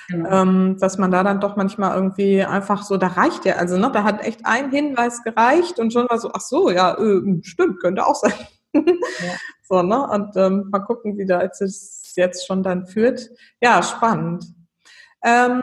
Genau. 0.08 0.30
Ähm, 0.30 0.78
dass 0.80 1.00
man 1.00 1.10
da 1.10 1.24
dann 1.24 1.40
doch 1.40 1.56
manchmal 1.56 1.96
irgendwie 1.96 2.44
einfach 2.44 2.84
so, 2.84 2.98
da 2.98 3.08
reicht 3.08 3.44
ja, 3.46 3.56
also 3.56 3.76
ne, 3.78 3.90
da 3.92 4.04
hat 4.04 4.24
echt 4.24 4.46
ein 4.46 4.70
Hinweis 4.70 5.24
gereicht 5.24 5.80
und 5.80 5.94
schon 5.94 6.08
war 6.08 6.20
so, 6.20 6.30
ach 6.32 6.42
so, 6.42 6.70
ja, 6.70 6.96
äh, 6.96 7.40
stimmt, 7.42 7.80
könnte 7.80 8.06
auch 8.06 8.14
sein. 8.14 8.34
Ja. 8.76 9.34
so, 9.64 9.82
ne? 9.82 10.08
Und 10.10 10.36
ähm, 10.38 10.70
mal 10.72 10.80
gucken, 10.80 11.18
wie 11.18 11.26
da 11.26 11.42
es 11.42 12.14
jetzt 12.16 12.46
schon 12.46 12.64
dann 12.64 12.86
führt. 12.86 13.30
Ja, 13.62 13.82
spannend. 13.82 14.46
Ähm, 15.24 15.62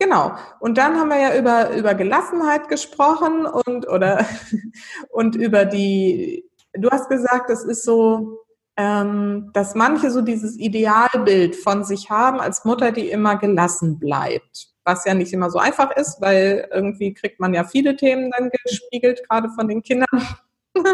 Genau. 0.00 0.36
Und 0.60 0.78
dann 0.78 0.96
haben 0.96 1.08
wir 1.08 1.18
ja 1.18 1.36
über, 1.36 1.76
über 1.76 1.94
Gelassenheit 1.94 2.68
gesprochen 2.68 3.46
und, 3.46 3.88
oder, 3.88 4.24
und 5.10 5.34
über 5.34 5.64
die, 5.64 6.44
du 6.74 6.88
hast 6.90 7.08
gesagt, 7.08 7.50
das 7.50 7.64
ist 7.64 7.82
so, 7.82 8.44
ähm, 8.76 9.50
dass 9.54 9.74
manche 9.74 10.12
so 10.12 10.22
dieses 10.22 10.56
Idealbild 10.56 11.56
von 11.56 11.82
sich 11.82 12.10
haben 12.10 12.40
als 12.40 12.64
Mutter, 12.64 12.92
die 12.92 13.10
immer 13.10 13.36
gelassen 13.36 13.98
bleibt. 13.98 14.68
Was 14.84 15.04
ja 15.04 15.14
nicht 15.14 15.32
immer 15.32 15.50
so 15.50 15.58
einfach 15.58 15.90
ist, 15.96 16.20
weil 16.20 16.68
irgendwie 16.72 17.12
kriegt 17.12 17.40
man 17.40 17.52
ja 17.52 17.64
viele 17.64 17.96
Themen 17.96 18.30
dann 18.30 18.50
gespiegelt, 18.64 19.28
gerade 19.28 19.50
von 19.50 19.66
den 19.66 19.82
Kindern. 19.82 20.06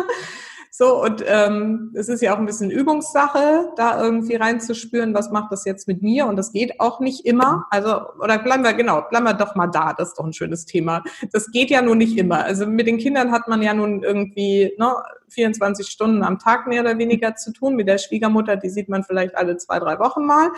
So, 0.77 1.01
und 1.01 1.23
ähm, 1.25 1.93
es 1.95 2.09
ist 2.09 2.21
ja 2.21 2.35
auch 2.35 2.39
ein 2.39 2.47
bisschen 2.47 2.69
Übungssache, 2.69 3.71
da 3.77 4.03
irgendwie 4.03 4.35
reinzuspüren, 4.35 5.15
was 5.15 5.31
macht 5.31 5.53
das 5.53 5.65
jetzt 5.65 5.87
mit 5.87 6.03
mir? 6.03 6.27
Und 6.27 6.35
das 6.35 6.51
geht 6.51 6.81
auch 6.81 6.99
nicht 6.99 7.25
immer. 7.27 7.65
Also, 7.71 8.01
oder 8.19 8.39
bleiben 8.39 8.65
wir, 8.65 8.73
genau, 8.73 9.03
bleiben 9.03 9.25
wir 9.25 9.35
doch 9.35 9.55
mal 9.55 9.69
da, 9.69 9.93
das 9.93 10.09
ist 10.09 10.19
doch 10.19 10.25
ein 10.25 10.33
schönes 10.33 10.67
Thema. 10.67 11.05
Das 11.31 11.53
geht 11.53 11.71
ja 11.71 11.81
nun 11.81 11.99
nicht 11.99 12.19
immer. 12.19 12.43
Also 12.43 12.67
mit 12.67 12.89
den 12.89 12.99
Kindern 12.99 13.31
hat 13.31 13.47
man 13.47 13.63
ja 13.63 13.73
nun 13.73 14.03
irgendwie 14.03 14.75
ne, 14.77 14.97
24 15.29 15.87
Stunden 15.87 16.25
am 16.25 16.41
Tag 16.41 16.67
mehr 16.67 16.81
oder 16.81 16.99
weniger 16.99 17.37
zu 17.37 17.53
tun. 17.53 17.77
Mit 17.77 17.87
der 17.87 17.99
Schwiegermutter, 17.99 18.57
die 18.57 18.69
sieht 18.69 18.89
man 18.89 19.05
vielleicht 19.05 19.37
alle 19.37 19.57
zwei, 19.59 19.79
drei 19.79 20.01
Wochen 20.01 20.27
mal, 20.27 20.51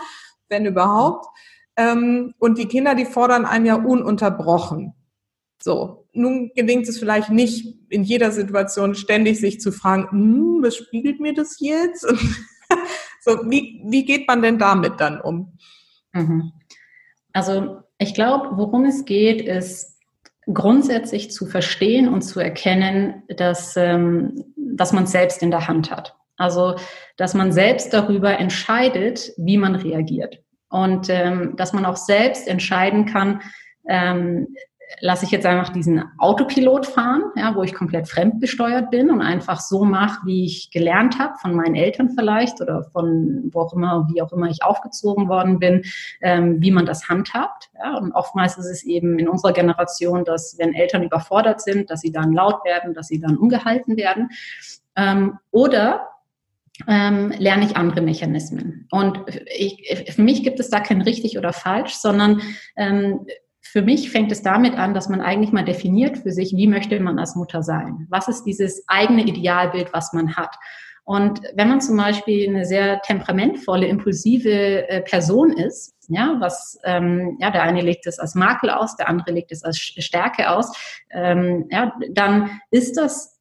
wenn 0.49 0.65
überhaupt. 0.65 1.27
Ähm, 1.75 2.33
und 2.39 2.57
die 2.57 2.67
Kinder, 2.67 2.95
die 2.95 3.05
fordern 3.05 3.45
einen 3.45 3.67
ja 3.67 3.75
ununterbrochen. 3.75 4.95
So, 5.61 6.06
nun 6.17 6.51
gelingt 6.55 6.87
es 6.87 6.99
vielleicht 6.99 7.29
nicht 7.29 7.77
in 7.89 8.03
jeder 8.03 8.31
Situation 8.31 8.95
ständig 8.95 9.39
sich 9.39 9.59
zu 9.59 9.71
fragen, 9.71 10.09
hm, 10.11 10.59
was 10.61 10.75
spiegelt 10.75 11.19
mir 11.19 11.33
das 11.33 11.57
jetzt? 11.59 12.01
so, 13.21 13.31
wie, 13.49 13.81
wie 13.85 14.05
geht 14.05 14.27
man 14.27 14.41
denn 14.41 14.57
damit 14.57 14.99
dann 14.99 15.21
um? 15.21 15.57
Mhm. 16.13 16.51
Also 17.33 17.83
ich 17.97 18.13
glaube, 18.13 18.57
worum 18.57 18.85
es 18.85 19.05
geht, 19.05 19.41
ist 19.41 19.97
grundsätzlich 20.51 21.31
zu 21.31 21.45
verstehen 21.45 22.07
und 22.07 22.21
zu 22.21 22.39
erkennen, 22.39 23.23
dass, 23.27 23.75
ähm, 23.75 24.53
dass 24.55 24.93
man 24.93 25.05
selbst 25.05 25.43
in 25.43 25.51
der 25.51 25.67
Hand 25.67 25.91
hat. 25.91 26.15
Also, 26.37 26.75
dass 27.17 27.33
man 27.33 27.51
selbst 27.51 27.93
darüber 27.93 28.37
entscheidet, 28.37 29.33
wie 29.37 29.57
man 29.57 29.75
reagiert. 29.75 30.39
Und 30.69 31.09
ähm, 31.09 31.55
dass 31.55 31.73
man 31.73 31.85
auch 31.85 31.97
selbst 31.97 32.47
entscheiden 32.47 33.05
kann, 33.05 33.41
ähm, 33.87 34.55
lasse 35.01 35.25
ich 35.25 35.31
jetzt 35.31 35.45
einfach 35.45 35.69
diesen 35.69 36.03
Autopilot 36.17 36.85
fahren, 36.85 37.23
ja, 37.35 37.53
wo 37.55 37.63
ich 37.63 37.73
komplett 37.73 38.07
fremdbesteuert 38.07 38.89
bin 38.89 39.11
und 39.11 39.21
einfach 39.21 39.59
so 39.59 39.83
mache, 39.83 40.25
wie 40.25 40.45
ich 40.45 40.71
gelernt 40.71 41.19
habe, 41.19 41.35
von 41.41 41.53
meinen 41.53 41.75
Eltern 41.75 42.11
vielleicht 42.17 42.61
oder 42.61 42.83
von 42.83 43.49
wo 43.51 43.61
auch 43.61 43.73
immer, 43.73 44.07
wie 44.13 44.21
auch 44.21 44.31
immer 44.31 44.47
ich 44.47 44.63
aufgezogen 44.63 45.27
worden 45.27 45.59
bin, 45.59 45.83
ähm, 46.21 46.61
wie 46.61 46.71
man 46.71 46.85
das 46.85 47.09
handhabt. 47.09 47.69
Ja. 47.77 47.97
Und 47.97 48.13
oftmals 48.13 48.57
ist 48.57 48.65
es 48.65 48.83
eben 48.83 49.19
in 49.19 49.27
unserer 49.27 49.53
Generation, 49.53 50.23
dass 50.23 50.55
wenn 50.57 50.73
Eltern 50.73 51.03
überfordert 51.03 51.61
sind, 51.61 51.89
dass 51.89 52.01
sie 52.01 52.11
dann 52.11 52.33
laut 52.33 52.63
werden, 52.63 52.93
dass 52.93 53.07
sie 53.07 53.19
dann 53.19 53.37
ungehalten 53.37 53.97
werden. 53.97 54.29
Ähm, 54.95 55.37
oder 55.51 56.07
ähm, 56.87 57.33
lerne 57.37 57.65
ich 57.65 57.75
andere 57.75 58.01
Mechanismen. 58.01 58.87
Und 58.91 59.19
ich, 59.57 60.05
für 60.11 60.21
mich 60.21 60.43
gibt 60.43 60.59
es 60.59 60.69
da 60.69 60.79
kein 60.79 61.01
richtig 61.01 61.37
oder 61.37 61.51
falsch, 61.51 61.95
sondern 61.95 62.41
ähm, 62.75 63.25
für 63.71 63.81
mich 63.81 64.09
fängt 64.09 64.31
es 64.31 64.41
damit 64.41 64.75
an, 64.75 64.93
dass 64.93 65.09
man 65.09 65.21
eigentlich 65.21 65.51
mal 65.51 65.65
definiert 65.65 66.17
für 66.17 66.31
sich, 66.31 66.53
wie 66.55 66.67
möchte 66.67 66.99
man 66.99 67.19
als 67.19 67.35
Mutter 67.35 67.63
sein? 67.63 68.07
Was 68.09 68.27
ist 68.27 68.43
dieses 68.43 68.83
eigene 68.87 69.23
Idealbild, 69.23 69.93
was 69.93 70.13
man 70.13 70.35
hat? 70.35 70.55
Und 71.03 71.39
wenn 71.55 71.69
man 71.69 71.79
zum 71.79 71.95
Beispiel 71.95 72.49
eine 72.49 72.65
sehr 72.65 72.99
temperamentvolle, 73.01 73.87
impulsive 73.87 74.89
äh, 74.89 75.01
Person 75.01 75.53
ist, 75.53 75.95
ja, 76.09 76.35
was, 76.39 76.77
ähm, 76.83 77.37
ja, 77.39 77.49
der 77.49 77.63
eine 77.63 77.81
legt 77.81 78.07
es 78.07 78.19
als 78.19 78.35
Makel 78.35 78.69
aus, 78.69 78.97
der 78.97 79.07
andere 79.07 79.31
legt 79.31 79.51
es 79.51 79.63
als 79.63 79.77
Stärke 79.77 80.49
aus, 80.49 80.71
ähm, 81.11 81.67
ja, 81.71 81.93
dann 82.11 82.59
ist 82.71 82.97
das 82.97 83.36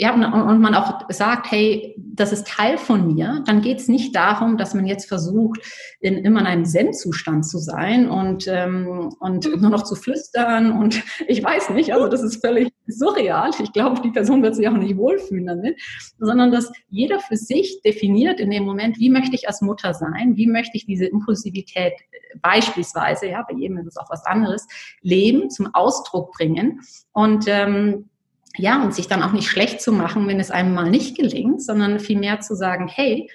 ja, 0.00 0.14
und 0.14 0.60
man 0.60 0.76
auch 0.76 1.00
sagt, 1.08 1.50
hey, 1.50 1.92
das 1.98 2.32
ist 2.32 2.46
Teil 2.46 2.78
von 2.78 3.14
mir, 3.14 3.42
dann 3.46 3.62
geht 3.62 3.78
es 3.78 3.88
nicht 3.88 4.14
darum, 4.14 4.56
dass 4.56 4.72
man 4.72 4.86
jetzt 4.86 5.08
versucht, 5.08 5.60
in 5.98 6.18
immer 6.18 6.38
in 6.38 6.46
einem 6.46 6.64
Zen-Zustand 6.64 7.44
zu 7.44 7.58
sein 7.58 8.08
und, 8.08 8.46
ähm, 8.46 9.12
und 9.18 9.60
nur 9.60 9.70
noch 9.70 9.82
zu 9.82 9.96
flüstern 9.96 10.70
und 10.70 11.02
ich 11.26 11.42
weiß 11.42 11.70
nicht, 11.70 11.92
also 11.92 12.06
das 12.06 12.22
ist 12.22 12.40
völlig 12.40 12.72
surreal. 12.86 13.50
Ich 13.60 13.72
glaube, 13.72 14.00
die 14.00 14.12
Person 14.12 14.40
wird 14.40 14.54
sich 14.54 14.68
auch 14.68 14.72
nicht 14.72 14.96
wohlfühlen 14.96 15.46
damit, 15.46 15.80
sondern 16.20 16.52
dass 16.52 16.70
jeder 16.88 17.18
für 17.18 17.36
sich 17.36 17.80
definiert 17.84 18.38
in 18.38 18.52
dem 18.52 18.62
Moment, 18.62 18.98
wie 19.00 19.10
möchte 19.10 19.34
ich 19.34 19.48
als 19.48 19.62
Mutter 19.62 19.94
sein, 19.94 20.36
wie 20.36 20.46
möchte 20.46 20.76
ich 20.76 20.86
diese 20.86 21.06
Impulsivität 21.06 21.94
beispielsweise, 22.40 23.26
ja, 23.26 23.44
bei 23.48 23.56
jedem 23.56 23.78
ist 23.78 23.88
es 23.88 23.96
auch 23.96 24.10
was 24.10 24.24
anderes, 24.26 24.68
leben, 25.02 25.50
zum 25.50 25.74
Ausdruck 25.74 26.30
bringen 26.30 26.82
und 27.12 27.46
ähm, 27.48 28.08
ja, 28.56 28.82
und 28.82 28.94
sich 28.94 29.08
dann 29.08 29.22
auch 29.22 29.32
nicht 29.32 29.48
schlecht 29.48 29.80
zu 29.80 29.92
machen, 29.92 30.26
wenn 30.26 30.40
es 30.40 30.50
einem 30.50 30.74
mal 30.74 30.90
nicht 30.90 31.16
gelingt, 31.16 31.62
sondern 31.62 32.00
vielmehr 32.00 32.40
zu 32.40 32.54
sagen, 32.54 32.88
hey, 32.88 33.30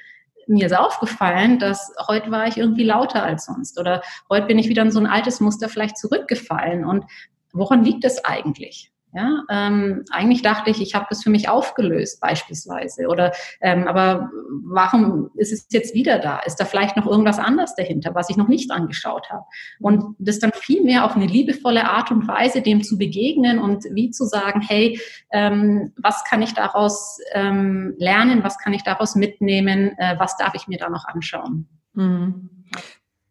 mir 0.48 0.66
ist 0.66 0.78
aufgefallen, 0.78 1.60
dass 1.60 1.94
heute 2.08 2.32
war 2.32 2.48
ich 2.48 2.58
irgendwie 2.58 2.84
lauter 2.84 3.24
als 3.24 3.46
sonst 3.46 3.80
oder 3.80 4.02
heute 4.30 4.48
bin 4.48 4.60
ich 4.60 4.68
wieder 4.68 4.82
in 4.82 4.92
so 4.92 5.00
ein 5.00 5.08
altes 5.08 5.40
Muster 5.40 5.70
vielleicht 5.70 5.98
zurückgefallen 5.98 6.84
und 6.86 7.06
woran 7.54 7.84
liegt 7.84 8.04
es 8.04 8.24
eigentlich? 8.26 8.93
Ja, 9.16 9.44
ähm, 9.50 10.04
eigentlich 10.10 10.42
dachte 10.42 10.72
ich, 10.72 10.82
ich 10.82 10.96
habe 10.96 11.06
das 11.08 11.22
für 11.22 11.30
mich 11.30 11.48
aufgelöst 11.48 12.20
beispielsweise. 12.20 13.08
Oder 13.08 13.32
ähm, 13.62 13.88
aber 13.88 14.32
warum 14.64 15.30
ist 15.36 15.54
es 15.54 15.68
jetzt 15.70 15.94
wieder 15.94 16.18
da? 16.18 16.40
Ist 16.40 16.56
da 16.56 16.66
vielleicht 16.66 16.98
noch 16.98 17.06
irgendwas 17.06 17.38
anderes 17.38 17.76
dahinter, 17.76 18.16
was 18.16 18.32
ich 18.32 18.38
noch 18.38 18.48
nicht 18.48 18.72
angeschaut 18.72 19.30
habe? 19.30 19.46
Und 19.80 20.16
das 20.18 20.40
dann 20.40 20.52
viel 20.54 20.84
mehr 20.84 21.06
auf 21.06 21.16
eine 21.16 21.28
liebevolle 21.28 21.88
Art 21.88 22.10
und 22.10 22.28
Weise 22.28 22.62
dem 22.62 22.84
zu 22.84 22.98
begegnen 22.98 23.60
und 23.60 23.84
wie 23.92 24.10
zu 24.10 24.26
sagen, 24.26 24.62
hey, 24.62 25.00
ähm, 25.32 25.94
was 25.98 26.24
kann 26.24 26.42
ich 26.42 26.56
daraus 26.56 27.20
ähm, 27.34 27.94
lernen? 28.00 28.44
Was 28.44 28.58
kann 28.58 28.74
ich 28.74 28.84
daraus 28.84 29.16
mitnehmen? 29.16 29.96
Äh, 30.00 30.16
was 30.18 30.38
darf 30.38 30.56
ich 30.56 30.68
mir 30.68 30.80
da 30.80 30.90
noch 30.90 31.06
anschauen? 31.06 31.68
Mhm. 31.94 32.50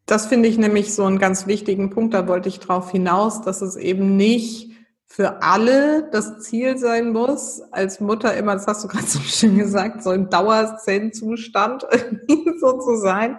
Das 0.06 0.26
finde 0.26 0.48
ich 0.48 0.58
nämlich 0.58 0.94
so 0.94 1.04
einen 1.04 1.18
ganz 1.18 1.46
wichtigen 1.46 1.90
Punkt. 1.90 2.14
Da 2.14 2.28
wollte 2.28 2.48
ich 2.48 2.60
drauf 2.60 2.90
hinaus, 2.90 3.42
dass 3.42 3.62
es 3.62 3.76
eben 3.76 4.16
nicht 4.16 4.71
für 5.14 5.42
alle 5.42 6.08
das 6.10 6.38
Ziel 6.38 6.78
sein 6.78 7.12
muss, 7.12 7.60
als 7.70 8.00
Mutter 8.00 8.34
immer, 8.34 8.54
das 8.54 8.66
hast 8.66 8.82
du 8.82 8.88
gerade 8.88 9.06
so 9.06 9.18
schön 9.26 9.58
gesagt, 9.58 10.02
so 10.02 10.10
im 10.10 10.30
Dauerzen-Zustand 10.30 11.84
so 12.60 12.78
zu 12.78 12.96
sein. 12.96 13.38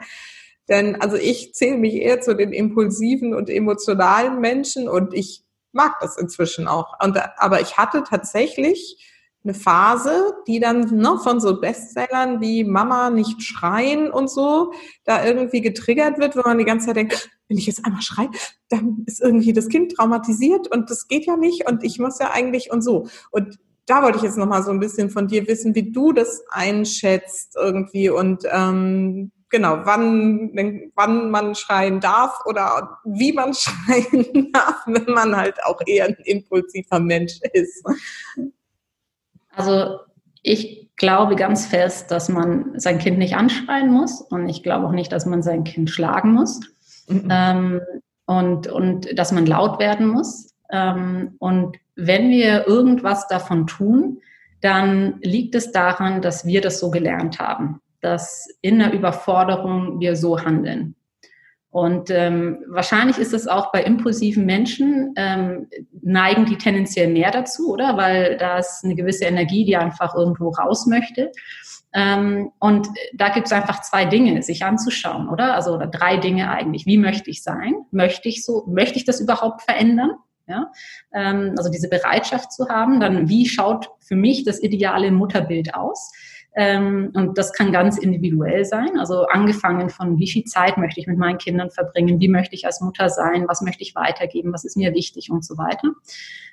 Denn 0.70 1.02
also 1.02 1.16
ich 1.16 1.56
zähle 1.56 1.78
mich 1.78 1.96
eher 1.96 2.22
zu 2.22 2.36
den 2.36 2.54
impulsiven 2.54 3.34
und 3.34 3.50
emotionalen 3.50 4.40
Menschen 4.40 4.88
und 4.88 5.16
ich 5.16 5.44
mag 5.72 5.96
das 6.00 6.16
inzwischen 6.16 6.68
auch. 6.68 6.94
Und, 7.04 7.20
aber 7.38 7.60
ich 7.60 7.76
hatte 7.76 8.04
tatsächlich 8.08 9.13
eine 9.44 9.54
Phase, 9.54 10.34
die 10.48 10.60
dann 10.60 10.98
noch 10.98 11.24
von 11.24 11.40
so 11.40 11.60
Bestsellern 11.60 12.40
wie 12.40 12.64
Mama 12.64 13.10
nicht 13.10 13.42
schreien 13.42 14.10
und 14.10 14.30
so 14.30 14.72
da 15.04 15.26
irgendwie 15.26 15.62
getriggert 15.62 16.18
wird, 16.18 16.36
wo 16.38 16.42
man 16.42 16.58
die 16.58 16.66
ganze 16.66 16.88
Zeit 16.88 16.96
denkt, 16.96 17.30
wenn 17.50 17.58
ich 17.58 17.68
jetzt 17.68 17.86
einmal 17.86 18.02
schreie, 18.02 18.30
dann 18.70 19.04
ist 19.06 19.22
irgendwie 19.22 19.54
das 19.54 19.68
Kind 19.68 19.96
traumatisiert 19.96 20.68
und 20.68 20.90
das 20.90 21.08
geht 21.08 21.26
ja 21.26 21.36
nicht 21.36 21.68
und 21.70 21.84
ich 21.84 22.00
muss 22.00 22.20
ja 22.20 22.32
eigentlich 22.32 22.72
und 22.72 22.82
so. 22.82 23.08
Und 23.32 23.60
da 23.86 24.02
wollte 24.02 24.18
ich 24.18 24.24
jetzt 24.24 24.38
nochmal 24.38 24.64
so 24.64 24.72
ein 24.72 24.80
bisschen 24.80 25.10
von 25.10 25.28
dir 25.28 25.46
wissen, 25.48 25.76
wie 25.76 25.92
du 25.92 26.14
das 26.14 26.44
einschätzt 26.50 27.56
irgendwie 27.58 28.10
und 28.10 28.44
ähm, 28.50 29.32
genau, 29.50 29.82
wann, 29.84 30.52
wann 30.96 31.32
man 31.32 31.54
schreien 31.56 32.00
darf 32.00 32.40
oder 32.46 33.00
wie 33.04 33.34
man 33.34 33.54
schreien 33.54 34.52
darf, 34.54 34.84
wenn 34.86 35.14
man 35.14 35.36
halt 35.36 35.64
auch 35.64 35.80
eher 35.86 36.06
ein 36.06 36.18
impulsiver 36.24 37.00
Mensch 37.00 37.40
ist. 37.54 37.86
Also 39.56 40.00
ich 40.42 40.90
glaube 40.96 41.36
ganz 41.36 41.66
fest, 41.66 42.12
dass 42.12 42.30
man 42.30 42.80
sein 42.80 43.00
Kind 43.00 43.18
nicht 43.18 43.36
anschreien 43.36 43.92
muss 43.92 44.22
und 44.22 44.50
ich 44.50 44.64
glaube 44.64 44.88
auch 44.88 44.92
nicht, 44.92 45.12
dass 45.12 45.26
man 45.26 45.42
sein 45.42 45.64
Kind 45.64 45.90
schlagen 45.90 46.34
muss 46.34 46.60
mhm. 47.08 47.28
ähm, 47.30 47.82
und, 48.26 48.68
und 48.68 49.18
dass 49.18 49.32
man 49.32 49.46
laut 49.46 49.80
werden 49.80 50.08
muss. 50.08 50.54
Ähm, 50.72 51.36
und 51.40 51.78
wenn 51.96 52.30
wir 52.30 52.68
irgendwas 52.68 53.28
davon 53.28 53.68
tun, 53.68 54.20
dann 54.62 55.20
liegt 55.22 55.56
es 55.56 55.72
daran, 55.72 56.22
dass 56.22 56.46
wir 56.46 56.62
das 56.62 56.80
so 56.80 56.90
gelernt 56.90 57.40
haben, 57.40 57.82
dass 58.02 58.48
in 58.62 58.80
der 58.80 58.94
Überforderung 58.94 60.00
wir 60.00 60.16
so 60.16 60.40
handeln. 60.40 60.96
Und 61.74 62.12
ähm, 62.12 62.64
wahrscheinlich 62.68 63.18
ist 63.18 63.34
es 63.34 63.48
auch 63.48 63.72
bei 63.72 63.82
impulsiven 63.82 64.46
Menschen, 64.46 65.12
ähm, 65.16 65.68
neigen 66.04 66.46
die 66.46 66.60
tendenziell 66.60 67.08
mehr 67.08 67.32
dazu, 67.32 67.74
oder? 67.74 67.98
Weil 67.98 68.38
da 68.38 68.60
ist 68.60 68.82
eine 68.84 68.94
gewisse 68.94 69.26
Energie, 69.26 69.66
die 69.66 69.76
einfach 69.76 70.14
irgendwo 70.14 70.50
raus 70.50 70.86
möchte. 70.86 71.32
Ähm, 71.92 72.52
und 72.60 72.90
da 73.16 73.30
gibt 73.30 73.48
es 73.48 73.54
einfach 73.54 73.82
zwei 73.82 74.06
Dinge, 74.06 74.44
sich 74.44 74.64
anzuschauen, 74.64 75.28
oder? 75.28 75.56
Also 75.56 75.74
oder 75.74 75.88
drei 75.88 76.18
Dinge 76.18 76.52
eigentlich. 76.52 76.86
Wie 76.86 77.00
möchte 77.00 77.32
ich 77.32 77.42
sein? 77.42 77.74
Möchte 77.90 78.30
ich 78.30 78.46
so, 78.46 78.66
möchte 78.68 79.00
ich 79.00 79.06
das 79.06 79.20
überhaupt 79.20 79.64
verändern? 79.64 80.12
Ja? 80.46 80.72
Ähm, 81.12 81.56
also 81.58 81.72
diese 81.72 81.90
Bereitschaft 81.90 82.52
zu 82.52 82.70
haben. 82.70 83.00
Dann, 83.00 83.30
wie 83.30 83.50
schaut 83.50 83.90
für 84.00 84.16
mich 84.16 84.44
das 84.44 84.62
ideale 84.62 85.10
Mutterbild 85.10 85.74
aus? 85.74 86.12
Ähm, 86.56 87.12
und 87.14 87.38
das 87.38 87.52
kann 87.54 87.72
ganz 87.72 87.98
individuell 87.98 88.64
sein. 88.64 89.00
Also 89.00 89.26
angefangen 89.26 89.90
von, 89.90 90.20
wie 90.20 90.30
viel 90.30 90.44
Zeit 90.44 90.78
möchte 90.78 91.00
ich 91.00 91.08
mit 91.08 91.18
meinen 91.18 91.38
Kindern 91.40 91.72
verbringen, 91.72 92.20
wie 92.20 92.28
möchte 92.28 92.56
ich 92.56 92.66
als 92.66 92.82
Mutter 92.82 93.10
sein, 93.10 93.46
was 93.48 93.62
möchte 93.62 93.82
ich 93.82 93.96
weitergeben, 93.96 94.54
was 94.54 94.64
ist 94.64 94.78
mir 94.78 94.94
wichtig 94.94 95.32
und 95.32 95.44
so 95.44 95.58
weiter. 95.58 95.90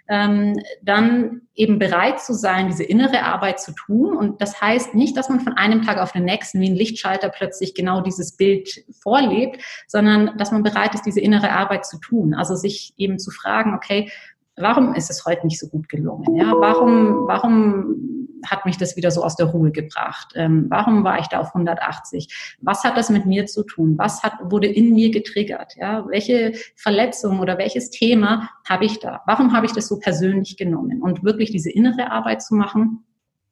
Ähm, 0.08 0.58
dann 0.82 1.42
eben 1.54 1.78
bereit 1.78 2.20
zu 2.20 2.32
sein, 2.32 2.68
diese 2.68 2.82
innere 2.82 3.22
Arbeit 3.22 3.60
zu 3.60 3.72
tun. 3.72 4.16
Und 4.16 4.40
das 4.40 4.60
heißt 4.60 4.94
nicht, 4.94 5.16
dass 5.16 5.28
man 5.28 5.40
von 5.40 5.52
einem 5.52 5.82
Tag 5.82 5.98
auf 5.98 6.12
den 6.12 6.24
nächsten 6.24 6.60
wie 6.60 6.70
ein 6.70 6.76
Lichtschalter 6.76 7.28
plötzlich 7.28 7.74
genau 7.74 8.00
dieses 8.00 8.36
Bild 8.36 8.84
vorlebt, 9.02 9.60
sondern 9.86 10.36
dass 10.38 10.50
man 10.50 10.62
bereit 10.62 10.94
ist, 10.94 11.04
diese 11.04 11.20
innere 11.20 11.52
Arbeit 11.52 11.84
zu 11.84 11.98
tun. 11.98 12.34
Also 12.34 12.56
sich 12.56 12.94
eben 12.96 13.18
zu 13.18 13.30
fragen, 13.30 13.74
okay, 13.74 14.10
warum 14.56 14.94
ist 14.94 15.10
es 15.10 15.24
heute 15.26 15.46
nicht 15.46 15.60
so 15.60 15.68
gut 15.68 15.88
gelungen? 15.88 16.34
Ja, 16.36 16.54
warum, 16.56 17.26
warum 17.26 18.19
hat 18.46 18.66
mich 18.66 18.76
das 18.76 18.96
wieder 18.96 19.10
so 19.10 19.22
aus 19.22 19.36
der 19.36 19.46
Ruhe 19.46 19.70
gebracht? 19.70 20.32
Ähm, 20.34 20.66
warum 20.68 21.04
war 21.04 21.18
ich 21.18 21.26
da 21.26 21.40
auf 21.40 21.48
180? 21.48 22.56
Was 22.60 22.84
hat 22.84 22.96
das 22.96 23.10
mit 23.10 23.26
mir 23.26 23.46
zu 23.46 23.64
tun? 23.64 23.98
Was 23.98 24.22
hat, 24.22 24.34
wurde 24.42 24.66
in 24.66 24.92
mir 24.92 25.10
getriggert? 25.10 25.76
Ja, 25.76 26.06
welche 26.08 26.52
Verletzung 26.76 27.40
oder 27.40 27.58
welches 27.58 27.90
Thema 27.90 28.50
habe 28.68 28.84
ich 28.84 28.98
da? 29.00 29.22
Warum 29.26 29.52
habe 29.52 29.66
ich 29.66 29.72
das 29.72 29.88
so 29.88 29.98
persönlich 29.98 30.56
genommen? 30.56 31.02
Und 31.02 31.24
wirklich 31.24 31.50
diese 31.50 31.70
innere 31.70 32.10
Arbeit 32.10 32.42
zu 32.42 32.54
machen 32.54 33.04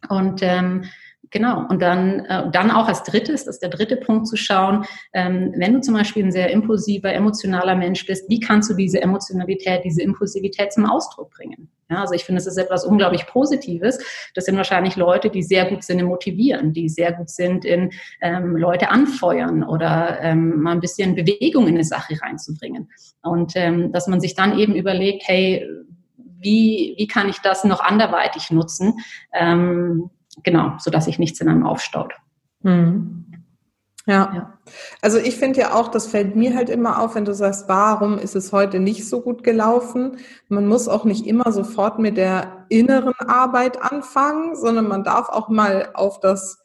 und 0.09 0.41
ähm, 0.43 0.84
Genau, 1.30 1.66
und 1.68 1.82
dann, 1.82 2.20
äh, 2.20 2.50
dann 2.50 2.70
auch 2.70 2.88
als 2.88 3.02
drittes, 3.02 3.44
das 3.44 3.56
ist 3.56 3.62
der 3.62 3.68
dritte 3.68 3.96
Punkt 3.96 4.26
zu 4.26 4.36
schauen, 4.36 4.84
ähm, 5.12 5.52
wenn 5.56 5.74
du 5.74 5.80
zum 5.80 5.94
Beispiel 5.94 6.24
ein 6.24 6.32
sehr 6.32 6.50
impulsiver, 6.50 7.12
emotionaler 7.12 7.74
Mensch 7.74 8.06
bist, 8.06 8.30
wie 8.30 8.40
kannst 8.40 8.70
du 8.70 8.74
diese 8.74 9.02
Emotionalität, 9.02 9.84
diese 9.84 10.02
Impulsivität 10.02 10.72
zum 10.72 10.86
Ausdruck 10.86 11.30
bringen? 11.30 11.68
Ja, 11.90 12.02
also 12.02 12.14
ich 12.14 12.24
finde, 12.24 12.40
es 12.40 12.46
ist 12.46 12.58
etwas 12.58 12.84
unglaublich 12.84 13.26
Positives. 13.26 13.98
Das 14.34 14.44
sind 14.44 14.56
wahrscheinlich 14.56 14.96
Leute, 14.96 15.30
die 15.30 15.42
sehr 15.42 15.64
gut 15.66 15.82
sind 15.82 15.98
im 15.98 16.06
Motivieren, 16.06 16.72
die 16.72 16.88
sehr 16.88 17.12
gut 17.12 17.30
sind 17.30 17.64
in 17.64 17.90
ähm, 18.20 18.56
Leute 18.56 18.90
anfeuern 18.90 19.62
oder 19.62 20.18
ähm, 20.20 20.60
mal 20.60 20.72
ein 20.72 20.80
bisschen 20.80 21.14
Bewegung 21.14 21.66
in 21.66 21.74
eine 21.74 21.84
Sache 21.84 22.20
reinzubringen. 22.20 22.90
Und 23.22 23.52
ähm, 23.56 23.90
dass 23.92 24.06
man 24.06 24.20
sich 24.20 24.34
dann 24.34 24.58
eben 24.58 24.74
überlegt, 24.74 25.22
hey, 25.26 25.66
wie, 26.40 26.94
wie 26.96 27.06
kann 27.06 27.28
ich 27.28 27.38
das 27.38 27.64
noch 27.64 27.80
anderweitig 27.80 28.50
nutzen? 28.50 28.94
Ähm, 29.32 30.10
genau, 30.43 30.74
sodass 30.78 31.07
sich 31.07 31.18
nichts 31.18 31.41
in 31.41 31.49
einem 31.49 31.66
aufstaut. 31.66 32.14
Mhm. 32.62 33.24
Ja. 34.07 34.32
ja. 34.34 34.59
Also 35.03 35.18
ich 35.18 35.36
finde 35.36 35.61
ja 35.61 35.74
auch, 35.74 35.89
das 35.89 36.07
fällt 36.07 36.34
mir 36.34 36.55
halt 36.55 36.70
immer 36.70 37.03
auf, 37.03 37.14
wenn 37.14 37.26
du 37.26 37.34
sagst, 37.34 37.68
warum 37.68 38.18
ist 38.18 38.34
es 38.34 38.53
heute 38.53 38.80
nicht 38.80 39.07
so 39.07 39.20
gut 39.20 39.45
gelaufen? 39.45 40.16
Man 40.49 40.66
muss 40.66 40.89
auch 40.89 41.05
nicht 41.05 41.26
immer 41.26 41.53
sofort 41.53 41.99
mit 41.99 42.16
der 42.16 42.64
inneren 42.70 43.12
Arbeit 43.26 43.82
anfangen, 43.82 44.57
sondern 44.57 44.89
man 44.89 45.05
darf 45.05 45.28
auch 45.28 45.51
mal 45.51 45.91
auf 45.93 46.20
das 46.20 46.59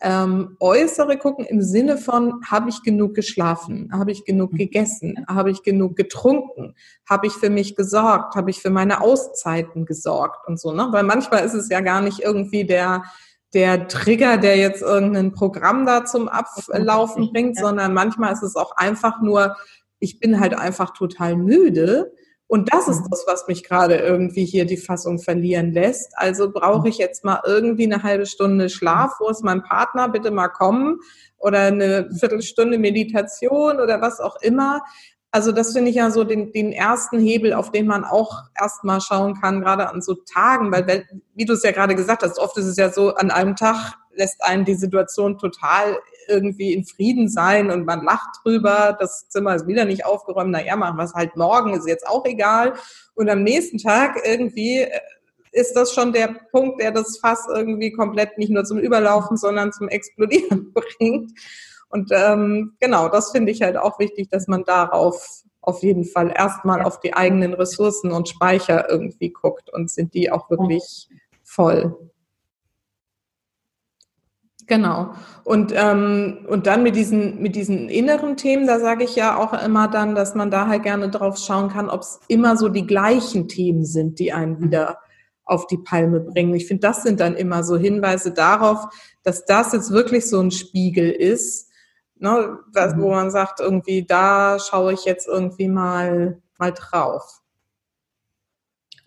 ähm, 0.00 0.56
Äußere 0.60 1.18
gucken 1.18 1.44
im 1.44 1.60
Sinne 1.60 1.98
von, 1.98 2.40
habe 2.46 2.68
ich 2.70 2.82
genug 2.82 3.14
geschlafen? 3.14 3.90
Habe 3.92 4.12
ich 4.12 4.24
genug 4.24 4.52
mhm. 4.52 4.56
gegessen? 4.56 5.24
Habe 5.28 5.50
ich 5.50 5.62
genug 5.62 5.96
getrunken? 5.96 6.74
Habe 7.08 7.26
ich 7.26 7.32
für 7.32 7.50
mich 7.50 7.74
gesorgt? 7.74 8.36
Habe 8.36 8.50
ich 8.50 8.60
für 8.60 8.70
meine 8.70 9.00
Auszeiten 9.00 9.86
gesorgt 9.86 10.46
und 10.46 10.60
so, 10.60 10.72
ne? 10.72 10.88
Weil 10.90 11.02
manchmal 11.02 11.44
ist 11.44 11.54
es 11.54 11.68
ja 11.68 11.80
gar 11.80 12.00
nicht 12.00 12.20
irgendwie 12.20 12.64
der 12.64 13.02
der 13.54 13.88
Trigger, 13.88 14.36
der 14.36 14.56
jetzt 14.56 14.82
irgendein 14.82 15.32
Programm 15.32 15.86
da 15.86 16.04
zum 16.04 16.28
Ablaufen 16.28 17.32
bringt, 17.32 17.56
sondern 17.56 17.94
manchmal 17.94 18.32
ist 18.32 18.42
es 18.42 18.56
auch 18.56 18.76
einfach 18.76 19.22
nur, 19.22 19.56
ich 20.00 20.20
bin 20.20 20.38
halt 20.38 20.54
einfach 20.54 20.92
total 20.92 21.36
müde. 21.36 22.12
Und 22.48 22.72
das 22.72 22.88
ist 22.88 23.02
mhm. 23.02 23.10
das, 23.10 23.24
was 23.26 23.46
mich 23.46 23.62
gerade 23.62 23.96
irgendwie 23.96 24.44
hier 24.44 24.64
die 24.64 24.78
Fassung 24.78 25.18
verlieren 25.18 25.72
lässt. 25.72 26.12
Also 26.16 26.50
brauche 26.50 26.80
mhm. 26.80 26.86
ich 26.86 26.98
jetzt 26.98 27.24
mal 27.24 27.40
irgendwie 27.46 27.84
eine 27.84 28.02
halbe 28.02 28.26
Stunde 28.26 28.70
Schlaf, 28.70 29.12
wo 29.20 29.28
ist 29.28 29.44
mein 29.44 29.62
Partner, 29.62 30.08
bitte 30.08 30.30
mal 30.30 30.48
kommen 30.48 30.98
oder 31.36 31.60
eine 31.60 32.10
Viertelstunde 32.10 32.78
Meditation 32.78 33.80
oder 33.80 34.00
was 34.00 34.18
auch 34.18 34.36
immer. 34.40 34.82
Also 35.30 35.52
das 35.52 35.74
finde 35.74 35.90
ich 35.90 35.96
ja 35.96 36.10
so 36.10 36.24
den, 36.24 36.52
den 36.52 36.72
ersten 36.72 37.18
Hebel, 37.18 37.52
auf 37.52 37.70
den 37.70 37.86
man 37.86 38.04
auch 38.04 38.44
erstmal 38.58 39.02
schauen 39.02 39.38
kann, 39.38 39.60
gerade 39.60 39.90
an 39.90 40.00
so 40.00 40.14
Tagen, 40.14 40.72
weil, 40.72 41.06
wie 41.34 41.44
du 41.44 41.52
es 41.52 41.62
ja 41.62 41.70
gerade 41.70 41.94
gesagt 41.94 42.22
hast, 42.22 42.38
oft 42.38 42.56
ist 42.56 42.64
es 42.64 42.78
ja 42.78 42.90
so, 42.90 43.14
an 43.14 43.30
einem 43.30 43.54
Tag 43.54 43.94
lässt 44.14 44.42
einen 44.42 44.64
die 44.64 44.74
Situation 44.74 45.36
total 45.36 45.98
irgendwie 46.28 46.72
in 46.72 46.84
Frieden 46.84 47.28
sein 47.28 47.70
und 47.70 47.84
man 47.84 48.04
lacht 48.04 48.40
drüber, 48.42 48.96
das 48.98 49.28
Zimmer 49.28 49.54
ist 49.54 49.66
wieder 49.66 49.84
nicht 49.84 50.04
aufgeräumt, 50.04 50.50
naja, 50.50 50.76
machen 50.76 50.96
wir 50.96 51.04
es 51.04 51.14
halt 51.14 51.36
morgen, 51.36 51.74
ist 51.74 51.88
jetzt 51.88 52.06
auch 52.06 52.24
egal. 52.24 52.74
Und 53.14 53.28
am 53.28 53.42
nächsten 53.42 53.78
Tag 53.78 54.20
irgendwie 54.24 54.78
äh, 54.80 54.90
ist 55.52 55.74
das 55.74 55.92
schon 55.92 56.12
der 56.12 56.36
Punkt, 56.50 56.80
der 56.80 56.92
das 56.92 57.18
Fass 57.18 57.46
irgendwie 57.52 57.92
komplett 57.92 58.38
nicht 58.38 58.50
nur 58.50 58.64
zum 58.64 58.78
Überlaufen, 58.78 59.36
sondern 59.36 59.72
zum 59.72 59.88
Explodieren 59.88 60.72
bringt. 60.98 61.32
Und 61.88 62.10
ähm, 62.12 62.76
genau, 62.80 63.08
das 63.08 63.30
finde 63.30 63.52
ich 63.52 63.62
halt 63.62 63.76
auch 63.76 63.98
wichtig, 63.98 64.28
dass 64.30 64.46
man 64.46 64.64
darauf 64.64 65.42
auf 65.60 65.82
jeden 65.82 66.04
Fall 66.04 66.32
erstmal 66.34 66.82
auf 66.82 67.00
die 67.00 67.14
eigenen 67.14 67.54
Ressourcen 67.54 68.12
und 68.12 68.28
Speicher 68.28 68.88
irgendwie 68.90 69.30
guckt 69.30 69.70
und 69.70 69.90
sind 69.90 70.14
die 70.14 70.30
auch 70.30 70.48
wirklich 70.50 71.08
voll. 71.42 72.07
Genau. 74.68 75.14
Und, 75.44 75.72
ähm, 75.74 76.46
und 76.46 76.66
dann 76.66 76.82
mit 76.82 76.94
diesen, 76.94 77.40
mit 77.40 77.56
diesen 77.56 77.88
inneren 77.88 78.36
Themen, 78.36 78.66
da 78.66 78.78
sage 78.78 79.04
ich 79.04 79.16
ja 79.16 79.36
auch 79.36 79.54
immer 79.64 79.88
dann, 79.88 80.14
dass 80.14 80.34
man 80.34 80.50
da 80.50 80.68
halt 80.68 80.82
gerne 80.82 81.08
drauf 81.08 81.38
schauen 81.38 81.70
kann, 81.70 81.88
ob 81.88 82.02
es 82.02 82.20
immer 82.28 82.56
so 82.56 82.68
die 82.68 82.86
gleichen 82.86 83.48
Themen 83.48 83.86
sind, 83.86 84.18
die 84.18 84.32
einen 84.32 84.60
wieder 84.60 84.98
auf 85.46 85.66
die 85.66 85.78
Palme 85.78 86.20
bringen. 86.20 86.54
Ich 86.54 86.66
finde, 86.66 86.82
das 86.82 87.02
sind 87.02 87.20
dann 87.20 87.34
immer 87.34 87.64
so 87.64 87.78
Hinweise 87.78 88.32
darauf, 88.32 88.88
dass 89.22 89.46
das 89.46 89.72
jetzt 89.72 89.90
wirklich 89.90 90.28
so 90.28 90.38
ein 90.38 90.50
Spiegel 90.50 91.10
ist, 91.10 91.70
ne, 92.16 92.58
was, 92.74 92.94
wo 92.98 93.08
mhm. 93.08 93.14
man 93.14 93.30
sagt, 93.30 93.60
irgendwie, 93.60 94.04
da 94.04 94.58
schaue 94.58 94.92
ich 94.92 95.06
jetzt 95.06 95.26
irgendwie 95.26 95.68
mal, 95.68 96.42
mal 96.58 96.72
drauf. 96.72 97.40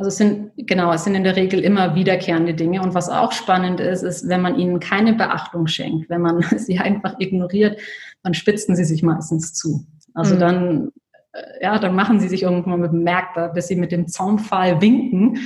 Also 0.02 0.08
es 0.08 0.18
sind, 0.18 0.52
genau, 0.58 0.92
es 0.92 1.04
sind 1.04 1.14
in 1.14 1.24
der 1.24 1.36
Regel 1.36 1.60
immer 1.60 1.94
wiederkehrende 1.94 2.56
Dinge. 2.56 2.82
Und 2.82 2.96
was 2.96 3.08
auch 3.08 3.32
spannend 3.32 3.80
ist, 3.80 4.02
ist, 4.02 4.28
wenn 4.28 4.42
man 4.42 4.58
ihnen 4.58 4.80
keine 4.80 5.14
Beachtung 5.14 5.68
schenkt, 5.68 6.10
wenn 6.10 6.22
man 6.22 6.42
sie 6.58 6.80
einfach 6.80 7.20
ignoriert, 7.20 7.80
dann 8.24 8.34
spitzen 8.34 8.76
sie 8.76 8.84
sich 8.84 9.04
meistens 9.04 9.54
zu. 9.54 9.86
Also 10.16 10.34
mhm. 10.34 10.40
dann, 10.40 10.92
äh, 11.34 11.42
ja, 11.62 11.78
dann 11.78 11.94
machen 11.94 12.20
sie 12.20 12.30
sich 12.30 12.42
irgendwann 12.42 12.82
bemerkbar, 12.82 13.54
bis 13.54 13.68
sie 13.68 13.76
mit 13.76 13.92
dem 13.92 14.08
Zaunpfahl 14.08 14.82
winken 14.82 15.38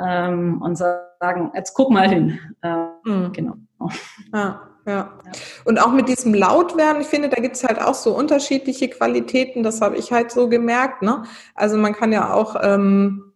ähm, 0.00 0.62
und 0.62 0.78
sagen, 0.78 1.50
jetzt 1.56 1.74
guck 1.74 1.90
mal 1.90 2.08
hin. 2.08 2.38
Äh, 2.62 2.84
mhm. 3.04 3.32
Genau. 3.32 3.54
Ja. 4.32 4.60
Ja. 4.86 5.18
Und 5.64 5.82
auch 5.82 5.90
mit 5.90 6.08
diesem 6.08 6.32
Lautwerden, 6.34 7.02
ich 7.02 7.08
finde, 7.08 7.28
da 7.28 7.42
gibt 7.42 7.56
es 7.56 7.64
halt 7.64 7.78
auch 7.78 7.94
so 7.94 8.16
unterschiedliche 8.16 8.88
Qualitäten, 8.88 9.64
das 9.64 9.80
habe 9.82 9.96
ich 9.96 10.12
halt 10.12 10.30
so 10.30 10.48
gemerkt. 10.48 11.02
Ne? 11.02 11.24
Also 11.54 11.76
man 11.76 11.94
kann 11.94 12.12
ja 12.12 12.32
auch, 12.32 12.56
ähm, 12.62 13.27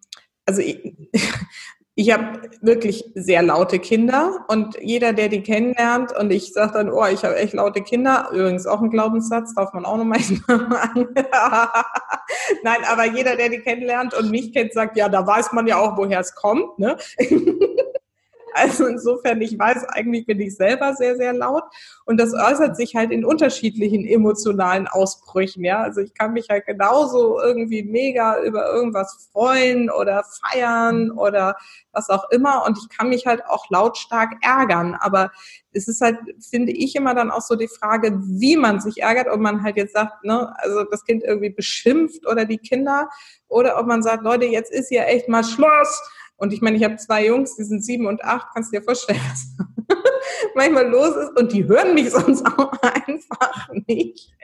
also 0.46 0.60
ich, 0.60 0.94
ich 1.94 2.10
habe 2.10 2.50
wirklich 2.62 3.04
sehr 3.14 3.42
laute 3.42 3.78
Kinder 3.78 4.44
und 4.48 4.78
jeder, 4.80 5.12
der 5.12 5.28
die 5.28 5.42
kennenlernt 5.42 6.16
und 6.16 6.30
ich 6.30 6.52
sage 6.52 6.72
dann, 6.72 6.90
oh, 6.90 7.04
ich 7.06 7.22
habe 7.22 7.36
echt 7.36 7.52
laute 7.52 7.82
Kinder, 7.82 8.30
übrigens 8.32 8.66
auch 8.66 8.80
ein 8.80 8.90
Glaubenssatz, 8.90 9.54
darf 9.54 9.72
man 9.74 9.84
auch 9.84 9.98
noch 9.98 10.04
mal 10.04 10.20
sagen. 10.20 11.08
Nein, 12.62 12.78
aber 12.90 13.06
jeder, 13.06 13.36
der 13.36 13.50
die 13.50 13.60
kennenlernt 13.60 14.14
und 14.14 14.30
mich 14.30 14.52
kennt, 14.52 14.72
sagt, 14.72 14.96
ja, 14.96 15.08
da 15.08 15.26
weiß 15.26 15.52
man 15.52 15.66
ja 15.66 15.76
auch, 15.76 15.96
woher 15.96 16.20
es 16.20 16.34
kommt. 16.34 16.78
Ne? 16.78 16.96
Also 18.54 18.86
insofern, 18.86 19.40
ich 19.40 19.58
weiß, 19.58 19.84
eigentlich 19.88 20.26
bin 20.26 20.40
ich 20.40 20.56
selber 20.56 20.94
sehr, 20.94 21.16
sehr 21.16 21.32
laut. 21.32 21.64
Und 22.04 22.18
das 22.18 22.34
äußert 22.34 22.76
sich 22.76 22.94
halt 22.94 23.10
in 23.10 23.24
unterschiedlichen 23.24 24.06
emotionalen 24.06 24.86
Ausbrüchen. 24.88 25.64
Ja, 25.64 25.82
also 25.82 26.00
ich 26.00 26.14
kann 26.14 26.32
mich 26.32 26.48
halt 26.50 26.66
genauso 26.66 27.40
irgendwie 27.40 27.82
mega 27.82 28.42
über 28.42 28.72
irgendwas 28.72 29.28
freuen 29.32 29.90
oder 29.90 30.24
feiern 30.24 31.10
oder 31.10 31.56
was 31.92 32.10
auch 32.10 32.30
immer. 32.30 32.64
Und 32.66 32.78
ich 32.78 32.96
kann 32.96 33.08
mich 33.08 33.26
halt 33.26 33.44
auch 33.46 33.68
lautstark 33.70 34.34
ärgern. 34.42 34.96
Aber 35.00 35.30
es 35.72 35.88
ist 35.88 36.00
halt, 36.00 36.18
finde 36.50 36.72
ich, 36.72 36.94
immer 36.96 37.14
dann 37.14 37.30
auch 37.30 37.40
so 37.40 37.56
die 37.56 37.68
Frage, 37.68 38.18
wie 38.22 38.56
man 38.56 38.80
sich 38.80 39.02
ärgert, 39.02 39.28
ob 39.28 39.40
man 39.40 39.62
halt 39.62 39.76
jetzt 39.76 39.94
sagt, 39.94 40.24
ne, 40.24 40.52
also 40.58 40.84
das 40.84 41.04
Kind 41.04 41.22
irgendwie 41.24 41.50
beschimpft 41.50 42.26
oder 42.26 42.44
die 42.44 42.58
Kinder, 42.58 43.08
oder 43.48 43.78
ob 43.78 43.86
man 43.86 44.02
sagt, 44.02 44.24
Leute, 44.24 44.46
jetzt 44.46 44.72
ist 44.72 44.90
ja 44.90 45.04
echt 45.04 45.28
mal 45.28 45.44
Schluss 45.44 46.02
und 46.42 46.52
ich 46.52 46.60
meine, 46.60 46.76
ich 46.76 46.82
habe 46.82 46.96
zwei 46.96 47.26
Jungs, 47.26 47.54
die 47.54 47.62
sind 47.62 47.84
sieben 47.84 48.04
und 48.06 48.24
acht, 48.24 48.48
kannst 48.52 48.72
du 48.72 48.78
dir 48.78 48.82
vorstellen, 48.82 49.20
was 49.30 49.46
manchmal 50.56 50.88
los 50.88 51.14
ist. 51.14 51.38
Und 51.38 51.52
die 51.52 51.68
hören 51.68 51.94
mich 51.94 52.10
sonst 52.10 52.44
auch 52.44 52.72
einfach 52.82 53.68
nicht. 53.86 54.34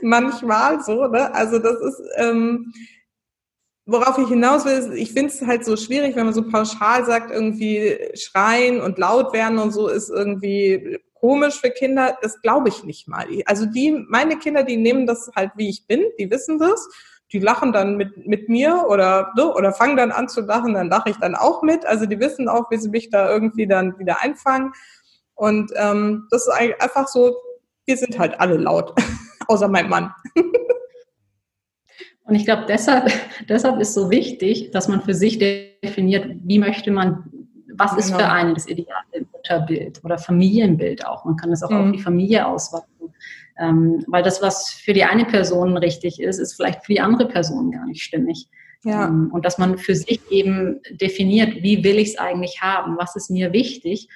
manchmal 0.00 0.80
so, 0.80 1.08
ne? 1.08 1.34
Also 1.34 1.58
das 1.58 1.76
ist, 1.80 2.02
ähm, 2.18 2.72
worauf 3.84 4.16
ich 4.18 4.28
hinaus 4.28 4.64
will, 4.64 4.74
ist, 4.74 4.92
ich 4.92 5.12
finde 5.12 5.32
es 5.32 5.42
halt 5.42 5.64
so 5.64 5.76
schwierig, 5.76 6.14
wenn 6.14 6.26
man 6.26 6.34
so 6.34 6.48
pauschal 6.48 7.04
sagt, 7.04 7.32
irgendwie 7.32 7.98
schreien 8.14 8.80
und 8.80 8.98
laut 8.98 9.32
werden 9.32 9.58
und 9.58 9.72
so 9.72 9.88
ist 9.88 10.08
irgendwie 10.08 11.00
komisch 11.14 11.60
für 11.60 11.70
Kinder. 11.70 12.16
Das 12.22 12.40
glaube 12.42 12.68
ich 12.68 12.84
nicht 12.84 13.08
mal. 13.08 13.26
Also 13.46 13.66
die, 13.66 13.90
meine 14.08 14.38
Kinder, 14.38 14.62
die 14.62 14.76
nehmen 14.76 15.04
das 15.04 15.32
halt, 15.34 15.50
wie 15.56 15.68
ich 15.68 15.88
bin, 15.88 16.04
die 16.16 16.30
wissen 16.30 16.60
das 16.60 16.88
die 17.32 17.38
lachen 17.38 17.72
dann 17.72 17.96
mit, 17.96 18.26
mit 18.26 18.48
mir 18.48 18.84
oder 18.88 19.32
so, 19.36 19.54
oder 19.56 19.72
fangen 19.72 19.96
dann 19.96 20.12
an 20.12 20.28
zu 20.28 20.42
lachen, 20.42 20.74
dann 20.74 20.88
lache 20.88 21.10
ich 21.10 21.16
dann 21.16 21.34
auch 21.34 21.62
mit. 21.62 21.86
Also 21.86 22.06
die 22.06 22.20
wissen 22.20 22.48
auch, 22.48 22.70
wie 22.70 22.76
sie 22.76 22.90
mich 22.90 23.10
da 23.10 23.30
irgendwie 23.30 23.66
dann 23.66 23.98
wieder 23.98 24.22
einfangen. 24.22 24.72
Und 25.34 25.72
ähm, 25.76 26.28
das 26.30 26.46
ist 26.46 26.52
einfach 26.80 27.08
so, 27.08 27.36
wir 27.86 27.96
sind 27.96 28.18
halt 28.18 28.38
alle 28.38 28.56
laut, 28.56 28.94
außer 29.48 29.68
mein 29.68 29.88
Mann. 29.88 30.12
Und 32.24 32.36
ich 32.36 32.44
glaube, 32.44 32.66
deshalb, 32.68 33.10
deshalb 33.48 33.80
ist 33.80 33.94
so 33.94 34.10
wichtig, 34.10 34.70
dass 34.70 34.88
man 34.88 35.02
für 35.02 35.14
sich 35.14 35.38
definiert, 35.38 36.36
wie 36.44 36.58
möchte 36.58 36.90
man, 36.92 37.24
was 37.74 37.96
ist 37.96 38.10
für 38.10 38.18
genau. 38.18 38.30
einen 38.30 38.54
das 38.54 38.68
ideale 38.68 39.26
Mutterbild 39.32 40.04
oder 40.04 40.18
Familienbild 40.18 41.04
auch. 41.04 41.24
Man 41.24 41.36
kann 41.36 41.50
das 41.50 41.62
auch 41.62 41.70
mhm. 41.70 41.88
auf 41.88 41.92
die 41.92 42.02
Familie 42.02 42.46
ausweiten. 42.46 43.12
Ähm, 43.58 44.04
weil 44.06 44.22
das, 44.22 44.40
was 44.40 44.70
für 44.70 44.92
die 44.92 45.04
eine 45.04 45.24
Person 45.24 45.76
richtig 45.76 46.20
ist, 46.20 46.38
ist 46.38 46.54
vielleicht 46.54 46.84
für 46.84 46.92
die 46.92 47.00
andere 47.00 47.28
Person 47.28 47.70
gar 47.70 47.86
nicht 47.86 48.02
stimmig. 48.02 48.48
Ja. 48.84 49.06
Ähm, 49.06 49.30
und 49.32 49.44
dass 49.44 49.58
man 49.58 49.78
für 49.78 49.94
sich 49.94 50.20
eben 50.30 50.80
definiert, 50.90 51.62
wie 51.62 51.84
will 51.84 51.98
ich 51.98 52.10
es 52.10 52.18
eigentlich 52.18 52.60
haben, 52.60 52.96
was 52.98 53.14
ist 53.14 53.30
mir 53.30 53.52
wichtig 53.52 54.08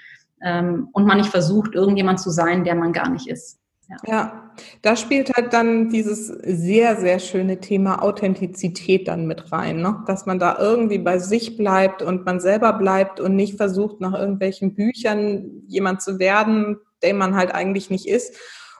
ähm, 0.42 0.88
und 0.92 1.06
man 1.06 1.18
nicht 1.18 1.30
versucht, 1.30 1.74
irgendjemand 1.74 2.20
zu 2.20 2.30
sein, 2.30 2.64
der 2.64 2.74
man 2.74 2.92
gar 2.92 3.08
nicht 3.08 3.28
ist. 3.28 3.58
Ja. 3.88 3.96
ja, 4.12 4.50
da 4.82 4.96
spielt 4.96 5.32
halt 5.36 5.52
dann 5.52 5.90
dieses 5.90 6.26
sehr, 6.26 6.96
sehr 6.96 7.20
schöne 7.20 7.60
Thema 7.60 8.02
Authentizität 8.02 9.06
dann 9.06 9.28
mit 9.28 9.52
rein, 9.52 9.80
ne? 9.80 10.02
dass 10.08 10.26
man 10.26 10.40
da 10.40 10.58
irgendwie 10.58 10.98
bei 10.98 11.20
sich 11.20 11.56
bleibt 11.56 12.02
und 12.02 12.26
man 12.26 12.40
selber 12.40 12.72
bleibt 12.72 13.20
und 13.20 13.36
nicht 13.36 13.56
versucht, 13.56 14.00
nach 14.00 14.12
irgendwelchen 14.12 14.74
Büchern 14.74 15.62
jemand 15.68 16.02
zu 16.02 16.18
werden, 16.18 16.78
der 17.02 17.14
man 17.14 17.36
halt 17.36 17.54
eigentlich 17.54 17.88
nicht 17.88 18.08
ist. 18.08 18.34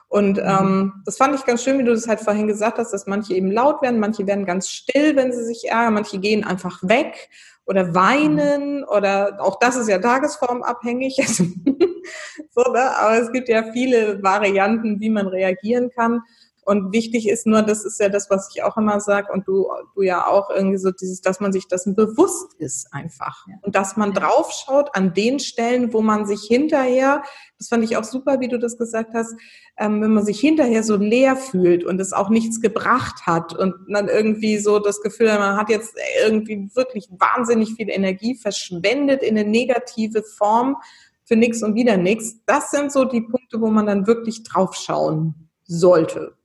Und 0.07 0.37
mhm. 0.37 0.43
ähm, 0.43 0.93
das 1.05 1.17
fand 1.17 1.35
ich 1.35 1.45
ganz 1.45 1.63
schön, 1.63 1.79
wie 1.79 1.83
du 1.83 1.93
das 1.93 2.07
halt 2.07 2.21
vorhin 2.21 2.47
gesagt 2.47 2.77
hast, 2.77 2.91
dass 2.93 3.07
manche 3.07 3.33
eben 3.33 3.51
laut 3.51 3.81
werden, 3.81 3.99
manche 3.99 4.25
werden 4.25 4.45
ganz 4.45 4.69
still, 4.69 5.15
wenn 5.15 5.33
sie 5.33 5.43
sich 5.43 5.69
ärgern, 5.69 5.95
manche 5.95 6.19
gehen 6.19 6.45
einfach 6.45 6.79
weg 6.81 7.29
oder 7.65 7.93
weinen 7.93 8.85
oder 8.85 9.37
auch 9.41 9.59
das 9.59 9.75
ist 9.75 9.89
ja 9.89 9.99
tagesformabhängig. 9.99 11.17
so, 12.51 12.71
ne? 12.71 12.97
Aber 12.97 13.19
es 13.19 13.31
gibt 13.33 13.49
ja 13.49 13.71
viele 13.73 14.23
Varianten, 14.23 15.01
wie 15.01 15.09
man 15.09 15.27
reagieren 15.27 15.89
kann. 15.89 16.21
Und 16.67 16.91
wichtig 16.91 17.29
ist 17.29 17.47
nur, 17.47 17.61
das 17.61 17.85
ist 17.85 17.97
ja 17.97 18.09
das, 18.09 18.29
was 18.29 18.49
ich 18.53 18.61
auch 18.61 18.75
immer 18.75 18.99
sage 18.99 19.31
und 19.31 19.47
du, 19.47 19.69
du 19.95 20.01
ja 20.01 20.27
auch 20.27 20.49
irgendwie 20.49 20.77
so 20.77 20.91
dieses, 20.91 21.21
dass 21.21 21.39
man 21.39 21.53
sich 21.53 21.69
dessen 21.69 21.95
bewusst 21.95 22.55
ist 22.57 22.93
einfach. 22.93 23.45
Und 23.61 23.73
dass 23.73 23.95
man 23.95 24.11
draufschaut 24.11 24.93
an 24.93 25.13
den 25.13 25.39
Stellen, 25.39 25.93
wo 25.93 26.01
man 26.01 26.25
sich 26.25 26.41
hinterher, 26.41 27.23
das 27.57 27.69
fand 27.69 27.85
ich 27.85 27.95
auch 27.95 28.03
super, 28.03 28.41
wie 28.41 28.49
du 28.49 28.59
das 28.59 28.77
gesagt 28.77 29.13
hast, 29.13 29.33
ähm, 29.77 30.01
wenn 30.01 30.11
man 30.11 30.25
sich 30.25 30.41
hinterher 30.41 30.83
so 30.83 30.97
leer 30.97 31.37
fühlt 31.37 31.85
und 31.85 32.01
es 32.01 32.11
auch 32.11 32.27
nichts 32.27 32.59
gebracht 32.59 33.25
hat 33.25 33.57
und 33.57 33.73
dann 33.87 34.09
irgendwie 34.09 34.57
so 34.57 34.79
das 34.79 35.01
Gefühl, 35.01 35.27
man 35.27 35.55
hat 35.55 35.69
jetzt 35.69 35.95
irgendwie 36.21 36.69
wirklich 36.75 37.07
wahnsinnig 37.11 37.75
viel 37.75 37.89
Energie 37.89 38.35
verschwendet 38.35 39.23
in 39.23 39.37
eine 39.37 39.49
negative 39.49 40.21
Form 40.21 40.75
für 41.23 41.37
nichts 41.37 41.63
und 41.63 41.75
wieder 41.75 41.95
nichts. 41.95 42.41
Das 42.45 42.71
sind 42.71 42.91
so 42.91 43.05
die 43.05 43.21
Punkte, 43.21 43.61
wo 43.61 43.67
man 43.67 43.85
dann 43.85 44.05
wirklich 44.05 44.43
draufschauen 44.43 45.47
sollte. 45.63 46.35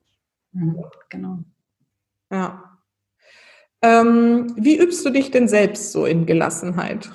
Mhm, 0.53 0.85
genau. 1.09 1.39
Ja. 2.31 2.79
Ähm, 3.83 4.55
wie 4.57 4.79
übst 4.79 5.05
du 5.05 5.11
dich 5.11 5.31
denn 5.31 5.49
selbst 5.49 5.93
so 5.93 6.07
in 6.07 6.25
Gelassenheit? 6.25 7.11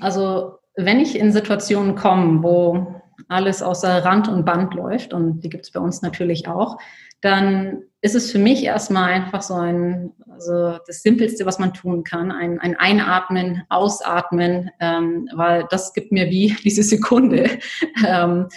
Also, 0.00 0.58
wenn 0.76 1.00
ich 1.00 1.18
in 1.18 1.32
Situationen 1.32 1.96
komme, 1.96 2.42
wo 2.42 3.02
alles 3.28 3.62
außer 3.62 4.04
Rand 4.04 4.28
und 4.28 4.44
Band 4.44 4.74
läuft, 4.74 5.12
und 5.12 5.40
die 5.40 5.50
gibt 5.50 5.66
es 5.66 5.72
bei 5.72 5.80
uns 5.80 6.00
natürlich 6.02 6.48
auch, 6.48 6.78
dann 7.20 7.82
ist 8.00 8.14
es 8.14 8.32
für 8.32 8.38
mich 8.38 8.64
erstmal 8.64 9.12
einfach 9.12 9.42
so 9.42 9.54
ein, 9.54 10.12
also 10.30 10.78
das 10.86 11.02
Simpelste, 11.02 11.44
was 11.44 11.58
man 11.58 11.74
tun 11.74 12.02
kann, 12.02 12.32
ein, 12.32 12.58
ein 12.58 12.76
Einatmen, 12.76 13.62
Ausatmen, 13.68 14.70
ähm, 14.80 15.28
weil 15.34 15.66
das 15.70 15.92
gibt 15.92 16.12
mir 16.12 16.30
wie 16.30 16.56
diese 16.64 16.82
Sekunde, 16.82 17.50
ähm, 18.06 18.48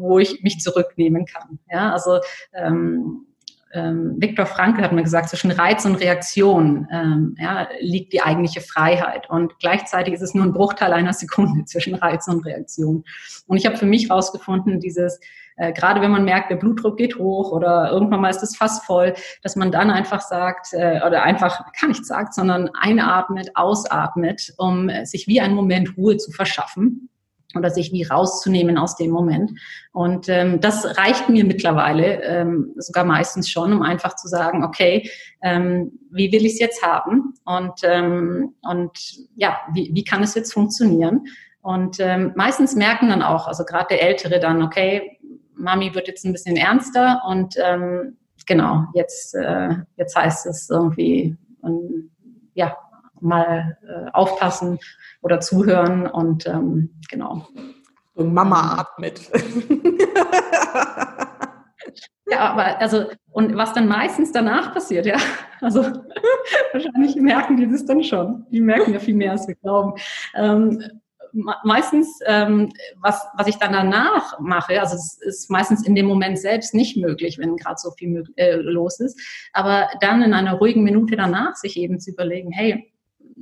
wo 0.00 0.18
ich 0.18 0.42
mich 0.42 0.60
zurücknehmen 0.60 1.26
kann. 1.26 1.58
Ja, 1.70 1.92
also 1.92 2.20
ähm, 2.52 3.26
ähm, 3.72 4.16
Viktor 4.18 4.46
Frankl 4.46 4.82
hat 4.82 4.92
mir 4.92 5.02
gesagt, 5.02 5.28
zwischen 5.28 5.52
Reiz 5.52 5.84
und 5.84 5.96
Reaktion 5.96 6.88
ähm, 6.90 7.36
ja, 7.38 7.68
liegt 7.80 8.12
die 8.12 8.22
eigentliche 8.22 8.60
Freiheit. 8.60 9.30
Und 9.30 9.58
gleichzeitig 9.60 10.14
ist 10.14 10.22
es 10.22 10.34
nur 10.34 10.44
ein 10.44 10.52
Bruchteil 10.52 10.92
einer 10.92 11.12
Sekunde 11.12 11.64
zwischen 11.66 11.94
Reiz 11.94 12.26
und 12.26 12.44
Reaktion. 12.44 13.04
Und 13.46 13.56
ich 13.56 13.66
habe 13.66 13.76
für 13.76 13.86
mich 13.86 14.08
herausgefunden, 14.08 14.80
dieses, 14.80 15.20
äh, 15.56 15.72
gerade 15.72 16.00
wenn 16.00 16.10
man 16.10 16.24
merkt, 16.24 16.50
der 16.50 16.56
Blutdruck 16.56 16.96
geht 16.96 17.16
hoch 17.16 17.52
oder 17.52 17.90
irgendwann 17.92 18.20
mal 18.20 18.30
ist 18.30 18.42
es 18.42 18.56
fast 18.56 18.84
voll, 18.84 19.14
dass 19.42 19.54
man 19.54 19.70
dann 19.70 19.90
einfach 19.90 20.20
sagt, 20.20 20.72
äh, 20.72 21.00
oder 21.06 21.22
einfach 21.22 21.64
gar 21.80 21.88
nichts 21.88 22.08
sagt, 22.08 22.34
sondern 22.34 22.70
einatmet, 22.74 23.50
ausatmet, 23.54 24.52
um 24.58 24.90
sich 25.04 25.28
wie 25.28 25.40
einen 25.40 25.54
Moment 25.54 25.96
Ruhe 25.96 26.16
zu 26.16 26.32
verschaffen 26.32 27.08
oder 27.56 27.70
sich 27.70 27.92
wie 27.92 28.04
rauszunehmen 28.04 28.78
aus 28.78 28.96
dem 28.96 29.10
Moment. 29.10 29.52
Und 29.92 30.28
ähm, 30.28 30.60
das 30.60 30.98
reicht 30.98 31.28
mir 31.28 31.44
mittlerweile 31.44 32.22
ähm, 32.22 32.74
sogar 32.76 33.04
meistens 33.04 33.48
schon, 33.48 33.72
um 33.72 33.82
einfach 33.82 34.16
zu 34.16 34.28
sagen, 34.28 34.64
okay, 34.64 35.10
ähm, 35.42 35.98
wie 36.10 36.30
will 36.32 36.44
ich 36.44 36.54
es 36.54 36.60
jetzt 36.60 36.82
haben? 36.82 37.34
Und, 37.44 37.80
ähm, 37.82 38.54
und 38.62 38.98
ja, 39.36 39.58
wie, 39.72 39.90
wie 39.92 40.04
kann 40.04 40.22
es 40.22 40.34
jetzt 40.34 40.52
funktionieren? 40.52 41.24
Und 41.62 41.98
ähm, 42.00 42.32
meistens 42.36 42.74
merken 42.74 43.10
dann 43.10 43.22
auch, 43.22 43.46
also 43.46 43.64
gerade 43.64 43.88
der 43.90 44.02
Ältere 44.02 44.40
dann, 44.40 44.62
okay, 44.62 45.18
Mami 45.54 45.94
wird 45.94 46.08
jetzt 46.08 46.24
ein 46.24 46.32
bisschen 46.32 46.56
ernster 46.56 47.22
und 47.28 47.54
ähm, 47.62 48.16
genau, 48.46 48.84
jetzt, 48.94 49.34
äh, 49.34 49.68
jetzt 49.96 50.16
heißt 50.16 50.46
es 50.46 50.70
irgendwie, 50.70 51.36
ähm, 51.62 52.10
ja, 52.54 52.76
mal 53.22 53.78
äh, 53.86 54.10
aufpassen 54.12 54.78
oder 55.22 55.40
zuhören 55.40 56.06
und 56.06 56.46
ähm, 56.46 57.00
genau. 57.10 57.46
Und 58.14 58.34
Mama 58.34 58.78
atmet. 58.80 59.20
ja, 62.26 62.38
aber 62.38 62.80
also, 62.80 63.06
und 63.30 63.56
was 63.56 63.72
dann 63.72 63.88
meistens 63.88 64.32
danach 64.32 64.74
passiert, 64.74 65.06
ja, 65.06 65.16
also 65.60 65.82
wahrscheinlich 66.72 67.16
merken 67.16 67.56
die 67.56 67.70
das 67.70 67.86
dann 67.86 68.02
schon. 68.02 68.46
Die 68.50 68.60
merken 68.60 68.92
ja 68.92 68.98
viel 68.98 69.14
mehr, 69.14 69.32
als 69.32 69.48
wir 69.48 69.54
glauben. 69.54 69.94
Ähm, 70.34 70.82
meistens, 71.64 72.18
ähm, 72.26 72.72
was, 73.00 73.24
was 73.36 73.46
ich 73.46 73.56
dann 73.56 73.72
danach 73.72 74.38
mache, 74.40 74.80
also 74.80 74.96
es 74.96 75.18
ist 75.22 75.50
meistens 75.50 75.86
in 75.86 75.94
dem 75.94 76.06
Moment 76.06 76.38
selbst 76.38 76.74
nicht 76.74 76.96
möglich, 76.96 77.38
wenn 77.38 77.56
gerade 77.56 77.78
so 77.78 77.92
viel 77.92 78.24
äh, 78.36 78.56
los 78.56 79.00
ist, 79.00 79.20
aber 79.52 79.88
dann 80.00 80.22
in 80.22 80.34
einer 80.34 80.54
ruhigen 80.54 80.82
Minute 80.82 81.16
danach 81.16 81.56
sich 81.56 81.76
eben 81.76 82.00
zu 82.00 82.10
überlegen, 82.10 82.50
hey, 82.50 82.92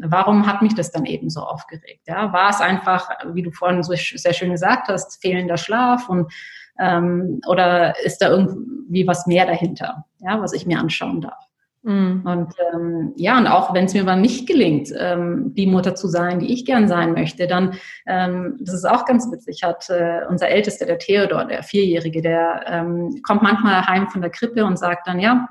warum 0.01 0.47
hat 0.47 0.63
mich 0.63 0.75
das 0.75 0.91
dann 0.91 1.05
eben 1.05 1.31
so 1.31 1.41
aufgeregt? 1.41 2.03
Ja, 2.07 2.33
war 2.33 2.51
es 2.51 2.61
einfach, 2.61 3.09
wie 3.33 3.43
du 3.43 3.51
vorhin 3.51 3.83
so 3.83 3.95
sehr 3.95 4.33
schön 4.33 4.51
gesagt 4.51 4.89
hast, 4.89 5.21
fehlender 5.21 5.57
Schlaf 5.57 6.09
und 6.09 6.33
ähm, 6.79 7.41
oder 7.49 7.95
ist 8.05 8.19
da 8.19 8.31
irgendwie 8.31 9.07
was 9.07 9.27
mehr 9.27 9.47
dahinter, 9.47 10.05
ja, 10.21 10.41
was 10.41 10.53
ich 10.53 10.67
mir 10.67 10.79
anschauen 10.79 11.21
darf? 11.21 11.49
Mhm. 11.83 12.23
Und 12.25 12.55
ähm, 12.73 13.13
ja, 13.17 13.39
und 13.39 13.47
auch 13.47 13.73
wenn 13.73 13.85
es 13.85 13.95
mir 13.95 14.05
mal 14.05 14.21
nicht 14.21 14.47
gelingt, 14.47 14.93
ähm, 14.97 15.55
die 15.55 15.67
Mutter 15.67 15.95
zu 15.95 16.09
sein, 16.09 16.41
die 16.41 16.53
ich 16.53 16.65
gern 16.65 16.89
sein 16.89 17.13
möchte, 17.13 17.47
dann, 17.47 17.75
ähm, 18.07 18.57
das 18.61 18.75
ist 18.75 18.85
auch 18.85 19.05
ganz 19.05 19.31
witzig, 19.31 19.63
hat 19.63 19.89
äh, 19.89 20.21
unser 20.29 20.49
Ältester, 20.49 20.87
der 20.87 20.99
Theodor, 20.99 21.45
der 21.45 21.63
Vierjährige, 21.63 22.21
der 22.21 22.65
ähm, 22.67 23.21
kommt 23.27 23.43
manchmal 23.43 23.87
heim 23.87 24.09
von 24.09 24.21
der 24.21 24.31
Krippe 24.31 24.65
und 24.65 24.79
sagt 24.79 25.07
dann, 25.07 25.21
ja, 25.21 25.49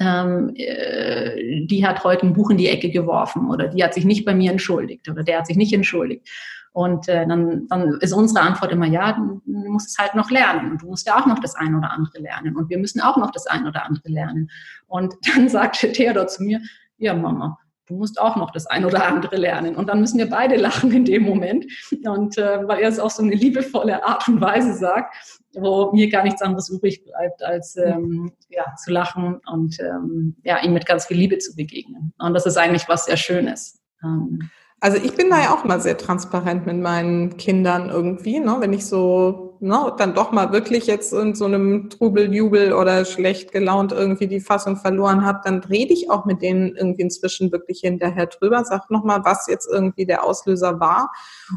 ähm, 0.00 0.52
äh, 0.54 1.66
die 1.66 1.86
hat 1.86 2.04
heute 2.04 2.26
ein 2.26 2.32
Buch 2.32 2.50
in 2.50 2.56
die 2.56 2.68
Ecke 2.68 2.90
geworfen 2.90 3.50
oder 3.50 3.68
die 3.68 3.82
hat 3.82 3.94
sich 3.94 4.04
nicht 4.04 4.24
bei 4.24 4.34
mir 4.34 4.50
entschuldigt 4.50 5.08
oder 5.08 5.22
der 5.22 5.38
hat 5.38 5.46
sich 5.46 5.56
nicht 5.56 5.72
entschuldigt. 5.72 6.28
Und 6.72 7.08
äh, 7.08 7.26
dann, 7.26 7.66
dann 7.68 7.98
ist 8.00 8.12
unsere 8.12 8.40
Antwort 8.40 8.70
immer, 8.70 8.86
ja, 8.86 9.12
du, 9.12 9.40
musst 9.46 9.88
es 9.88 9.98
halt 9.98 10.14
noch 10.14 10.30
lernen 10.30 10.72
und 10.72 10.82
du 10.82 10.86
musst 10.88 11.06
ja 11.06 11.18
auch 11.18 11.24
noch 11.24 11.38
das 11.38 11.54
ein 11.54 11.74
oder 11.74 11.90
andere 11.90 12.18
lernen 12.18 12.54
und 12.54 12.68
wir 12.68 12.76
müssen 12.76 13.00
auch 13.00 13.16
noch 13.16 13.30
das 13.30 13.46
ein 13.46 13.66
oder 13.66 13.86
andere 13.86 14.10
lernen. 14.10 14.50
Und 14.86 15.14
dann 15.34 15.48
sagte 15.48 15.90
Theodor 15.92 16.26
zu 16.26 16.42
mir, 16.42 16.60
ja 16.98 17.14
Mama, 17.14 17.58
du 17.86 17.94
musst 17.94 18.20
auch 18.20 18.36
noch 18.36 18.50
das 18.50 18.66
ein 18.66 18.84
oder 18.84 19.06
andere 19.06 19.36
lernen. 19.36 19.76
Und 19.76 19.88
dann 19.88 20.00
müssen 20.00 20.18
wir 20.18 20.28
beide 20.28 20.56
lachen 20.56 20.92
in 20.92 21.04
dem 21.04 21.22
Moment. 21.22 21.66
Und 22.04 22.36
äh, 22.38 22.66
weil 22.66 22.80
er 22.80 22.88
es 22.88 22.98
auf 22.98 23.12
so 23.12 23.22
eine 23.22 23.34
liebevolle 23.34 24.04
Art 24.04 24.28
und 24.28 24.40
Weise 24.40 24.74
sagt, 24.74 25.14
wo 25.54 25.92
mir 25.92 26.08
gar 26.10 26.22
nichts 26.24 26.42
anderes 26.42 26.68
übrig 26.68 27.04
bleibt, 27.04 27.42
als 27.42 27.76
ähm, 27.76 28.32
ja, 28.50 28.74
zu 28.76 28.90
lachen 28.90 29.40
und 29.50 29.78
ähm, 29.80 30.36
ja, 30.42 30.62
ihm 30.62 30.74
mit 30.74 30.86
ganz 30.86 31.06
viel 31.06 31.16
Liebe 31.16 31.38
zu 31.38 31.54
begegnen. 31.56 32.12
Und 32.18 32.34
das 32.34 32.46
ist 32.46 32.58
eigentlich 32.58 32.88
was 32.88 33.06
sehr 33.06 33.16
Schönes. 33.16 33.80
Ähm, 34.02 34.50
also 34.80 34.98
ich 34.98 35.14
bin 35.14 35.30
da 35.30 35.40
ja 35.40 35.54
auch 35.54 35.64
mal 35.64 35.80
sehr 35.80 35.96
transparent 35.96 36.66
mit 36.66 36.76
meinen 36.76 37.36
Kindern 37.38 37.88
irgendwie, 37.88 38.40
ne? 38.40 38.56
wenn 38.60 38.72
ich 38.72 38.86
so 38.86 39.45
ne, 39.60 39.92
dann 39.98 40.14
doch 40.14 40.32
mal 40.32 40.52
wirklich 40.52 40.86
jetzt 40.86 41.12
in 41.12 41.34
so 41.34 41.44
einem 41.44 41.90
Trubel, 41.90 42.32
Jubel 42.34 42.72
oder 42.72 43.04
schlecht 43.04 43.52
gelaunt 43.52 43.92
irgendwie 43.92 44.26
die 44.26 44.40
Fassung 44.40 44.76
verloren 44.76 45.24
habe, 45.24 45.40
dann 45.44 45.60
rede 45.60 45.92
ich 45.92 46.10
auch 46.10 46.24
mit 46.24 46.42
denen 46.42 46.76
irgendwie 46.76 47.02
inzwischen 47.02 47.52
wirklich 47.52 47.80
hinterher 47.80 48.26
drüber, 48.26 48.64
sag 48.64 48.90
nochmal, 48.90 49.24
was 49.24 49.46
jetzt 49.48 49.68
irgendwie 49.70 50.06
der 50.06 50.24
Auslöser 50.24 50.80
war 50.80 51.12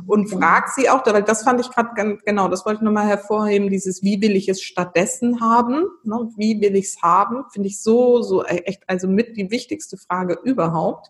und 0.08 0.30
frag 0.30 0.70
sie 0.70 0.90
auch, 0.90 1.06
weil 1.06 1.24
das 1.24 1.44
fand 1.44 1.62
ich 1.62 1.70
gerade 1.70 2.18
genau, 2.26 2.48
das 2.48 2.66
wollte 2.66 2.78
ich 2.78 2.84
nochmal 2.84 3.08
hervorheben, 3.08 3.70
dieses 3.70 4.04
wie 4.04 4.22
will 4.22 4.36
ich 4.36 4.50
es 4.50 4.62
stattdessen 4.62 5.42
haben, 5.42 5.86
ne? 6.04 6.30
wie 6.38 6.62
will 6.62 6.76
ich 6.76 6.86
es 6.86 7.02
haben, 7.02 7.46
finde 7.52 7.68
ich 7.68 7.82
so, 7.82 8.22
so 8.22 8.44
e-, 8.44 8.64
echt, 8.66 8.84
also 8.88 9.08
mit 9.08 9.38
die 9.38 9.52
wichtigste 9.52 9.98
Frage 9.98 10.38
überhaupt. 10.44 11.10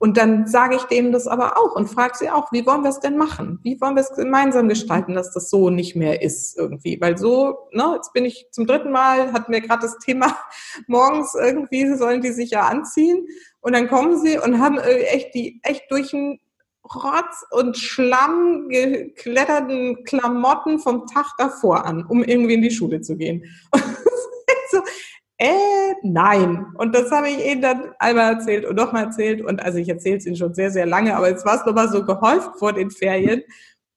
Und 0.00 0.16
dann 0.16 0.46
sage 0.46 0.76
ich 0.76 0.82
denen 0.84 1.10
das 1.10 1.26
aber 1.26 1.58
auch 1.58 1.74
und 1.74 1.88
frage 1.88 2.16
sie 2.16 2.30
auch, 2.30 2.52
wie 2.52 2.64
wollen 2.64 2.82
wir 2.82 2.90
es 2.90 3.00
denn 3.00 3.16
machen? 3.16 3.58
Wie 3.64 3.80
wollen 3.80 3.96
wir 3.96 4.02
es 4.02 4.14
gemeinsam 4.14 4.68
gestalten, 4.68 5.14
dass 5.14 5.32
das 5.32 5.50
so 5.50 5.70
nicht 5.70 5.96
mehr 5.96 6.22
ist 6.22 6.56
irgendwie? 6.56 7.00
Weil 7.00 7.18
so, 7.18 7.68
ne, 7.72 7.94
jetzt 7.96 8.12
bin 8.12 8.24
ich 8.24 8.46
zum 8.52 8.66
dritten 8.66 8.92
Mal, 8.92 9.32
hatten 9.32 9.52
wir 9.52 9.60
gerade 9.60 9.82
das 9.82 9.98
Thema, 9.98 10.38
morgens 10.86 11.34
irgendwie 11.34 11.94
sollen 11.96 12.22
die 12.22 12.32
sich 12.32 12.50
ja 12.50 12.68
anziehen 12.68 13.26
und 13.60 13.74
dann 13.74 13.88
kommen 13.88 14.18
sie 14.20 14.38
und 14.38 14.60
haben 14.60 14.78
echt 14.78 15.34
die, 15.34 15.60
echt 15.64 15.90
durch 15.90 16.12
ein 16.12 16.38
Rotz 16.84 17.44
und 17.50 17.76
Schlamm 17.76 18.68
gekletterten 18.68 20.04
Klamotten 20.04 20.78
vom 20.78 21.06
Tag 21.06 21.26
davor 21.38 21.84
an, 21.84 22.04
um 22.06 22.22
irgendwie 22.22 22.54
in 22.54 22.62
die 22.62 22.70
Schule 22.70 23.00
zu 23.00 23.16
gehen. 23.16 23.44
so, 24.70 24.80
äh, 25.38 25.94
nein. 26.02 26.66
Und 26.74 26.94
das 26.94 27.10
habe 27.12 27.28
ich 27.28 27.46
ihnen 27.46 27.62
dann 27.62 27.92
einmal 28.00 28.34
erzählt 28.34 28.64
und 28.64 28.74
nochmal 28.74 29.04
erzählt. 29.04 29.40
Und 29.40 29.62
also 29.62 29.78
ich 29.78 29.88
erzähle 29.88 30.16
es 30.16 30.26
ihnen 30.26 30.36
schon 30.36 30.54
sehr, 30.54 30.70
sehr 30.70 30.86
lange, 30.86 31.16
aber 31.16 31.28
jetzt 31.28 31.46
war 31.46 31.56
es 31.56 31.64
nochmal 31.64 31.88
so 31.88 32.04
gehäuft 32.04 32.58
vor 32.58 32.72
den 32.72 32.90
Ferien, 32.90 33.42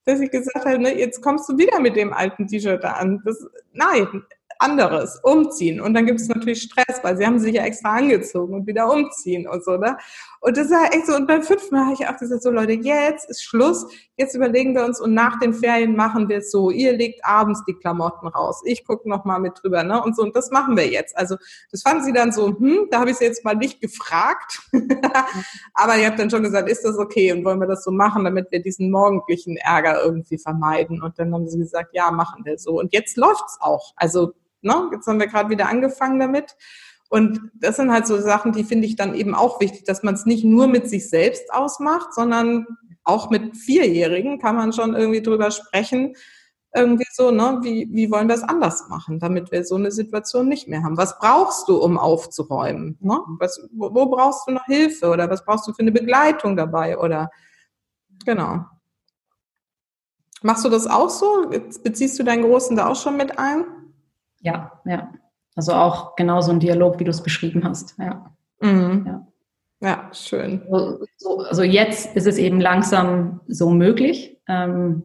dass 0.04 0.20
ich 0.20 0.30
gesagt 0.30 0.64
habe, 0.64 0.78
ne, 0.78 0.96
jetzt 0.96 1.20
kommst 1.20 1.48
du 1.48 1.58
wieder 1.58 1.80
mit 1.80 1.96
dem 1.96 2.12
alten 2.12 2.46
T-Shirt 2.46 2.82
da 2.82 2.92
an. 2.92 3.22
Das, 3.24 3.44
nein, 3.72 4.24
anderes, 4.60 5.20
umziehen. 5.24 5.80
Und 5.80 5.94
dann 5.94 6.06
gibt 6.06 6.20
es 6.20 6.28
natürlich 6.28 6.62
Stress, 6.62 7.00
weil 7.02 7.16
sie 7.16 7.26
haben 7.26 7.40
sich 7.40 7.54
ja 7.54 7.64
extra 7.64 7.96
angezogen 7.96 8.54
und 8.54 8.66
wieder 8.66 8.90
umziehen 8.92 9.48
und 9.48 9.64
so, 9.64 9.76
ne? 9.76 9.96
Und 10.44 10.56
das 10.56 10.70
war 10.72 10.92
echt 10.92 11.06
so, 11.06 11.14
und 11.14 11.28
beim 11.28 11.44
fünften 11.44 11.76
Mal 11.76 11.84
habe 11.84 11.94
ich 11.94 12.08
auch 12.08 12.16
gesagt, 12.16 12.42
so 12.42 12.50
Leute, 12.50 12.72
jetzt 12.72 13.30
ist 13.30 13.44
Schluss, 13.44 13.86
jetzt 14.16 14.34
überlegen 14.34 14.74
wir 14.74 14.84
uns 14.84 15.00
und 15.00 15.14
nach 15.14 15.38
den 15.38 15.54
Ferien 15.54 15.94
machen 15.94 16.28
wir 16.28 16.38
es 16.38 16.50
so, 16.50 16.70
ihr 16.70 16.96
legt 16.96 17.24
abends 17.24 17.62
die 17.64 17.74
Klamotten 17.74 18.26
raus, 18.26 18.60
ich 18.64 18.84
gucke 18.84 19.08
nochmal 19.08 19.38
mit 19.38 19.52
drüber, 19.62 19.84
ne? 19.84 20.02
Und 20.02 20.16
so, 20.16 20.22
und 20.22 20.34
das 20.34 20.50
machen 20.50 20.76
wir 20.76 20.88
jetzt. 20.88 21.16
Also 21.16 21.36
das 21.70 21.82
fanden 21.82 22.02
sie 22.02 22.12
dann 22.12 22.32
so, 22.32 22.48
hm, 22.48 22.88
da 22.90 22.98
habe 22.98 23.10
ich 23.10 23.18
sie 23.18 23.24
jetzt 23.24 23.44
mal 23.44 23.54
nicht 23.54 23.80
gefragt. 23.80 24.62
Aber 25.74 25.96
ihr 25.96 26.08
habt 26.08 26.18
dann 26.18 26.28
schon 26.28 26.42
gesagt, 26.42 26.68
ist 26.68 26.84
das 26.84 26.98
okay 26.98 27.30
und 27.30 27.44
wollen 27.44 27.60
wir 27.60 27.68
das 27.68 27.84
so 27.84 27.92
machen, 27.92 28.24
damit 28.24 28.50
wir 28.50 28.60
diesen 28.60 28.90
morgendlichen 28.90 29.56
Ärger 29.58 30.02
irgendwie 30.02 30.38
vermeiden? 30.38 31.00
Und 31.00 31.20
dann 31.20 31.32
haben 31.32 31.48
sie 31.48 31.58
gesagt, 31.58 31.90
ja, 31.94 32.10
machen 32.10 32.44
wir 32.44 32.58
so. 32.58 32.80
Und 32.80 32.92
jetzt 32.92 33.16
läuft's 33.16 33.58
auch. 33.60 33.92
Also 33.94 34.32
Ne? 34.62 34.90
Jetzt 34.92 35.06
haben 35.06 35.18
wir 35.18 35.26
gerade 35.26 35.50
wieder 35.50 35.68
angefangen 35.68 36.20
damit. 36.20 36.56
Und 37.12 37.50
das 37.52 37.76
sind 37.76 37.92
halt 37.92 38.06
so 38.06 38.18
Sachen, 38.18 38.52
die 38.52 38.64
finde 38.64 38.86
ich 38.86 38.96
dann 38.96 39.14
eben 39.14 39.34
auch 39.34 39.60
wichtig, 39.60 39.84
dass 39.84 40.02
man 40.02 40.14
es 40.14 40.24
nicht 40.24 40.44
nur 40.44 40.66
mit 40.66 40.88
sich 40.88 41.10
selbst 41.10 41.52
ausmacht, 41.52 42.14
sondern 42.14 42.66
auch 43.04 43.28
mit 43.28 43.54
Vierjährigen 43.54 44.38
kann 44.38 44.56
man 44.56 44.72
schon 44.72 44.94
irgendwie 44.94 45.20
drüber 45.20 45.50
sprechen. 45.50 46.16
Irgendwie 46.74 47.04
so, 47.12 47.30
ne, 47.30 47.58
wie, 47.60 47.86
wie 47.92 48.10
wollen 48.10 48.28
wir 48.28 48.34
es 48.34 48.42
anders 48.42 48.88
machen, 48.88 49.18
damit 49.18 49.52
wir 49.52 49.62
so 49.62 49.74
eine 49.74 49.90
Situation 49.90 50.48
nicht 50.48 50.68
mehr 50.68 50.84
haben? 50.84 50.96
Was 50.96 51.18
brauchst 51.18 51.68
du, 51.68 51.76
um 51.76 51.98
aufzuräumen? 51.98 52.96
Ne? 53.02 53.20
Was, 53.38 53.60
wo, 53.74 53.94
wo 53.94 54.06
brauchst 54.06 54.48
du 54.48 54.52
noch 54.52 54.64
Hilfe 54.64 55.10
oder 55.10 55.28
was 55.28 55.44
brauchst 55.44 55.68
du 55.68 55.74
für 55.74 55.82
eine 55.82 55.92
Begleitung 55.92 56.56
dabei? 56.56 56.96
Oder 56.96 57.30
genau. 58.24 58.64
Machst 60.40 60.64
du 60.64 60.70
das 60.70 60.86
auch 60.86 61.10
so? 61.10 61.50
Beziehst 61.84 62.18
du 62.18 62.22
deinen 62.22 62.44
Großen 62.44 62.74
da 62.74 62.88
auch 62.88 62.96
schon 62.96 63.18
mit 63.18 63.38
ein? 63.38 63.66
Ja, 64.40 64.80
ja. 64.86 65.12
Also 65.54 65.72
auch 65.72 66.16
genauso 66.16 66.50
ein 66.50 66.60
Dialog, 66.60 66.98
wie 66.98 67.04
du 67.04 67.10
es 67.10 67.22
beschrieben 67.22 67.64
hast. 67.64 67.96
Ja. 67.98 68.34
Mhm. 68.60 69.04
ja. 69.06 69.26
Ja, 69.82 70.10
schön. 70.12 70.62
So, 71.16 71.38
also 71.40 71.64
jetzt 71.64 72.14
ist 72.14 72.28
es 72.28 72.38
eben 72.38 72.60
langsam 72.60 73.40
so 73.48 73.68
möglich. 73.68 74.40
Ähm, 74.46 75.02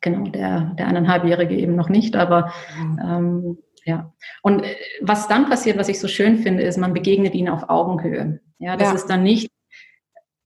genau, 0.00 0.30
der, 0.30 0.74
der 0.78 0.86
eineinhalbjährige 0.86 1.56
eben 1.56 1.74
noch 1.74 1.88
nicht, 1.88 2.14
aber 2.14 2.52
ähm, 2.78 3.58
ja. 3.84 4.12
Und 4.42 4.62
äh, 4.62 4.76
was 5.00 5.26
dann 5.26 5.48
passiert, 5.48 5.76
was 5.76 5.88
ich 5.88 5.98
so 5.98 6.06
schön 6.06 6.38
finde, 6.38 6.62
ist, 6.62 6.76
man 6.76 6.94
begegnet 6.94 7.34
ihnen 7.34 7.48
auf 7.48 7.68
Augenhöhe. 7.68 8.40
Ja, 8.58 8.76
das 8.76 8.90
ja. 8.90 8.94
ist 8.94 9.06
dann 9.06 9.24
nicht 9.24 9.50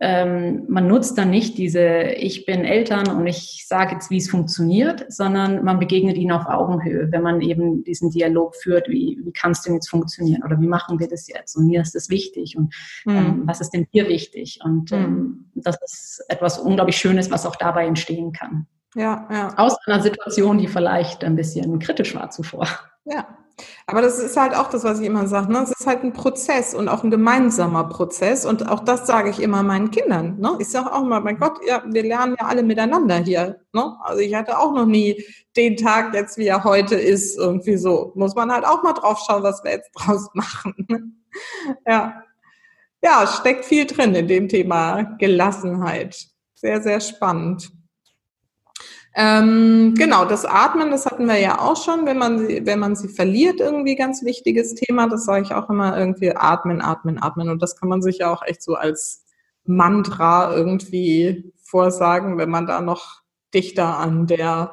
ähm, 0.03 0.65
man 0.67 0.87
nutzt 0.89 1.19
dann 1.19 1.29
nicht 1.29 1.59
diese, 1.59 1.87
ich 2.17 2.47
bin 2.47 2.65
Eltern 2.65 3.09
und 3.11 3.27
ich 3.27 3.67
sage 3.69 3.93
jetzt, 3.93 4.11
wie 4.11 4.17
es 4.17 4.31
funktioniert, 4.31 5.05
sondern 5.13 5.63
man 5.63 5.79
begegnet 5.79 6.17
ihnen 6.17 6.33
auf 6.33 6.47
Augenhöhe, 6.47 7.13
wenn 7.13 7.23
man 7.23 7.43
eben 7.43 7.85
diesen 7.85 8.11
Dialog 8.11 8.57
führt, 8.57 8.89
wie, 8.89 9.21
wie 9.23 9.33
kann 9.33 9.53
es 9.53 9.61
denn 9.61 9.75
jetzt 9.75 9.91
funktionieren 9.91 10.43
oder 10.43 10.59
wie 10.59 10.67
machen 10.67 10.99
wir 10.99 11.07
das 11.07 11.29
jetzt 11.29 11.55
und 11.55 11.67
mir 11.67 11.83
ist 11.83 11.95
das 11.95 12.09
wichtig 12.09 12.57
und 12.57 12.75
mhm. 13.05 13.17
ähm, 13.17 13.43
was 13.45 13.61
ist 13.61 13.71
denn 13.71 13.87
hier 13.91 14.09
wichtig 14.09 14.61
und 14.65 14.91
ähm, 14.91 15.51
mhm. 15.55 15.63
das 15.63 15.77
ist 15.85 16.25
etwas 16.29 16.59
unglaublich 16.59 16.97
Schönes, 16.97 17.31
was 17.31 17.45
auch 17.45 17.57
dabei 17.57 17.87
entstehen 17.87 18.33
kann. 18.33 18.67
Ja, 18.95 19.29
ja. 19.31 19.55
Aus 19.59 19.77
einer 19.87 20.03
Situation, 20.03 20.57
die 20.59 20.67
vielleicht 20.67 21.25
ein 21.25 21.37
bisschen 21.37 21.79
kritisch 21.79 22.15
war 22.15 22.31
zuvor. 22.31 22.67
Ja, 23.05 23.27
aber 23.87 24.03
das 24.03 24.19
ist 24.19 24.37
halt 24.37 24.55
auch 24.55 24.71
das, 24.71 24.85
was 24.85 25.01
ich 25.01 25.07
immer 25.07 25.27
sage. 25.27 25.53
Ne? 25.53 25.61
Es 25.63 25.71
ist 25.71 25.87
halt 25.87 26.05
ein 26.05 26.13
Prozess 26.13 26.75
und 26.75 26.89
auch 26.89 27.03
ein 27.03 27.11
gemeinsamer 27.11 27.85
Prozess. 27.89 28.47
Und 28.47 28.69
auch 28.69 28.81
das 28.81 29.07
sage 29.07 29.31
ich 29.31 29.41
immer 29.41 29.63
meinen 29.63 29.91
Kindern. 29.91 30.39
Ne? 30.39 30.57
Ich 30.59 30.69
sage 30.69 30.93
auch 30.93 31.03
immer, 31.03 31.21
mein 31.21 31.39
Gott, 31.39 31.59
ja, 31.67 31.83
wir 31.87 32.03
lernen 32.03 32.37
ja 32.39 32.47
alle 32.47 32.63
miteinander 32.63 33.17
hier. 33.17 33.61
Ne? 33.73 33.97
Also 34.03 34.21
ich 34.21 34.35
hatte 34.35 34.59
auch 34.59 34.73
noch 34.73 34.87
nie 34.87 35.25
den 35.57 35.77
Tag 35.77 36.15
jetzt, 36.15 36.39
wie 36.39 36.47
er 36.47 36.65
heute 36.65 36.95
ist, 36.95 37.39
irgendwie 37.39 37.77
so. 37.77 38.13
Muss 38.15 38.35
man 38.35 38.53
halt 38.53 38.65
auch 38.65 38.83
mal 38.83 38.93
drauf 38.93 39.21
schauen, 39.27 39.43
was 39.43 39.65
wir 39.65 39.73
jetzt 39.73 39.91
draus 39.95 40.29
machen. 40.35 41.25
ja. 41.87 42.23
Ja, 43.03 43.27
steckt 43.27 43.65
viel 43.65 43.87
drin 43.87 44.15
in 44.15 44.29
dem 44.29 44.49
Thema 44.49 45.17
Gelassenheit. 45.19 46.27
Sehr, 46.55 46.83
sehr 46.83 47.01
spannend. 47.01 47.73
Ähm, 49.15 49.95
genau, 49.97 50.25
das 50.25 50.45
Atmen, 50.45 50.91
das 50.91 51.07
hatten 51.07 51.27
wir 51.27 51.39
ja 51.39 51.59
auch 51.59 51.83
schon, 51.83 52.07
wenn 52.07 52.17
man 52.17 52.47
sie, 52.47 52.65
wenn 52.65 52.79
man 52.79 52.95
sie 52.95 53.09
verliert, 53.09 53.59
irgendwie 53.59 53.97
ganz 53.97 54.25
wichtiges 54.25 54.75
Thema. 54.75 55.09
Das 55.09 55.25
sage 55.25 55.43
ich 55.45 55.53
auch 55.53 55.69
immer 55.69 55.99
irgendwie 55.99 56.35
atmen, 56.35 56.81
atmen, 56.81 57.21
atmen. 57.21 57.49
Und 57.49 57.61
das 57.61 57.77
kann 57.77 57.89
man 57.89 58.03
sich 58.03 58.19
ja 58.19 58.33
auch 58.33 58.43
echt 58.43 58.63
so 58.63 58.75
als 58.75 59.25
Mantra 59.65 60.55
irgendwie 60.55 61.53
vorsagen, 61.63 62.39
wenn 62.39 62.51
man 62.51 62.67
da 62.67 62.81
noch 62.81 63.23
dichter 63.53 63.99
an 63.99 64.27
der 64.27 64.73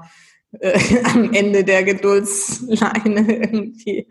äh, 0.60 0.80
am 1.14 1.34
Ende 1.34 1.64
der 1.64 1.84
Geduldsleine 1.84 3.38
irgendwie 3.44 4.08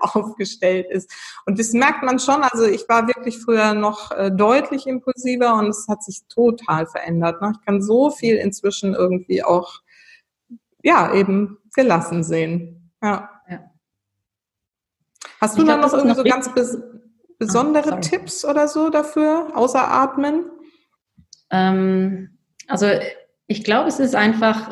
aufgestellt 0.14 0.86
ist. 0.90 1.12
Und 1.46 1.58
das 1.58 1.72
merkt 1.72 2.02
man 2.02 2.18
schon. 2.18 2.42
Also 2.42 2.64
ich 2.64 2.88
war 2.88 3.06
wirklich 3.06 3.38
früher 3.38 3.74
noch 3.74 4.10
äh, 4.12 4.30
deutlich 4.30 4.86
impulsiver 4.86 5.54
und 5.54 5.68
es 5.68 5.86
hat 5.88 6.02
sich 6.02 6.22
total 6.28 6.86
verändert. 6.86 7.40
Ne? 7.40 7.52
Ich 7.54 7.66
kann 7.66 7.82
so 7.82 8.10
viel 8.10 8.36
inzwischen 8.36 8.94
irgendwie 8.94 9.42
auch, 9.42 9.80
ja, 10.82 11.12
eben 11.14 11.58
gelassen 11.74 12.22
sehen. 12.22 12.92
Ja. 13.02 13.30
ja. 13.48 13.70
Hast 15.40 15.56
du 15.56 15.62
ich 15.62 15.68
dann 15.68 15.80
noch 15.80 15.92
irgendwie 15.92 16.16
so 16.16 16.24
ganz 16.24 16.52
bes 16.52 16.78
besondere 17.38 17.94
ah, 17.94 18.00
Tipps 18.00 18.44
oder 18.44 18.68
so 18.68 18.90
dafür, 18.90 19.48
außer 19.54 19.90
Atmen? 19.90 20.44
Ähm, 21.50 22.38
also 22.68 22.86
ich 23.46 23.64
glaube, 23.64 23.88
es 23.88 23.98
ist 23.98 24.14
einfach 24.14 24.70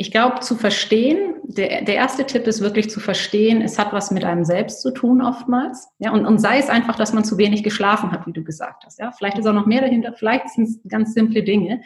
ich 0.00 0.10
glaube, 0.10 0.40
zu 0.40 0.56
verstehen, 0.56 1.34
der, 1.44 1.82
der 1.82 1.96
erste 1.96 2.24
Tipp 2.24 2.46
ist 2.46 2.62
wirklich 2.62 2.88
zu 2.88 3.00
verstehen, 3.00 3.60
es 3.60 3.78
hat 3.78 3.92
was 3.92 4.10
mit 4.10 4.24
einem 4.24 4.46
selbst 4.46 4.80
zu 4.80 4.92
tun 4.92 5.20
oftmals. 5.20 5.88
Ja, 5.98 6.12
und, 6.12 6.24
und 6.24 6.38
sei 6.38 6.56
es 6.56 6.70
einfach, 6.70 6.96
dass 6.96 7.12
man 7.12 7.22
zu 7.22 7.36
wenig 7.36 7.62
geschlafen 7.62 8.10
hat, 8.10 8.26
wie 8.26 8.32
du 8.32 8.42
gesagt 8.42 8.84
hast. 8.86 8.98
Ja, 8.98 9.12
vielleicht 9.12 9.36
ist 9.36 9.46
auch 9.46 9.52
noch 9.52 9.66
mehr 9.66 9.82
dahinter, 9.82 10.14
vielleicht 10.14 10.48
sind 10.48 10.68
es 10.68 10.80
ganz 10.88 11.12
simple 11.12 11.42
Dinge. 11.42 11.82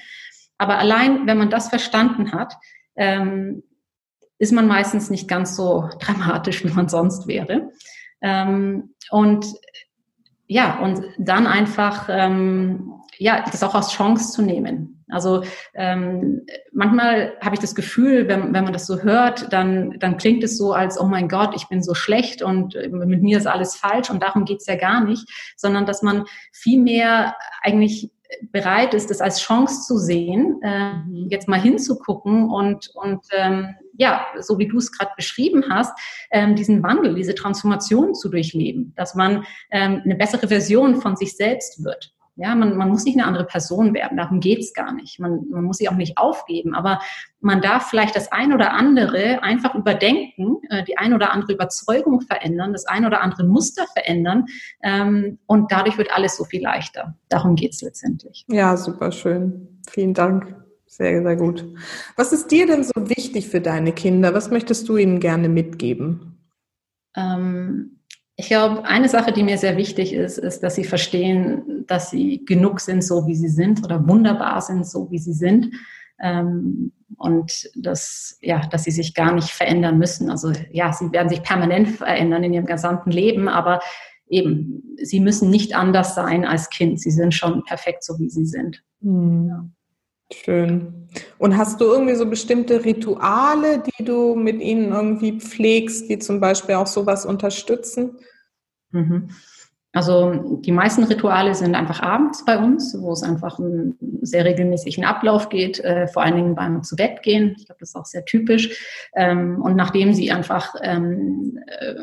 Aber 0.59 0.79
allein, 0.79 1.27
wenn 1.27 1.39
man 1.39 1.51
das 1.51 1.71
verstanden 1.71 2.31
hat, 2.31 2.55
ähm, 2.95 3.65
ist 4.39 4.53
man 4.53 4.69
meistens 4.69 5.11
nicht 5.11 5.27
ganz 5.27 5.57
so 5.57 5.91
dramatisch, 5.99 6.65
wie 6.65 6.73
man 6.73 6.89
sonst 6.89 7.27
wäre. 7.27 7.73
Ähm, 8.21 8.95
und 9.11 9.45
ja, 10.47 10.79
und 10.79 11.03
dann 11.19 11.49
einfach 11.49 12.09
ähm, 12.09 12.93
ja, 13.19 13.45
das 13.51 13.65
auch 13.65 13.75
als 13.75 13.91
Chance 13.91 14.31
zu 14.31 14.43
nehmen. 14.43 14.94
Also 15.15 15.45
ähm, 15.75 16.43
manchmal 16.73 17.35
habe 17.41 17.55
ich 17.55 17.61
das 17.61 17.75
Gefühl, 17.75 18.29
wenn, 18.29 18.53
wenn 18.53 18.65
man 18.65 18.73
das 18.73 18.87
so 18.87 19.01
hört, 19.01 19.53
dann, 19.53 19.99
dann 19.99 20.17
klingt 20.17 20.43
es 20.45 20.59
so, 20.59 20.73
als, 20.73 21.01
oh 21.01 21.07
mein 21.07 21.29
Gott, 21.29 21.55
ich 21.55 21.69
bin 21.69 21.83
so 21.83 21.95
schlecht 21.95 22.43
und 22.43 22.75
äh, 22.75 22.89
mit 22.89 23.23
mir 23.23 23.39
ist 23.39 23.47
alles 23.47 23.77
falsch 23.77 24.11
und 24.11 24.23
darum 24.23 24.45
geht's 24.45 24.67
ja 24.67 24.77
gar 24.77 25.05
nicht, 25.05 25.29
sondern 25.57 25.87
dass 25.87 26.03
man 26.03 26.25
viel 26.53 26.81
mehr 26.81 27.37
eigentlich 27.63 28.11
bereit 28.53 28.95
ist, 28.95 29.11
das 29.11 29.21
als 29.21 29.41
Chance 29.41 29.87
zu 29.87 29.99
sehen, 29.99 30.61
äh, 30.63 30.95
mhm. 30.95 31.29
jetzt 31.31 31.49
mal 31.49 31.61
hinzugucken 31.61 32.51
und, 32.51 32.91
und 32.95 33.25
ähm, 33.33 33.75
ja, 33.97 34.27
so 34.41 34.59
wie 34.59 34.67
du 34.67 34.79
es 34.79 34.91
gerade 34.91 35.13
beschrieben 35.17 35.65
hast, 35.69 35.97
ähm, 36.31 36.57
diesen 36.57 36.83
Wandel, 36.83 37.15
diese 37.15 37.35
Transformation 37.35 38.15
zu 38.15 38.29
durchleben, 38.29 38.93
dass 38.97 39.15
man 39.15 39.45
ähm, 39.71 40.03
eine 40.05 40.17
bessere 40.17 40.49
Version 40.49 41.01
von 41.01 41.17
sich 41.17 41.37
selbst 41.37 41.85
wird. 41.85 42.13
Ja, 42.37 42.57
man, 42.57 42.77
man 42.77 42.89
muss 42.89 43.05
nicht 43.05 43.17
eine 43.17 43.27
andere 43.27 43.45
Person 43.45 43.95
werden, 43.95 44.17
darum 44.17 44.41
geht's 44.41 44.75
gar 44.75 44.93
nicht. 44.93 45.21
Man, 45.21 45.45
man 45.51 45.63
muss 45.63 45.77
sich 45.77 45.89
auch 45.89 45.95
nicht 45.95 46.19
aufgeben, 46.19 46.75
aber 46.75 47.01
man 47.41 47.61
darf 47.61 47.89
vielleicht 47.91 48.17
das 48.17 48.33
ein 48.33 48.53
oder 48.53 48.73
andere 48.73 49.43
einfach 49.43 49.77
überdenken, 49.77 50.57
äh, 50.69 50.83
die 50.83 50.99
ein 50.99 51.15
oder 51.15 51.33
andere 51.33 51.53
Überzeugung 51.53 52.23
verändern, 52.23 52.73
das 52.73 52.87
ein 52.87 53.07
oder 53.07 53.21
andere 53.21 53.45
Muster 53.45 53.87
verändern 53.93 54.47
ähm, 54.83 55.39
und 55.47 55.71
dadurch 55.71 55.97
wird 55.97 56.13
alles 56.13 56.37
so 56.37 56.45
viel 56.45 56.63
leichter. 56.63 57.17
Darum 57.29 57.55
geht's 57.55 57.83
letztendlich. 57.83 58.45
Ja, 58.49 58.77
super 58.77 59.13
schön. 59.13 59.81
Vielen 59.89 60.15
Dank. 60.15 60.57
Sehr, 60.87 61.23
sehr 61.23 61.37
gut. 61.37 61.65
Was 62.17 62.33
ist 62.33 62.51
dir 62.53 62.67
denn 62.67 62.85
so 62.85 62.93
wichtig 62.97 63.49
für 63.49 63.61
deine 63.61 63.93
Kinder? 63.93 64.33
Was 64.33 64.51
möchtest 64.51 64.89
du 64.89 64.97
ihnen 64.97 65.19
gerne 65.19 65.49
mitgeben? 65.49 66.39
Ähm, 67.17 67.94
ich 68.37 68.49
glaube, 68.49 68.85
eine 68.85 69.09
Sache, 69.09 69.33
die 69.33 69.45
mir 69.45 69.59
sehr 69.59 69.77
wichtig 69.77 70.13
ist, 70.13 70.39
ist, 70.39 70.63
dass 70.63 70.75
sie 70.75 70.85
verstehen, 70.85 71.85
dass 71.87 72.11
sie 72.11 72.45
genug 72.45 72.81
sind, 72.81 73.05
so 73.05 73.27
wie 73.27 73.37
sie 73.37 73.49
sind 73.49 73.85
oder 73.85 74.09
wunderbar 74.09 74.61
sind, 74.61 74.87
so 74.87 75.11
wie 75.11 75.19
sie 75.19 75.33
sind. 75.33 75.71
Ähm, 76.21 76.93
und 77.17 77.71
dass, 77.77 78.39
ja, 78.41 78.67
dass 78.67 78.85
sie 78.85 78.91
sich 78.91 79.15
gar 79.15 79.33
nicht 79.33 79.51
verändern 79.51 79.99
müssen. 79.99 80.31
Also 80.31 80.53
ja, 80.71 80.93
sie 80.93 81.13
werden 81.13 81.29
sich 81.29 81.43
permanent 81.43 81.91
verändern 81.91 82.43
in 82.43 82.55
ihrem 82.55 82.67
gesamten 82.67 83.13
Leben, 83.13 83.49
aber 83.49 83.81
eben, 84.27 84.97
sie 85.01 85.21
müssen 85.21 85.51
nicht 85.51 85.77
anders 85.77 86.17
sein 86.17 86.45
als 86.45 86.71
Kind. 86.71 87.01
Sie 87.01 87.13
sind 87.13 87.35
schon 87.35 87.63
perfekt, 87.65 88.03
so 88.03 88.19
wie 88.19 88.31
sie 88.31 88.47
sind. 88.47 88.83
Mhm. 89.01 89.49
Ja. 89.49 89.69
Schön. 90.33 91.04
Und 91.39 91.57
hast 91.57 91.81
du 91.81 91.85
irgendwie 91.85 92.15
so 92.15 92.27
bestimmte 92.27 92.85
Rituale, 92.85 93.83
die 93.83 94.05
du 94.05 94.35
mit 94.35 94.61
ihnen 94.61 94.93
irgendwie 94.93 95.39
pflegst, 95.39 96.09
die 96.09 96.19
zum 96.19 96.41
Beispiel 96.41 96.77
auch 96.77 96.87
sowas 96.87 97.27
unterstützen? 97.27 98.19
Mhm. 98.91 99.31
Also 99.95 100.59
die 100.61 100.73
meisten 100.73 101.05
Rituale 101.05 101.55
sind 101.55 101.77
einfach 101.77 102.01
abends 102.01 102.45
bei 102.45 102.59
uns, 102.59 102.97
wo 103.01 103.13
es 103.13 103.23
einfach 103.23 103.61
einen 103.61 103.97
sehr 104.23 104.45
regelmäßigen 104.45 105.05
Ablauf 105.05 105.49
geht, 105.49 105.79
äh, 105.79 106.09
vor 106.09 106.23
allen 106.23 106.35
Dingen 106.35 106.55
beim 106.57 106.83
zu 106.83 106.97
Bett 106.97 107.23
gehen. 107.23 107.55
Ich 107.57 107.67
glaube, 107.67 107.79
das 107.79 107.91
ist 107.91 107.97
auch 107.97 108.05
sehr 108.05 108.25
typisch. 108.25 109.09
Ähm, 109.15 109.63
und 109.63 109.77
nachdem 109.77 110.13
sie 110.13 110.33
einfach 110.33 110.75
ähm, 110.83 111.61
äh, 111.81 111.95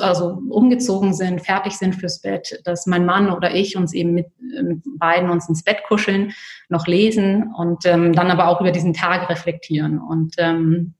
also 0.00 0.42
umgezogen 0.50 1.14
sind, 1.14 1.40
fertig 1.40 1.72
sind 1.78 1.94
fürs 1.94 2.20
Bett, 2.20 2.60
dass 2.64 2.86
mein 2.86 3.06
Mann 3.06 3.32
oder 3.32 3.54
ich 3.54 3.78
uns 3.78 3.94
eben 3.94 4.12
mit, 4.12 4.26
mit 4.40 4.82
beiden 4.98 5.30
uns 5.30 5.48
ins 5.48 5.64
Bett 5.64 5.78
kuscheln, 5.88 6.32
noch 6.68 6.86
lesen 6.86 7.54
und 7.56 7.86
ähm, 7.86 8.12
dann 8.12 8.30
aber 8.30 8.48
auch 8.48 8.60
über 8.60 8.72
diesen 8.72 8.92
Tag 8.92 9.30
reflektieren. 9.30 9.98
Und 9.98 10.34
ähm, 10.36 10.92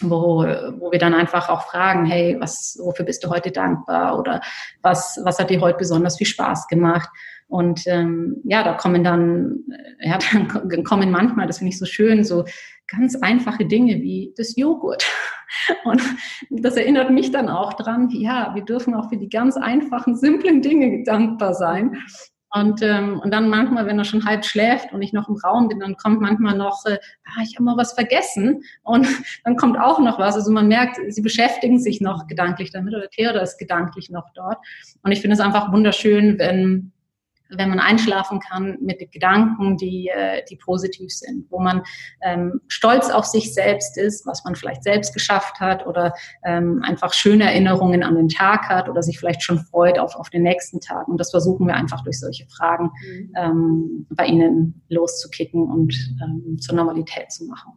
wo, 0.00 0.44
wo 0.78 0.90
wir 0.90 0.98
dann 0.98 1.14
einfach 1.14 1.48
auch 1.48 1.68
fragen, 1.68 2.04
hey, 2.04 2.36
was, 2.40 2.78
wofür 2.82 3.04
bist 3.04 3.24
du 3.24 3.30
heute 3.30 3.50
dankbar 3.50 4.18
oder 4.18 4.40
was, 4.82 5.20
was 5.24 5.38
hat 5.38 5.50
dir 5.50 5.60
heute 5.60 5.78
besonders 5.78 6.16
viel 6.16 6.26
Spaß 6.26 6.66
gemacht? 6.68 7.08
Und 7.46 7.86
ähm, 7.86 8.36
ja, 8.44 8.64
da 8.64 8.74
kommen 8.74 9.04
dann, 9.04 9.60
äh, 10.00 10.08
ja, 10.08 10.18
dann 10.32 10.84
kommen 10.84 11.10
manchmal, 11.10 11.46
das 11.46 11.58
finde 11.58 11.70
ich 11.70 11.78
so 11.78 11.86
schön, 11.86 12.24
so 12.24 12.44
ganz 12.88 13.16
einfache 13.16 13.66
Dinge 13.66 13.94
wie 14.02 14.34
das 14.36 14.56
Joghurt. 14.56 15.04
Und 15.84 16.02
das 16.50 16.76
erinnert 16.76 17.10
mich 17.10 17.30
dann 17.30 17.48
auch 17.48 17.74
dran, 17.74 18.10
ja, 18.10 18.54
wir 18.54 18.64
dürfen 18.64 18.94
auch 18.94 19.08
für 19.08 19.16
die 19.16 19.28
ganz 19.28 19.56
einfachen, 19.56 20.16
simplen 20.16 20.62
Dinge 20.62 21.04
dankbar 21.04 21.54
sein. 21.54 21.96
Und, 22.54 22.82
ähm, 22.82 23.18
und 23.18 23.32
dann 23.32 23.48
manchmal, 23.48 23.86
wenn 23.86 23.98
er 23.98 24.04
schon 24.04 24.24
halb 24.24 24.44
schläft 24.44 24.92
und 24.92 25.02
ich 25.02 25.12
noch 25.12 25.28
im 25.28 25.34
Raum 25.34 25.66
bin, 25.66 25.80
dann 25.80 25.96
kommt 25.96 26.20
manchmal 26.20 26.56
noch, 26.56 26.84
äh, 26.86 26.98
ah, 27.24 27.42
ich 27.42 27.56
habe 27.56 27.64
mal 27.64 27.76
was 27.76 27.94
vergessen. 27.94 28.62
Und 28.84 29.06
dann 29.44 29.56
kommt 29.56 29.76
auch 29.76 29.98
noch 29.98 30.20
was. 30.20 30.36
Also 30.36 30.52
man 30.52 30.68
merkt, 30.68 31.00
sie 31.08 31.20
beschäftigen 31.20 31.80
sich 31.80 32.00
noch 32.00 32.28
gedanklich 32.28 32.70
damit 32.70 32.94
oder 32.94 33.10
Theodor 33.10 33.42
ist 33.42 33.58
gedanklich 33.58 34.08
noch 34.08 34.30
dort. 34.34 34.58
Und 35.02 35.10
ich 35.10 35.20
finde 35.20 35.34
es 35.34 35.40
einfach 35.40 35.72
wunderschön, 35.72 36.38
wenn 36.38 36.92
wenn 37.58 37.68
man 37.68 37.80
einschlafen 37.80 38.40
kann 38.40 38.76
mit 38.80 39.10
Gedanken, 39.12 39.76
die, 39.76 40.08
äh, 40.08 40.42
die 40.48 40.56
positiv 40.56 41.10
sind, 41.10 41.46
wo 41.50 41.60
man 41.60 41.82
ähm, 42.22 42.60
stolz 42.68 43.10
auf 43.10 43.24
sich 43.24 43.52
selbst 43.54 43.96
ist, 43.98 44.26
was 44.26 44.44
man 44.44 44.54
vielleicht 44.54 44.82
selbst 44.82 45.14
geschafft 45.14 45.60
hat 45.60 45.86
oder 45.86 46.14
ähm, 46.44 46.82
einfach 46.84 47.12
schöne 47.12 47.44
Erinnerungen 47.44 48.02
an 48.02 48.16
den 48.16 48.28
Tag 48.28 48.68
hat 48.68 48.88
oder 48.88 49.02
sich 49.02 49.18
vielleicht 49.18 49.42
schon 49.42 49.58
freut 49.58 49.98
auf, 49.98 50.16
auf 50.16 50.30
den 50.30 50.42
nächsten 50.42 50.80
Tag. 50.80 51.08
Und 51.08 51.18
das 51.18 51.30
versuchen 51.30 51.66
wir 51.66 51.74
einfach 51.74 52.02
durch 52.02 52.20
solche 52.20 52.46
Fragen 52.46 52.90
mhm. 53.06 53.32
ähm, 53.36 54.06
bei 54.10 54.26
Ihnen 54.26 54.82
loszukicken 54.88 55.70
und 55.70 55.94
ähm, 56.22 56.58
zur 56.60 56.74
Normalität 56.76 57.30
zu 57.32 57.46
machen. 57.46 57.72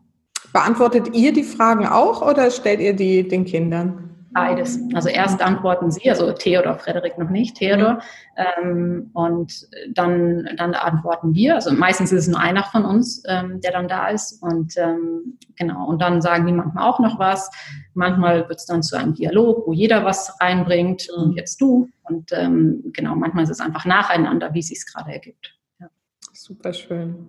Beantwortet 0.53 1.13
ihr 1.13 1.33
die 1.33 1.43
Fragen 1.43 1.85
auch 1.85 2.21
oder 2.21 2.49
stellt 2.51 2.79
ihr 2.79 2.95
die 2.95 3.27
den 3.27 3.45
Kindern? 3.45 4.16
Beides. 4.37 4.79
Also 4.93 5.09
erst 5.09 5.41
antworten 5.41 5.89
Sie, 5.89 6.07
also 6.09 6.31
Theodor, 6.31 6.75
Frederik 6.75 7.17
noch 7.17 7.29
nicht, 7.29 7.57
Theodor, 7.57 7.93
mhm. 7.93 8.43
ähm, 8.61 9.09
und 9.13 9.67
dann, 9.93 10.47
dann 10.57 10.75
antworten 10.75 11.33
wir. 11.33 11.55
Also 11.55 11.73
meistens 11.73 12.11
ist 12.11 12.21
es 12.21 12.27
nur 12.27 12.39
einer 12.39 12.63
von 12.63 12.85
uns, 12.85 13.23
ähm, 13.27 13.61
der 13.61 13.71
dann 13.71 13.87
da 13.87 14.09
ist. 14.09 14.41
Und 14.43 14.77
ähm, 14.77 15.39
genau, 15.55 15.87
und 15.87 16.01
dann 16.01 16.21
sagen 16.21 16.45
die 16.45 16.53
manchmal 16.53 16.87
auch 16.87 16.99
noch 16.99 17.17
was. 17.17 17.49
Manchmal 17.95 18.47
wird 18.47 18.59
es 18.59 18.67
dann 18.67 18.83
zu 18.83 18.95
einem 18.95 19.15
Dialog, 19.15 19.65
wo 19.65 19.73
jeder 19.73 20.05
was 20.05 20.39
reinbringt 20.39 21.07
mhm. 21.09 21.23
und 21.23 21.35
jetzt 21.35 21.59
du. 21.59 21.89
Und 22.03 22.31
ähm, 22.31 22.91
genau, 22.93 23.15
manchmal 23.15 23.43
ist 23.43 23.49
es 23.49 23.59
einfach 23.59 23.85
nacheinander, 23.85 24.53
wie 24.53 24.59
es 24.59 24.67
sich 24.67 24.85
gerade 24.85 25.13
ergibt. 25.13 25.57
Ja. 25.79 25.87
Super 26.31 26.73
schön. 26.73 27.27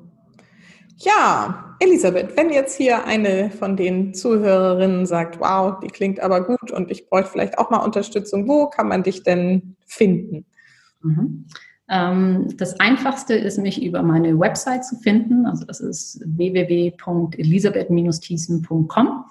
Ja, 1.01 1.77
Elisabeth, 1.79 2.37
wenn 2.37 2.51
jetzt 2.51 2.77
hier 2.77 3.05
eine 3.05 3.51
von 3.51 3.77
den 3.77 4.15
Zuhörerinnen 4.15 5.07
sagt, 5.07 5.39
wow, 5.39 5.79
die 5.81 5.87
klingt 5.87 6.19
aber 6.19 6.45
gut 6.45 6.73
und 6.73 6.91
ich 6.91 7.09
bräuchte 7.09 7.31
vielleicht 7.31 7.57
auch 7.57 7.71
mal 7.71 7.85
Unterstützung, 7.85 8.49
wo 8.49 8.67
kann 8.67 8.89
man 8.89 9.05
dich 9.05 9.23
denn 9.23 9.77
finden? 9.87 10.45
Mhm. 11.03 11.47
Ähm, 11.89 12.49
das 12.57 12.81
einfachste 12.81 13.35
ist, 13.35 13.59
mich 13.59 13.81
über 13.83 14.03
meine 14.03 14.41
Website 14.41 14.85
zu 14.85 14.97
finden. 14.97 15.47
Also 15.47 15.65
das 15.65 15.81
ist 15.81 16.21
www.elisabeth-thiessen.com. 16.25 19.25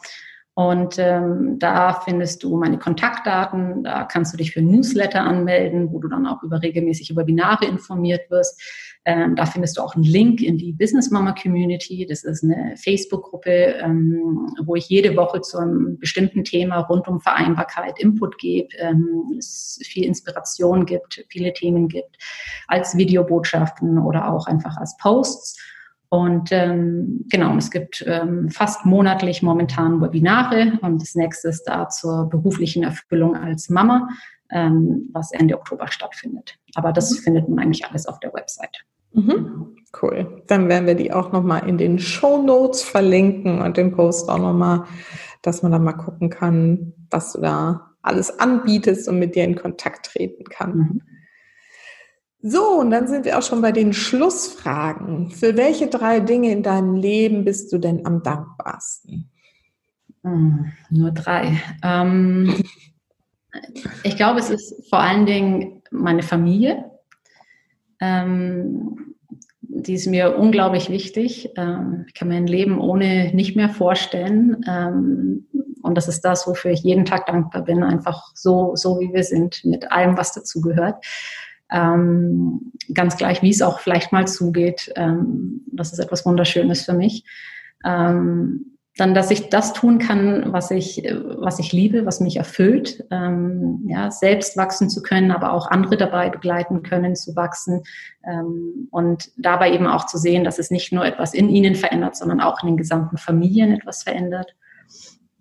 Und 0.58 0.98
ähm, 0.98 1.60
da 1.60 2.02
findest 2.04 2.42
du 2.42 2.58
meine 2.58 2.80
Kontaktdaten, 2.80 3.84
da 3.84 4.06
kannst 4.06 4.34
du 4.34 4.38
dich 4.38 4.54
für 4.54 4.62
Newsletter 4.64 5.22
anmelden, 5.22 5.92
wo 5.92 6.00
du 6.00 6.08
dann 6.08 6.26
auch 6.26 6.42
über 6.42 6.64
regelmäßige 6.64 7.16
Webinare 7.16 7.68
informiert 7.68 8.32
wirst. 8.32 8.60
Ähm, 9.06 9.36
da 9.36 9.46
findest 9.46 9.78
du 9.78 9.84
auch 9.84 9.94
einen 9.94 10.04
Link 10.04 10.42
in 10.42 10.58
die 10.58 10.74
Business 10.74 11.12
Mama 11.12 11.36
Community. 11.40 12.08
Das 12.10 12.24
ist 12.24 12.44
eine 12.44 12.74
Facebook-Gruppe, 12.76 13.76
ähm, 13.84 14.50
wo 14.66 14.74
ich 14.74 14.90
jede 14.90 15.16
Woche 15.16 15.42
zu 15.42 15.60
einem 15.60 16.00
bestimmten 16.00 16.44
Thema 16.44 16.80
rund 16.80 17.08
um 17.08 17.20
Vereinbarkeit 17.20 18.00
Input 18.00 18.40
gebe, 18.40 18.70
ähm, 18.80 19.36
es 19.38 19.80
viel 19.84 20.06
Inspiration 20.06 20.88
gibt, 20.88 21.24
viele 21.30 21.54
Themen 21.54 21.88
gibt, 21.88 22.18
als 22.68 22.98
Videobotschaften 22.98 24.00
oder 24.00 24.34
auch 24.34 24.48
einfach 24.48 24.76
als 24.78 24.98
Posts. 24.98 25.77
Und 26.10 26.50
ähm, 26.52 27.26
genau, 27.30 27.58
es 27.58 27.70
gibt 27.70 28.04
ähm, 28.08 28.50
fast 28.50 28.86
monatlich 28.86 29.42
momentan 29.42 30.02
Webinare 30.02 30.80
und 30.82 31.02
das 31.02 31.16
nächste 31.16 31.50
ist 31.50 31.64
da 31.66 31.90
zur 31.90 32.30
beruflichen 32.30 32.84
Erfüllung 32.84 33.36
als 33.36 33.70
Mama, 33.70 34.08
ähm, 34.50 35.10
was 35.12 35.32
Ende 35.34 35.58
Oktober 35.58 35.88
stattfindet. 35.88 36.56
Aber 36.76 36.94
das 36.94 37.12
mhm. 37.12 37.16
findet 37.24 37.50
man 37.50 37.60
eigentlich 37.60 37.86
alles 37.86 38.06
auf 38.06 38.20
der 38.20 38.34
Website. 38.34 38.86
Mhm. 39.12 39.76
Cool. 40.02 40.44
Dann 40.48 40.70
werden 40.70 40.86
wir 40.86 40.96
die 40.96 41.12
auch 41.12 41.32
nochmal 41.32 41.68
in 41.68 41.78
den 41.78 42.00
Show 42.00 42.42
Notes 42.42 42.84
verlinken 42.84 43.62
und 43.62 43.78
den 43.78 43.92
Post 43.92 44.30
auch 44.30 44.38
nochmal, 44.38 44.84
dass 45.42 45.64
man 45.64 45.72
da 45.72 45.80
mal 45.80 45.94
gucken 45.94 46.30
kann, 46.30 46.94
was 47.10 47.34
du 47.34 47.42
da 47.42 47.96
alles 48.02 48.40
anbietest 48.40 49.10
und 49.10 49.20
mit 49.20 49.36
dir 49.36 49.44
in 49.44 49.56
Kontakt 49.56 50.08
treten 50.08 50.46
kann. 50.46 50.78
Mhm. 50.78 51.02
So, 52.50 52.80
und 52.80 52.92
dann 52.92 53.10
sind 53.10 53.26
wir 53.26 53.38
auch 53.38 53.44
schon 53.44 53.62
bei 53.62 53.74
den 53.74 53.92
Schlussfragen. 53.92 55.32
Für 55.32 55.58
welche 55.58 55.88
drei 55.88 56.22
Dinge 56.22 56.50
in 56.52 56.64
deinem 56.64 56.96
Leben 56.96 57.44
bist 57.44 57.74
du 57.74 57.78
denn 57.78 58.06
am 58.06 58.24
dankbarsten? 58.24 59.30
Hm, 60.24 60.72
nur 60.90 61.12
drei. 61.12 61.62
Ähm, 61.84 62.64
ich 64.04 64.16
glaube, 64.16 64.40
es 64.40 64.50
ist 64.50 64.90
vor 64.90 65.00
allen 65.00 65.26
Dingen 65.26 65.82
meine 65.92 66.24
Familie. 66.24 66.90
Ähm, 68.00 69.16
die 69.62 69.96
ist 69.96 70.08
mir 70.08 70.38
unglaublich 70.38 70.90
wichtig. 70.90 71.50
Ähm, 71.58 72.06
ich 72.08 72.14
kann 72.14 72.30
mir 72.30 72.38
ein 72.38 72.48
Leben 72.48 72.80
ohne 72.80 73.34
nicht 73.34 73.58
mehr 73.58 73.70
vorstellen. 73.70 74.64
Ähm, 74.66 75.48
und 75.82 75.96
das 75.96 76.08
ist 76.08 76.22
das, 76.22 76.48
wofür 76.48 76.72
ich 76.72 76.84
jeden 76.84 77.04
Tag 77.04 77.26
dankbar 77.26 77.64
bin. 77.64 77.84
Einfach 77.84 78.32
so, 78.36 78.72
so 78.76 79.02
wie 79.02 79.14
wir 79.14 79.24
sind, 79.24 79.66
mit 79.66 79.92
allem, 79.92 80.18
was 80.18 80.34
dazugehört. 80.34 81.04
Ähm, 81.72 82.72
ganz 82.94 83.18
gleich, 83.18 83.42
wie 83.42 83.50
es 83.50 83.62
auch 83.62 83.80
vielleicht 83.80 84.12
mal 84.12 84.28
zugeht. 84.28 84.92
Ähm, 84.96 85.62
das 85.72 85.94
ist 85.94 86.00
etwas 86.00 86.26
Wunderschönes 86.26 86.86
für 86.86 86.94
mich. 86.94 87.26
Ähm, 87.86 88.78
dann, 88.98 89.14
dass 89.14 89.30
ich 89.30 89.50
das 89.50 89.74
tun 89.74 90.00
kann, 90.00 90.52
was 90.52 90.72
ich, 90.72 91.04
was 91.04 91.60
ich 91.60 91.72
liebe, 91.72 92.06
was 92.06 92.20
mich 92.20 92.38
erfüllt, 92.38 93.06
ähm, 93.12 93.86
ja, 93.88 94.10
selbst 94.10 94.58
wachsen 94.58 94.90
zu 94.90 95.04
können, 95.04 95.32
aber 95.32 95.54
auch 95.54 95.70
andere 95.70 95.98
dabei 95.98 96.30
begleiten 96.30 96.82
können, 96.82 97.16
zu 97.16 97.36
wachsen 97.36 97.84
ähm, 98.28 98.88
und 98.90 99.30
dabei 99.38 99.72
eben 99.72 99.86
auch 99.86 100.08
zu 100.08 100.18
sehen, 100.18 100.44
dass 100.44 100.58
es 100.58 100.72
nicht 100.72 100.92
nur 100.92 101.06
etwas 101.06 101.36
in 101.36 101.48
ihnen 101.50 101.76
verändert, 101.76 102.16
sondern 102.16 102.42
auch 102.42 102.64
in 102.64 102.70
den 102.70 102.78
gesamten 102.78 103.18
Familien 103.18 103.72
etwas 103.72 104.02
verändert. 104.02 104.56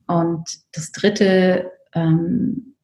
Und 0.07 0.45
das 0.75 0.93
Dritte, 0.93 1.73
ähm, 1.95 2.76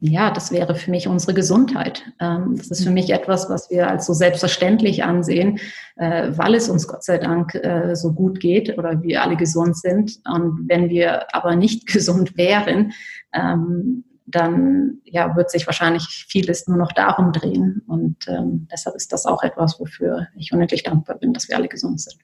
ja, 0.00 0.30
das 0.30 0.52
wäre 0.52 0.76
für 0.76 0.92
mich 0.92 1.08
unsere 1.08 1.34
Gesundheit. 1.34 2.04
Ähm, 2.20 2.54
das 2.56 2.70
ist 2.70 2.84
für 2.84 2.90
mich 2.90 3.10
etwas, 3.10 3.50
was 3.50 3.68
wir 3.68 3.88
als 3.88 4.06
so 4.06 4.12
selbstverständlich 4.12 5.02
ansehen, 5.02 5.58
äh, 5.96 6.30
weil 6.36 6.54
es 6.54 6.68
uns 6.68 6.86
Gott 6.86 7.02
sei 7.02 7.18
Dank 7.18 7.54
äh, 7.56 7.96
so 7.96 8.12
gut 8.12 8.38
geht 8.38 8.78
oder 8.78 9.02
wir 9.02 9.22
alle 9.22 9.36
gesund 9.36 9.76
sind. 9.76 10.20
Und 10.24 10.68
wenn 10.68 10.88
wir 10.88 11.34
aber 11.34 11.56
nicht 11.56 11.86
gesund 11.92 12.36
wären, 12.36 12.92
ähm, 13.32 14.04
dann 14.26 14.98
ja, 15.04 15.34
wird 15.34 15.50
sich 15.50 15.66
wahrscheinlich 15.66 16.26
vieles 16.28 16.68
nur 16.68 16.76
noch 16.76 16.92
darum 16.92 17.32
drehen. 17.32 17.82
Und 17.88 18.28
ähm, 18.28 18.68
deshalb 18.70 18.94
ist 18.94 19.12
das 19.12 19.26
auch 19.26 19.42
etwas, 19.42 19.80
wofür 19.80 20.28
ich 20.36 20.52
unendlich 20.52 20.84
dankbar 20.84 21.16
bin, 21.16 21.32
dass 21.32 21.48
wir 21.48 21.56
alle 21.56 21.68
gesund 21.68 22.00
sind. 22.00 22.18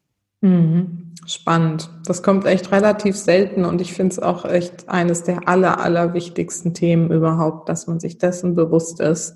Mhm. 0.44 1.14
Spannend. 1.26 1.88
Das 2.04 2.22
kommt 2.22 2.44
echt 2.44 2.70
relativ 2.70 3.16
selten 3.16 3.64
und 3.64 3.80
ich 3.80 3.94
finde 3.94 4.12
es 4.12 4.18
auch 4.18 4.44
echt 4.44 4.90
eines 4.90 5.22
der 5.22 5.48
aller, 5.48 5.80
aller 5.80 6.12
wichtigsten 6.12 6.74
Themen 6.74 7.10
überhaupt, 7.10 7.70
dass 7.70 7.86
man 7.86 7.98
sich 7.98 8.18
dessen 8.18 8.54
bewusst 8.54 9.00
ist, 9.00 9.34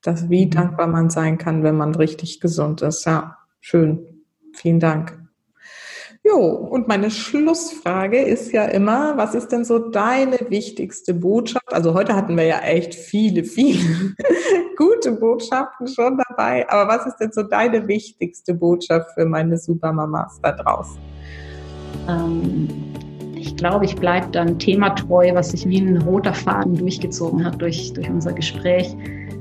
dass 0.00 0.30
wie 0.30 0.46
mhm. 0.46 0.50
dankbar 0.50 0.86
man 0.86 1.10
sein 1.10 1.36
kann, 1.36 1.62
wenn 1.64 1.76
man 1.76 1.94
richtig 1.94 2.40
gesund 2.40 2.80
ist. 2.80 3.04
Ja, 3.04 3.36
schön. 3.60 4.24
Vielen 4.54 4.80
Dank. 4.80 5.17
Jo, 6.28 6.44
und 6.46 6.88
meine 6.88 7.10
Schlussfrage 7.10 8.18
ist 8.18 8.52
ja 8.52 8.64
immer, 8.64 9.16
was 9.16 9.34
ist 9.34 9.48
denn 9.48 9.64
so 9.64 9.78
deine 9.78 10.38
wichtigste 10.48 11.14
Botschaft? 11.14 11.72
Also 11.72 11.94
heute 11.94 12.14
hatten 12.14 12.36
wir 12.36 12.44
ja 12.44 12.58
echt 12.60 12.94
viele, 12.94 13.44
viele 13.44 13.78
gute 14.76 15.12
Botschaften 15.12 15.86
schon 15.88 16.20
dabei, 16.28 16.68
aber 16.68 16.92
was 16.92 17.06
ist 17.06 17.16
denn 17.16 17.32
so 17.32 17.44
deine 17.44 17.88
wichtigste 17.88 18.52
Botschaft 18.52 19.12
für 19.12 19.24
meine 19.24 19.56
Supermamas 19.56 20.38
da 20.42 20.52
draußen? 20.52 20.98
Ähm, 22.08 22.68
ich 23.34 23.56
glaube, 23.56 23.86
ich 23.86 23.96
bleibe 23.96 24.26
dann 24.30 24.58
thematreu, 24.58 25.30
was 25.32 25.52
sich 25.52 25.66
wie 25.66 25.80
ein 25.80 26.02
roter 26.02 26.34
Faden 26.34 26.76
durchgezogen 26.76 27.42
hat 27.44 27.62
durch, 27.62 27.92
durch 27.94 28.10
unser 28.10 28.34
Gespräch 28.34 28.94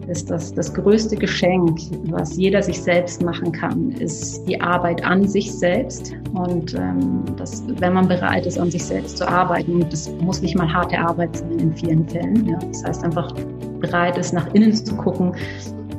ist 0.08 0.30
das, 0.30 0.53
das 0.53 0.74
größte 0.74 1.16
Geschenk, 1.16 1.80
was 2.05 2.38
jeder 2.38 2.64
sich 2.64 2.82
selbst 2.82 3.22
machen 3.22 3.51
kann, 3.51 3.91
ist 3.91 4.47
die 4.47 4.60
Arbeit 4.60 5.03
an 5.03 5.28
sich 5.28 5.51
selbst. 5.51 6.14
Und 6.34 6.74
ähm, 6.76 7.24
das, 7.36 7.64
wenn 7.80 7.93
man 7.93 8.08
bereit 8.08 8.45
ist, 8.45 8.58
an 8.58 8.72
sich 8.72 8.86
selbst 8.86 9.18
zu 9.18 9.28
arbeiten, 9.28 9.86
das 9.89 10.10
muss 10.22 10.41
nicht 10.41 10.58
mal 10.58 10.72
harte 10.72 10.97
Arbeit 10.97 11.38
sein 11.38 11.60
in 11.60 11.74
vielen 11.74 12.08
Fällen. 12.08 12.47
Ja. 12.47 12.58
Das 12.58 12.84
heißt 12.86 13.03
einfach 13.03 13.34
bereit 13.82 14.18
ist, 14.18 14.34
nach 14.34 14.53
innen 14.53 14.74
zu 14.74 14.95
gucken, 14.95 15.36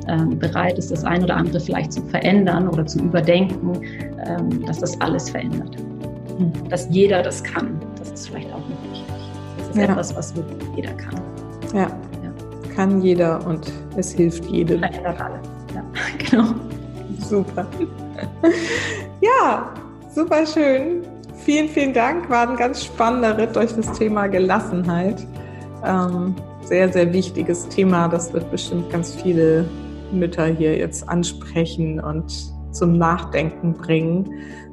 ähm, 0.07 0.39
bereit 0.39 0.79
ist, 0.79 0.91
das 0.91 1.03
ein 1.03 1.23
oder 1.23 1.35
andere 1.35 1.59
vielleicht 1.59 1.93
zu 1.93 2.01
verändern 2.01 2.67
oder 2.67 2.85
zu 2.85 2.99
überdenken, 2.99 3.79
ähm, 4.25 4.65
dass 4.65 4.79
das 4.79 4.99
alles 5.01 5.29
verändert. 5.29 5.77
Mhm. 6.39 6.51
Dass 6.69 6.87
jeder 6.89 7.21
das 7.21 7.43
kann, 7.43 7.79
das 7.99 8.11
ist 8.11 8.29
vielleicht 8.29 8.51
auch 8.51 8.57
noch 8.57 8.91
wichtig. 8.91 9.13
Das 9.59 9.69
ist 9.69 9.77
ja. 9.77 9.83
etwas, 9.83 10.15
was 10.15 10.35
wirklich 10.35 10.67
jeder 10.75 10.93
kann. 10.93 11.21
Ja 11.75 12.08
kann 12.75 13.01
jeder 13.01 13.45
und 13.45 13.71
es 13.97 14.11
hilft 14.11 14.45
jedem. 14.45 14.79
Verändert 14.79 15.21
alle. 15.21 15.41
Ja, 15.73 15.83
genau. 16.29 16.53
Super. 17.19 17.67
ja, 19.21 19.73
super 20.13 20.45
schön. 20.45 21.03
Vielen, 21.45 21.69
vielen 21.69 21.93
Dank. 21.93 22.29
War 22.29 22.49
ein 22.49 22.57
ganz 22.57 22.83
spannender 22.85 23.37
Ritt 23.37 23.55
durch 23.55 23.73
das 23.73 23.91
Thema 23.97 24.27
Gelassenheit. 24.27 25.25
Ähm, 25.85 26.35
sehr, 26.63 26.91
sehr 26.91 27.11
wichtiges 27.13 27.67
Thema. 27.69 28.07
Das 28.07 28.33
wird 28.33 28.49
bestimmt 28.51 28.89
ganz 28.91 29.15
viele 29.15 29.65
Mütter 30.11 30.45
hier 30.45 30.77
jetzt 30.77 31.07
ansprechen 31.07 31.99
und 31.99 32.31
zum 32.71 32.97
Nachdenken 32.97 33.73
bringen. 33.73 34.29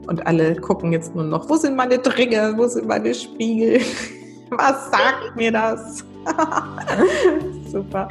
Und 0.06 0.26
alle 0.26 0.54
gucken 0.56 0.92
jetzt 0.92 1.14
nur 1.14 1.24
noch, 1.24 1.48
wo 1.48 1.56
sind 1.56 1.76
meine 1.76 1.98
Dringe, 1.98 2.54
wo 2.56 2.66
sind 2.66 2.86
meine 2.86 3.14
Spiegel? 3.14 3.80
Was 4.50 4.90
sagt 4.90 5.34
mir 5.36 5.50
das? 5.50 6.04
Super. 7.66 8.08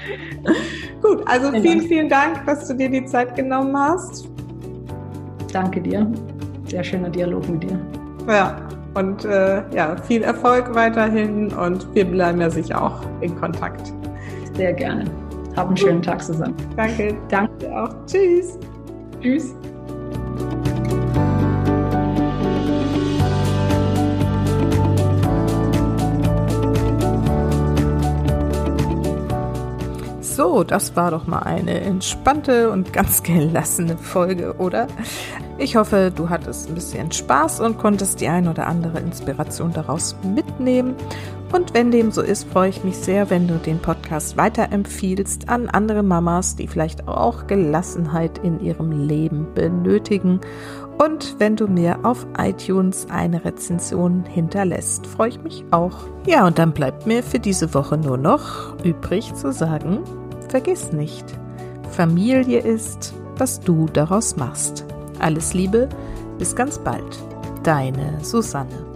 Gut, 1.01 1.23
also 1.25 1.51
vielen, 1.51 1.81
vielen 1.81 2.09
Dank, 2.09 2.45
dass 2.45 2.67
du 2.67 2.73
dir 2.75 2.89
die 2.89 3.05
Zeit 3.05 3.35
genommen 3.35 3.77
hast. 3.77 4.27
Danke 5.51 5.81
dir. 5.81 6.11
Sehr 6.67 6.83
schöner 6.83 7.09
Dialog 7.09 7.47
mit 7.49 7.63
dir. 7.63 7.79
Ja, 8.27 8.57
und 8.95 9.25
äh, 9.25 9.61
ja, 9.73 9.95
viel 9.97 10.23
Erfolg 10.23 10.73
weiterhin 10.73 11.53
und 11.53 11.93
wir 11.93 12.05
bleiben 12.05 12.41
ja 12.41 12.49
sicher 12.49 12.81
auch 12.81 13.01
in 13.21 13.35
Kontakt. 13.35 13.93
Sehr 14.55 14.73
gerne. 14.73 15.05
Hab 15.55 15.67
einen 15.67 15.77
schönen 15.77 16.01
Tag 16.01 16.23
zusammen. 16.23 16.55
Danke. 16.75 17.15
Danke 17.29 17.77
auch. 17.77 17.89
Tschüss. 18.05 18.57
Tschüss. 19.21 19.55
So, 30.45 30.63
das 30.63 30.95
war 30.95 31.09
doch 31.09 31.25
mal 31.25 31.39
eine 31.39 31.81
entspannte 31.81 32.69
und 32.69 32.93
ganz 32.93 33.23
gelassene 33.23 33.97
Folge, 33.97 34.53
oder? 34.59 34.85
Ich 35.57 35.75
hoffe, 35.75 36.13
du 36.15 36.29
hattest 36.29 36.69
ein 36.69 36.75
bisschen 36.75 37.11
Spaß 37.11 37.61
und 37.61 37.79
konntest 37.79 38.21
die 38.21 38.27
ein 38.27 38.47
oder 38.47 38.67
andere 38.67 38.99
Inspiration 38.99 39.73
daraus 39.73 40.15
mitnehmen. 40.35 40.93
Und 41.51 41.73
wenn 41.73 41.89
dem 41.89 42.11
so 42.11 42.21
ist, 42.21 42.47
freue 42.47 42.69
ich 42.69 42.83
mich 42.83 42.95
sehr, 42.95 43.31
wenn 43.31 43.47
du 43.47 43.55
den 43.55 43.79
Podcast 43.79 44.37
weiterempfiehlst 44.37 45.49
an 45.49 45.67
andere 45.67 46.03
Mamas, 46.03 46.55
die 46.55 46.67
vielleicht 46.67 47.07
auch 47.07 47.47
Gelassenheit 47.47 48.37
in 48.37 48.59
ihrem 48.59 48.91
Leben 48.91 49.47
benötigen. 49.55 50.41
Und 51.03 51.37
wenn 51.39 51.55
du 51.55 51.67
mir 51.67 51.97
auf 52.03 52.27
iTunes 52.37 53.07
eine 53.09 53.43
Rezension 53.43 54.25
hinterlässt, 54.25 55.07
freue 55.07 55.29
ich 55.29 55.41
mich 55.41 55.65
auch. 55.71 55.97
Ja, 56.27 56.45
und 56.45 56.59
dann 56.59 56.71
bleibt 56.71 57.07
mir 57.07 57.23
für 57.23 57.39
diese 57.39 57.73
Woche 57.73 57.97
nur 57.97 58.17
noch 58.17 58.77
übrig 58.83 59.33
zu 59.33 59.51
sagen, 59.51 60.03
vergiss 60.55 60.93
nicht, 60.93 61.25
Familie 61.91 62.59
ist, 62.59 63.13
was 63.35 63.59
du 63.59 63.87
daraus 63.87 64.37
machst. 64.37 64.85
Alles 65.19 65.53
Liebe, 65.53 65.89
bis 66.37 66.55
ganz 66.55 66.79
bald. 66.79 67.19
Deine 67.63 68.23
Susanne. 68.23 68.94